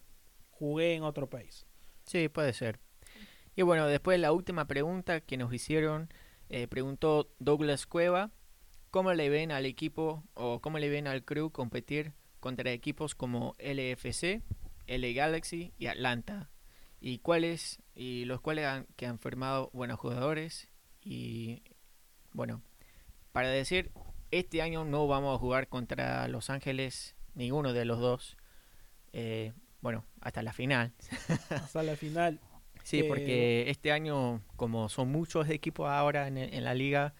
jugué 0.48 0.94
en 0.96 1.04
otro 1.04 1.30
país. 1.30 1.64
Sí, 2.06 2.28
puede 2.28 2.52
ser. 2.54 2.80
Y 3.56 3.62
bueno, 3.62 3.86
después 3.86 4.18
la 4.20 4.32
última 4.32 4.66
pregunta 4.66 5.20
que 5.20 5.36
nos 5.36 5.52
hicieron, 5.52 6.12
eh, 6.48 6.66
preguntó 6.68 7.30
Douglas 7.38 7.86
Cueva, 7.86 8.30
¿cómo 8.90 9.12
le 9.12 9.28
ven 9.28 9.52
al 9.52 9.66
equipo 9.66 10.24
o 10.34 10.60
cómo 10.60 10.78
le 10.78 10.88
ven 10.88 11.06
al 11.06 11.24
crew 11.24 11.50
competir 11.50 12.12
contra 12.40 12.70
equipos 12.72 13.14
como 13.14 13.54
LFC, 13.58 14.42
LA 14.86 15.08
Galaxy 15.14 15.72
y 15.78 15.86
Atlanta? 15.86 16.50
Y 17.00 17.18
cuáles, 17.18 17.80
y 17.94 18.24
los 18.26 18.40
cuales 18.40 18.66
han, 18.66 18.86
que 18.96 19.06
han 19.06 19.18
formado 19.18 19.70
buenos 19.72 19.98
jugadores 19.98 20.68
y 21.02 21.62
bueno, 22.32 22.62
para 23.32 23.48
decir, 23.48 23.90
este 24.30 24.62
año 24.62 24.84
no 24.84 25.06
vamos 25.06 25.34
a 25.34 25.38
jugar 25.38 25.68
contra 25.68 26.28
Los 26.28 26.50
Ángeles, 26.50 27.16
ninguno 27.34 27.72
de 27.72 27.84
los 27.84 27.98
dos. 27.98 28.36
Eh, 29.12 29.52
bueno, 29.80 30.04
hasta 30.20 30.42
la 30.42 30.52
final. 30.52 30.92
Hasta 31.50 31.82
la 31.82 31.96
final. 31.96 32.40
Sí, 32.84 33.02
que- 33.02 33.08
porque 33.08 33.70
este 33.70 33.92
año, 33.92 34.42
como 34.56 34.88
son 34.88 35.10
muchos 35.12 35.48
equipos 35.48 35.88
ahora 35.88 36.26
en, 36.28 36.38
en 36.38 36.64
la 36.64 36.74
liga, 36.74 37.14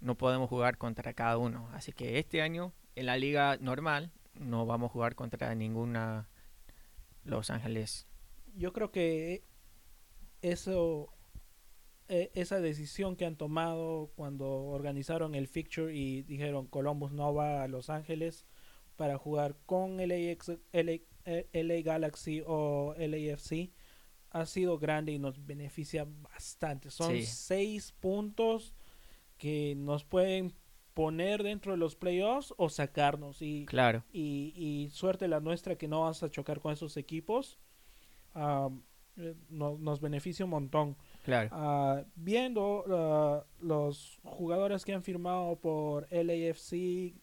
no 0.00 0.16
podemos 0.16 0.48
jugar 0.48 0.78
contra 0.78 1.12
cada 1.14 1.38
uno. 1.38 1.68
Así 1.72 1.92
que 1.92 2.18
este 2.18 2.40
año, 2.42 2.72
en 2.94 3.06
la 3.06 3.16
liga 3.16 3.56
normal, 3.60 4.12
no 4.34 4.66
vamos 4.66 4.90
a 4.90 4.92
jugar 4.92 5.14
contra 5.14 5.54
ninguna 5.54 6.28
Los 7.24 7.50
Ángeles. 7.50 8.06
Yo 8.54 8.72
creo 8.72 8.90
que 8.92 9.44
eso, 10.42 11.12
e- 12.08 12.30
esa 12.34 12.60
decisión 12.60 13.16
que 13.16 13.26
han 13.26 13.36
tomado 13.36 14.12
cuando 14.14 14.48
organizaron 14.66 15.34
el 15.34 15.48
fixture 15.48 15.94
y 15.94 16.22
dijeron 16.22 16.66
Columbus 16.66 17.12
no 17.12 17.34
va 17.34 17.62
a 17.62 17.68
Los 17.68 17.90
Ángeles 17.90 18.46
para 18.96 19.18
jugar 19.18 19.56
con 19.66 19.96
LAX, 19.98 20.52
LA, 20.72 20.92
eh, 21.24 21.48
LA 21.52 21.82
Galaxy 21.82 22.42
o 22.46 22.94
LAFC 22.98 23.70
ha 24.30 24.44
sido 24.46 24.78
grande 24.78 25.12
y 25.12 25.18
nos 25.18 25.44
beneficia 25.46 26.06
bastante. 26.22 26.90
Son 26.90 27.12
Sí. 27.12 27.22
seis 27.26 27.92
puntos 27.92 28.74
que 29.38 29.74
nos 29.76 30.04
pueden 30.04 30.52
poner 30.94 31.42
dentro 31.44 31.72
de 31.72 31.78
los 31.78 31.94
playoffs 31.94 32.52
o 32.56 32.68
sacarnos 32.68 33.40
y 33.40 33.64
Claro, 33.66 34.02
y, 34.12 34.52
y 34.56 34.90
suerte 34.90 35.28
la 35.28 35.38
nuestra 35.40 35.76
que 35.76 35.86
no 35.88 36.02
vas 36.02 36.22
a 36.22 36.30
chocar 36.30 36.60
con 36.60 36.72
esos 36.72 36.96
equipos. 36.96 37.58
No- 39.48 39.76
nos 39.78 40.00
beneficia 40.00 40.44
un 40.44 40.52
montón. 40.52 40.96
claro. 41.24 41.48
Ah, 41.52 42.04
viendo 42.14 42.84
ah, 42.88 43.44
los 43.60 44.20
jugadores 44.22 44.84
que 44.84 44.92
han 44.92 45.02
firmado 45.02 45.56
por 45.56 46.06
LAFC 46.12 47.14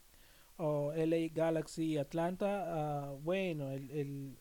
o 0.57 0.91
LA 0.93 1.29
Galaxy 1.33 1.97
Atlanta, 1.97 2.65
ah, 2.67 3.15
bueno, 3.21 3.71
el, 3.71 3.89
el- 3.91 4.37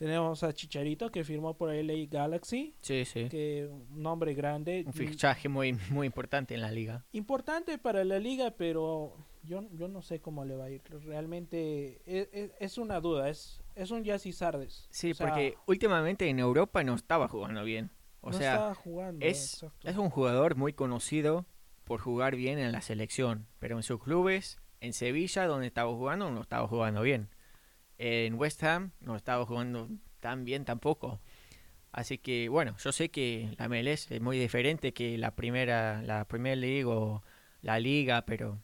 tenemos 0.00 0.42
a 0.42 0.52
Chicharito 0.54 1.10
que 1.12 1.24
firmó 1.24 1.54
por 1.58 1.70
LA 1.74 2.06
Galaxy, 2.10 2.74
Sí, 2.80 3.04
sí. 3.04 3.28
que 3.28 3.68
un 3.70 4.02
nombre 4.02 4.32
grande. 4.32 4.82
Un 4.86 4.90
mm, 4.90 4.94
fichaje 4.94 5.48
muy, 5.50 5.74
muy 5.90 6.06
importante 6.06 6.54
en 6.54 6.62
la 6.62 6.70
liga. 6.70 7.04
importante 7.12 7.76
para 7.76 8.02
la 8.04 8.18
liga, 8.18 8.52
pero 8.56 9.14
yo, 9.42 9.62
yo 9.72 9.88
no 9.88 10.00
sé 10.00 10.20
cómo 10.20 10.46
le 10.46 10.56
va 10.56 10.64
a 10.64 10.70
ir. 10.70 10.80
Realmente 11.04 12.00
es, 12.06 12.28
es- 12.32 12.52
es 12.58 12.78
una 12.78 12.98
duda, 13.00 13.28
es, 13.28 13.60
es 13.74 13.90
un 13.90 14.02
Jazzy 14.02 14.32
Sardes. 14.32 14.86
Sí, 14.90 15.10
O 15.10 15.14
sea, 15.14 15.26
porque 15.28 15.56
últimamente 15.66 16.28
en 16.28 16.38
Europa 16.38 16.82
no 16.82 16.94
estaba 16.94 17.28
jugando 17.28 17.62
bien. 17.62 17.90
O 18.22 18.30
no 18.30 18.38
sea, 18.38 18.54
estaba 18.54 18.74
jugando. 18.74 19.24
es, 19.26 19.64
es 19.84 19.96
un 19.96 20.08
jugador 20.10 20.56
muy 20.56 20.72
conocido 20.72 21.44
por 21.84 22.00
jugar 22.00 22.36
bien 22.36 22.58
en 22.58 22.72
la 22.72 22.80
selección, 22.80 23.46
pero 23.58 23.76
en 23.76 23.82
sus 23.82 24.02
clubes, 24.02 24.58
en 24.80 24.92
Sevilla, 24.94 25.46
donde 25.46 25.66
estaba 25.66 25.90
jugando, 25.92 26.30
no 26.30 26.40
estaba 26.40 26.66
jugando 26.68 27.02
bien. 27.02 27.28
En 28.02 28.34
West 28.34 28.62
Ham 28.64 28.92
no 29.00 29.14
estaba 29.14 29.44
jugando 29.44 29.88
tan 30.20 30.44
bien 30.46 30.64
tampoco. 30.64 31.20
Así 31.92 32.16
que, 32.16 32.48
bueno, 32.48 32.74
yo 32.78 32.92
sé 32.92 33.10
que 33.10 33.54
la 33.58 33.68
MLS 33.68 34.10
es 34.10 34.20
muy 34.22 34.38
diferente 34.38 34.94
que 34.94 35.18
la 35.18 35.34
primera, 35.34 36.00
la 36.02 36.24
Premier 36.24 36.56
League 36.56 36.84
o 36.86 37.22
la 37.60 37.78
Liga, 37.78 38.24
pero 38.24 38.58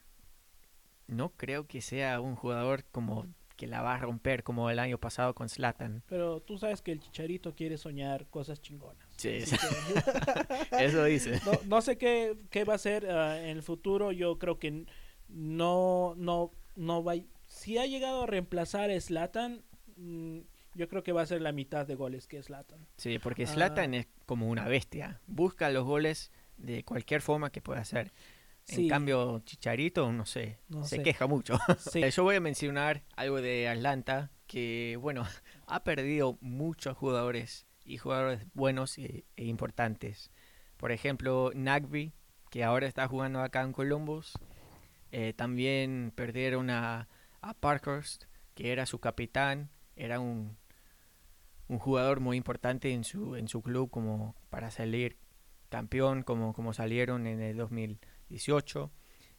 no 1.07 1.31
creo 1.37 1.67
que 1.67 1.81
sea 1.83 2.21
un 2.21 2.35
jugador 2.35 2.85
como 2.93 3.27
que 3.57 3.67
la 3.67 3.83
va 3.83 3.95
a 3.95 3.99
romper 3.99 4.43
como 4.43 4.71
el 4.71 4.79
año 4.79 4.99
pasado 4.99 5.35
con 5.35 5.49
Zlatan. 5.49 6.03
Pero 6.09 6.41
tú 6.41 6.57
sabes 6.59 6.81
que 6.83 6.93
el 6.93 7.01
Chicharito 7.01 7.55
quiere 7.55 7.77
soñar 7.79 8.27
cosas 8.29 8.61
chingonas. 8.63 9.07
Sí, 9.17 9.39
que- 10.71 10.85
Eso 10.85 11.05
dice. 11.05 11.41
no, 11.47 11.53
no 11.67 11.83
sé 11.83 11.99
qué, 11.99 12.37
qué 12.51 12.65
va 12.65 12.75
a 12.75 12.77
hacer 12.77 13.11
ah, 13.11 13.39
en 13.41 13.49
el 13.57 13.63
futuro. 13.63 14.13
Yo 14.13 14.39
creo 14.39 14.59
que 14.59 14.85
no, 15.29 16.15
no, 16.17 16.53
no 16.77 17.03
va. 17.05 17.15
Si 17.57 17.79
ha 17.79 17.87
llegado 17.87 18.23
a 18.23 18.27
reemplazar 18.27 18.91
a 18.91 19.01
Slatan, 19.01 19.63
mm, 19.97 20.39
yo 20.75 20.89
creo 20.89 21.03
que 21.03 21.13
va 21.13 21.23
a 21.23 21.27
ser 21.27 21.41
la 21.41 21.53
mitad 21.53 21.87
de 21.87 21.95
goles 21.95 22.27
que 22.29 22.43
Slatan. 22.43 22.87
Sí, 22.97 23.19
porque 23.19 23.45
Ah. 23.45 23.47
Zlatan 23.47 23.95
es 23.95 24.07
como 24.27 24.49
una 24.49 24.69
bestia. 24.69 25.21
Busca 25.27 25.71
los 25.71 25.85
goles 25.85 26.31
de 26.59 26.85
cualquier 26.85 27.23
forma 27.23 27.51
que 27.51 27.63
pueda 27.63 27.81
hacer. 27.81 28.13
En 28.69 28.77
Sí. 28.77 28.89
cambio, 28.89 29.41
Chicharito, 29.45 30.13
no 30.13 30.27
sé, 30.27 30.59
No 30.69 30.85
se 30.85 30.97
sé. 30.97 31.03
queja 31.03 31.27
mucho. 31.27 31.55
Sí. 31.79 32.03
Eh, 32.03 32.11
Yo 32.11 32.25
voy 32.25 32.37
a 32.37 32.41
mencionar 32.41 33.05
algo 33.15 33.41
de 33.41 33.69
Atlanta, 33.69 34.31
que 34.47 34.99
bueno, 35.01 35.23
ha 35.67 35.83
perdido 35.85 36.37
muchos 36.41 36.97
jugadores 36.97 37.67
y 37.85 37.97
jugadores 37.99 38.45
buenos 38.55 38.99
e, 38.99 39.25
e 39.37 39.45
importantes. 39.47 40.31
Por 40.77 40.93
ejemplo, 40.93 41.53
Nagby, 41.55 42.13
que 42.51 42.65
ahora 42.65 42.87
está 42.87 43.09
jugando 43.09 43.41
acá 43.41 43.63
en 43.63 43.73
Columbus. 43.73 44.33
Eh, 45.13 45.33
también 45.35 46.13
perdieron 46.15 46.69
a, 46.69 47.09
a 47.41 47.55
Parkhurst, 47.55 48.25
que 48.55 48.73
era 48.73 48.87
su 48.87 48.99
capitán, 48.99 49.71
era 49.97 50.21
un, 50.21 50.57
un 51.69 51.79
jugador 51.79 52.21
muy 52.21 52.37
importante 52.37 52.93
en 52.93 53.05
su, 53.05 53.37
en 53.37 53.49
su 53.49 53.63
club 53.63 53.91
como 53.91 54.35
para 54.51 54.71
salir 54.71 55.19
campeón, 55.69 56.23
como, 56.23 56.53
como 56.53 56.73
salieron 56.73 57.27
en 57.27 57.41
el 57.41 57.57
2018. 57.57 58.91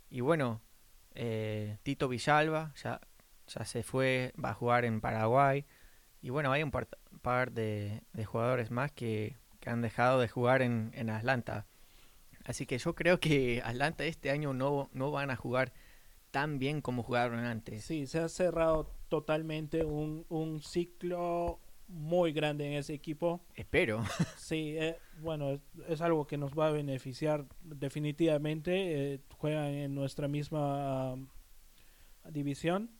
Y 0.10 0.22
bueno, 0.22 0.62
eh, 1.16 1.78
Tito 1.84 2.08
Villalba 2.08 2.74
ya, 2.76 3.02
ya 3.48 3.66
se 3.66 3.84
fue, 3.84 4.34
va 4.44 4.52
a 4.52 4.54
jugar 4.54 4.86
en 4.86 5.02
Paraguay. 5.02 5.66
Y 6.22 6.30
bueno, 6.30 6.52
hay 6.52 6.64
un 6.64 6.72
par, 6.72 7.52
de, 7.52 8.04
de 8.14 8.26
jugadores 8.26 8.72
más 8.72 8.92
que, 8.92 9.36
que 9.60 9.70
han 9.70 9.82
dejado 9.82 10.20
de 10.20 10.28
jugar 10.28 10.62
en, 10.62 10.92
en 10.94 11.10
Atlanta. 11.10 11.66
Así 12.46 12.66
que 12.66 12.78
yo 12.78 12.96
creo 12.96 13.20
que 13.20 13.62
Atlanta 13.64 14.06
este 14.06 14.32
año 14.32 14.54
no, 14.54 14.90
no 14.94 15.12
van 15.12 15.32
a 15.32 15.36
jugar 15.36 15.74
tan 16.38 16.60
bien 16.60 16.82
como 16.82 17.02
jugaron 17.02 17.40
antes. 17.40 17.84
Sí, 17.84 18.06
se 18.06 18.20
ha 18.20 18.30
cerrado 18.30 18.92
totalmente 19.10 19.84
un, 19.84 20.24
un 20.30 20.62
ciclo 20.62 21.60
muy 21.88 22.32
grande 22.32 22.68
en 22.68 22.74
ese 22.74 22.94
equipo. 22.94 23.42
Espero. 23.56 24.04
Sí, 24.38 24.76
eh, 24.78 24.98
bueno, 25.20 25.50
es, 25.52 25.62
es 25.88 26.02
algo 26.02 26.28
que 26.28 26.38
nos 26.38 26.52
va 26.54 26.68
a 26.68 26.72
beneficiar 26.72 27.46
definitivamente. 27.64 29.14
eh, 29.16 29.20
juegan 29.38 29.66
en 29.74 29.96
nuestra 29.96 30.28
misma 30.28 31.14
um, 31.14 31.28
división. 32.30 32.92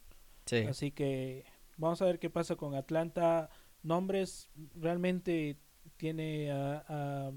Sí. 0.48 0.58
Así 0.68 0.90
que 0.92 1.46
vamos 1.78 2.02
a 2.02 2.06
ver 2.06 2.18
qué 2.18 2.32
pasa 2.32 2.56
con 2.56 2.74
Atlanta. 2.74 3.52
Nombres 3.84 4.50
realmente 4.76 5.58
tiene 5.98 6.52
a- 6.52 6.84
a- 6.88 7.32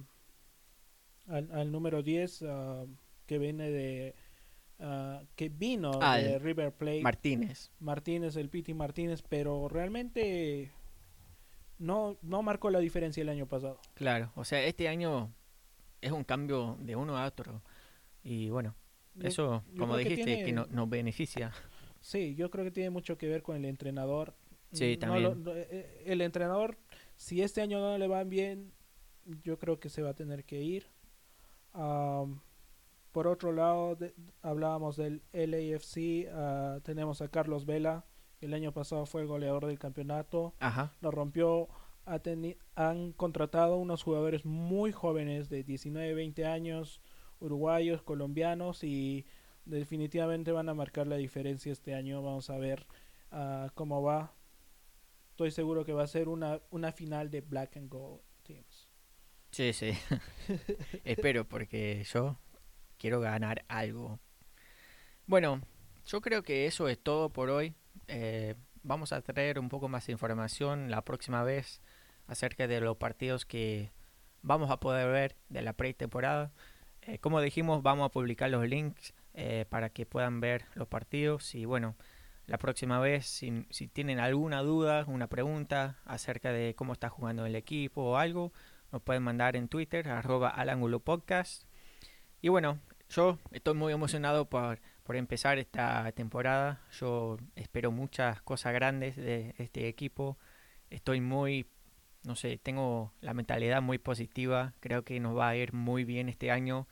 al, 1.28 1.50
al 1.52 1.70
número 1.70 2.02
10 2.02 2.42
ah, 2.48 2.86
que 3.26 3.38
viene 3.38 3.70
de 3.70 4.14
ah, 4.80 5.22
que 5.36 5.48
vino 5.48 5.92
Ah, 6.02 6.16
de 6.18 6.38
River 6.38 6.72
Plate 6.72 7.00
Martínez. 7.02 7.70
Martínez, 7.80 8.36
el 8.36 8.48
Piti 8.48 8.74
Martínez, 8.74 9.22
pero 9.28 9.68
realmente 9.68 10.70
no, 11.78 12.16
no 12.22 12.42
marcó 12.42 12.70
la 12.70 12.78
diferencia 12.78 13.22
el 13.22 13.28
año 13.28 13.46
pasado. 13.46 13.80
Claro. 13.94 14.32
O 14.34 14.44
sea, 14.44 14.62
este 14.64 14.88
año 14.88 15.32
es 16.00 16.12
un 16.12 16.24
cambio 16.24 16.76
de 16.80 16.96
uno 16.96 17.16
a 17.16 17.26
otro. 17.26 17.62
Y 18.22 18.50
bueno, 18.50 18.74
Yo- 19.14 19.28
eso, 19.28 19.64
yo 19.72 19.78
como 19.78 19.96
que 19.96 20.04
dijiste, 20.04 20.24
que, 20.24 20.44
tiene- 20.44 20.52
no- 20.52 20.66
nos 20.66 20.88
beneficia. 20.88 21.52
Sí, 22.00 22.34
yo 22.34 22.50
creo 22.50 22.64
que 22.64 22.70
tiene 22.70 22.90
mucho 22.90 23.16
que 23.18 23.28
ver 23.28 23.42
con 23.42 23.56
el 23.56 23.64
entrenador. 23.64 24.34
Sí, 24.72 24.96
también. 24.96 25.42
no, 25.42 25.52
eh, 25.54 25.66
eh, 25.70 26.02
el 26.06 26.20
entrenador, 26.20 26.78
si 27.16 27.42
este 27.42 27.60
año 27.60 27.80
no 27.80 27.98
le 27.98 28.06
van 28.08 28.28
bien, 28.30 28.72
yo 29.42 29.58
creo 29.58 29.80
que 29.80 29.88
se 29.90 30.00
va 30.00 30.10
a 30.10 30.14
tener 30.14 30.44
que 30.44 30.60
ir. 30.62 30.86
Am, 31.72 32.40
por 33.12 33.26
otro 33.26 33.52
lado, 33.52 33.96
de- 33.96 34.14
hablábamos 34.42 34.96
del 34.96 35.22
LAFC, 35.32 36.28
ah, 36.32 36.78
tenemos 36.82 37.20
a 37.22 37.28
Carlos 37.28 37.66
Vela, 37.66 38.04
que 38.38 38.46
el 38.46 38.54
año 38.54 38.72
pasado 38.72 39.06
fue 39.06 39.22
el 39.22 39.26
goleador 39.28 39.66
del 39.66 39.78
campeonato, 39.78 40.54
Ajá. 40.60 40.92
lo 41.00 41.10
rompió, 41.10 41.68
ha 42.06 42.20
han 42.74 43.12
contratado 43.12 43.76
unos 43.76 44.02
jugadores 44.02 44.44
muy 44.44 44.90
jóvenes 44.92 45.48
de 45.48 45.62
19, 45.62 46.14
20 46.14 46.46
años, 46.46 47.00
uruguayos, 47.40 48.02
colombianos 48.02 48.82
y 48.84 49.26
definitivamente 49.64 50.52
van 50.52 50.68
a 50.68 50.74
marcar 50.74 51.06
la 51.06 51.16
diferencia 51.16 51.70
este 51.72 51.94
año. 51.94 52.22
Vamos 52.22 52.50
a 52.50 52.58
ver 52.58 52.86
ah, 53.30 53.70
cómo 53.74 54.02
va. 54.02 54.34
Estoy 55.30 55.50
seguro 55.50 55.84
que 55.84 55.92
va 55.92 56.02
a 56.02 56.06
ser 56.08 56.28
una, 56.28 56.60
una 56.70 56.92
final 56.92 57.30
de 57.30 57.40
Black 57.42 57.76
and 57.76 57.88
Gold 57.88 58.20
Teams. 58.42 58.88
Sí, 59.50 59.72
sí. 59.72 59.92
Espero 61.04 61.48
porque 61.48 62.04
yo 62.12 62.38
quiero 63.00 63.20
ganar 63.20 63.64
algo. 63.68 64.20
Bueno, 65.26 65.62
yo 66.06 66.20
creo 66.20 66.42
que 66.42 66.66
eso 66.66 66.88
es 66.88 67.02
todo 67.02 67.30
por 67.30 67.50
hoy. 67.50 67.74
Eh, 68.06 68.54
vamos 68.82 69.12
a 69.12 69.22
traer 69.22 69.58
un 69.58 69.68
poco 69.68 69.88
más 69.88 70.06
de 70.06 70.12
información 70.12 70.90
la 70.90 71.02
próxima 71.02 71.42
vez 71.42 71.80
acerca 72.26 72.68
de 72.68 72.80
los 72.80 72.96
partidos 72.98 73.46
que 73.46 73.90
vamos 74.42 74.70
a 74.70 74.78
poder 74.78 75.10
ver 75.10 75.36
de 75.48 75.62
la 75.62 75.72
pretemporada. 75.72 76.52
Eh, 77.02 77.18
como 77.18 77.40
dijimos, 77.40 77.82
vamos 77.82 78.06
a 78.06 78.10
publicar 78.10 78.50
los 78.50 78.68
links 78.68 79.14
eh, 79.32 79.64
para 79.68 79.88
que 79.90 80.04
puedan 80.04 80.40
ver 80.40 80.66
los 80.74 80.86
partidos. 80.86 81.54
Y 81.54 81.64
bueno, 81.64 81.96
la 82.46 82.58
próxima 82.58 83.00
vez, 83.00 83.26
si, 83.26 83.64
si 83.70 83.88
tienen 83.88 84.20
alguna 84.20 84.60
duda, 84.60 85.04
una 85.06 85.28
pregunta 85.28 85.98
acerca 86.04 86.52
de 86.52 86.74
cómo 86.74 86.92
está 86.92 87.08
jugando 87.08 87.46
el 87.46 87.56
equipo 87.56 88.02
o 88.02 88.16
algo, 88.16 88.52
nos 88.92 89.00
pueden 89.02 89.22
mandar 89.22 89.56
en 89.56 89.68
Twitter, 89.68 90.08
arroba 90.08 90.50
al 90.50 91.00
podcast. 91.00 91.69
Y 92.42 92.48
bueno, 92.48 92.78
yo 93.10 93.38
estoy 93.52 93.74
muy 93.74 93.92
emocionado 93.92 94.48
por, 94.48 94.80
empezar 95.08 95.58
esta 95.58 96.10
temporada. 96.12 96.80
Yo 96.92 97.36
espero 97.56 97.90
muchas 97.90 98.40
cosas 98.42 98.72
grandes 98.72 99.16
de 99.16 99.54
este 99.58 99.88
equipo. 99.88 100.38
Estoy 100.88 101.20
muy, 101.20 101.66
no 102.22 102.36
sé, 102.36 102.58
tengo 102.58 103.12
la 103.20 103.34
mentalidad 103.34 103.82
muy 103.82 103.98
positiva. 103.98 104.72
Creo 104.78 105.04
que 105.04 105.18
nos 105.18 105.36
va 105.36 105.48
a 105.48 105.56
ir 105.56 105.72
muy 105.72 106.04
bien 106.04 106.28
este 106.28 106.52
año. 106.52 106.86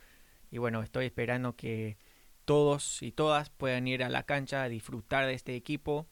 Y 0.51 0.59
bueno, 0.59 0.82
estoy 0.82 1.07
esperando 1.07 1.55
que 1.55 1.96
todos 2.44 3.03
y 3.03 3.12
todas 3.12 3.51
puedan 3.51 3.86
ir 3.86 4.03
a 4.03 4.09
la 4.09 4.24
cancha 4.24 4.64
a 4.64 4.68
disfrutar 4.68 5.26
de 5.26 5.34
este 5.34 5.55
equipo. 5.55 6.09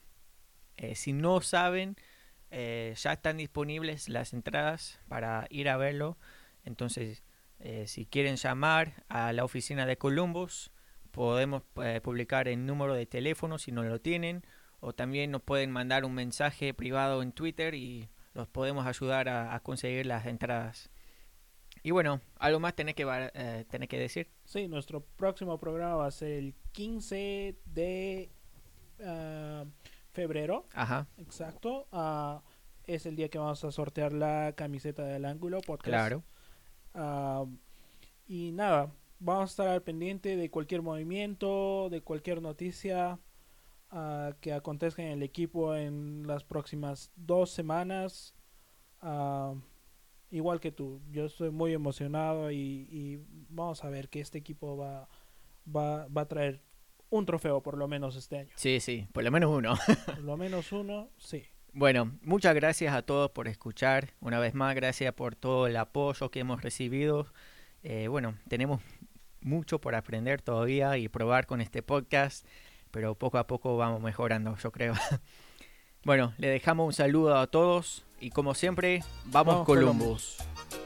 Eh, 0.77 0.95
si 0.95 1.13
no 1.13 1.41
saben, 1.41 1.97
eh, 2.53 2.95
ya 2.97 3.15
están 3.15 3.39
disponibles 3.39 4.09
las 4.09 4.33
entradas 4.33 5.01
para 5.09 5.47
ir 5.51 5.69
a 5.69 5.77
verlo. 5.77 6.19
Entonces, 6.65 7.25
eh, 7.59 7.87
si 7.87 8.07
quieren 8.07 8.37
llamar 8.37 9.05
a 9.09 9.33
la 9.33 9.45
oficina 9.45 9.87
de 9.87 9.97
Columbus, 9.97 10.71
podemos 11.11 11.63
eh, 11.83 12.01
publicar 12.03 12.49
el 12.49 12.67
número 12.67 12.95
de 12.95 13.07
teléfono 13.07 13.59
si 13.59 13.73
no 13.73 13.83
lo 13.83 14.01
tienen. 14.01 14.45
O 14.81 14.93
también 14.93 15.31
nos 15.31 15.43
pueden 15.43 15.71
mandar 15.71 16.05
un 16.05 16.15
mensaje 16.15 16.75
privado 16.75 17.23
en 17.23 17.33
Twitter 17.33 17.75
y 17.75 18.09
los 18.35 18.47
podemos 18.47 18.87
ayudar 18.87 19.29
a, 19.29 19.55
a 19.55 19.61
conseguir 19.61 20.07
las 20.07 20.27
entradas. 20.27 20.91
Y 21.83 21.93
bueno, 21.93 22.21
algo 22.39 22.59
más 22.59 22.75
tenés 22.75 22.95
que, 22.97 23.07
eh, 23.35 23.65
tenés 23.71 23.89
que 23.89 23.99
decir. 23.99 24.29
Sí, 24.45 24.67
nuestro 24.67 25.03
próximo 25.17 25.59
programa 25.59 25.95
va 25.95 26.07
a 26.07 26.11
ser 26.11 26.33
el 26.33 26.55
15 26.73 27.57
de 27.65 28.31
ah, 29.05 29.65
febrero. 30.13 30.67
Ajá, 30.75 31.07
Exacto. 31.19 31.87
ah, 31.93 32.43
es 32.87 33.07
el 33.07 33.15
día 33.17 33.29
que 33.29 33.39
vamos 33.39 33.63
a 33.65 33.71
sortear 33.71 34.13
la 34.13 34.53
camiseta 34.57 35.05
del 35.05 35.25
ángulo 35.25 35.61
podcast. 35.61 35.89
claro. 35.89 36.25
Ah, 36.97 37.45
y 38.27 38.51
nada, 38.53 38.93
vamos 39.21 39.43
a 39.43 39.53
estar 39.53 39.69
al 39.69 39.83
pendiente 39.83 40.37
de 40.37 40.51
cualquier 40.51 40.83
movimiento, 40.83 41.89
de 41.91 42.01
cualquier 42.01 42.43
noticia 42.43 43.21
ah, 43.91 44.33
que 44.41 44.53
acontezca 44.53 45.03
en 45.03 45.11
el 45.11 45.23
equipo 45.23 45.75
en 45.77 46.27
las 46.27 46.43
próximas 46.43 47.13
dos 47.15 47.51
semanas. 47.51 48.35
Igual 50.29 50.59
que 50.59 50.73
tú, 50.73 51.01
yo 51.13 51.27
estoy 51.27 51.51
muy 51.51 51.73
emocionado 51.73 52.51
y, 52.51 52.89
y 52.91 53.25
vamos 53.49 53.85
a 53.85 53.91
ver 53.91 54.09
que 54.09 54.21
este 54.21 54.39
equipo 54.39 54.77
va, 54.77 55.09
va, 55.75 56.09
va 56.09 56.23
a 56.23 56.29
traer 56.29 56.63
un 57.11 57.25
trofeo 57.25 57.63
por 57.63 57.79
lo 57.79 57.87
menos 57.87 58.17
este 58.17 58.39
año. 58.39 58.53
Sí, 58.57 58.81
sí, 58.81 59.07
por 59.13 59.23
lo 59.23 59.31
menos 59.31 59.51
uno. 59.51 59.75
Por 60.07 60.19
lo 60.19 60.37
menos 60.37 60.73
uno, 60.73 61.11
sí. 61.17 61.45
Bueno, 61.79 62.17
muchas 62.23 62.55
gracias 62.55 62.95
a 62.95 63.03
todos 63.03 63.33
por 63.33 63.49
escuchar. 63.49 64.15
Una 64.23 64.39
vez 64.39 64.55
más, 64.55 64.75
gracias 64.75 65.13
por 65.13 65.37
todo 65.37 65.67
el 65.67 65.77
apoyo 65.77 66.31
que 66.31 66.41
hemos 66.41 66.63
recibido. 66.63 67.27
Eh, 67.83 68.09
bueno, 68.09 68.33
tenemos 68.49 68.81
mucho 69.43 69.79
por 69.79 69.95
aprender 69.95 70.41
todavía 70.41 70.97
y 70.97 71.11
probar 71.11 71.47
con 71.47 71.61
este 71.61 71.83
podcast, 71.83 72.47
pero 72.91 73.15
poco 73.15 73.37
a 73.37 73.47
poco 73.47 73.77
vamos 73.77 74.01
mejorando, 74.01 74.57
yo 74.57 74.73
creo. 74.73 74.95
bueno, 76.03 76.33
le 76.39 76.49
dejamos 76.49 76.87
un 76.87 76.93
saludo 76.95 77.37
a 77.37 77.47
todos 77.47 78.07
y 78.21 78.31
como 78.31 78.55
siempre, 78.55 79.05
vamos, 79.27 79.57
Vamos, 79.57 79.67
Columbus. 79.67 80.37
Columbus. 80.39 80.86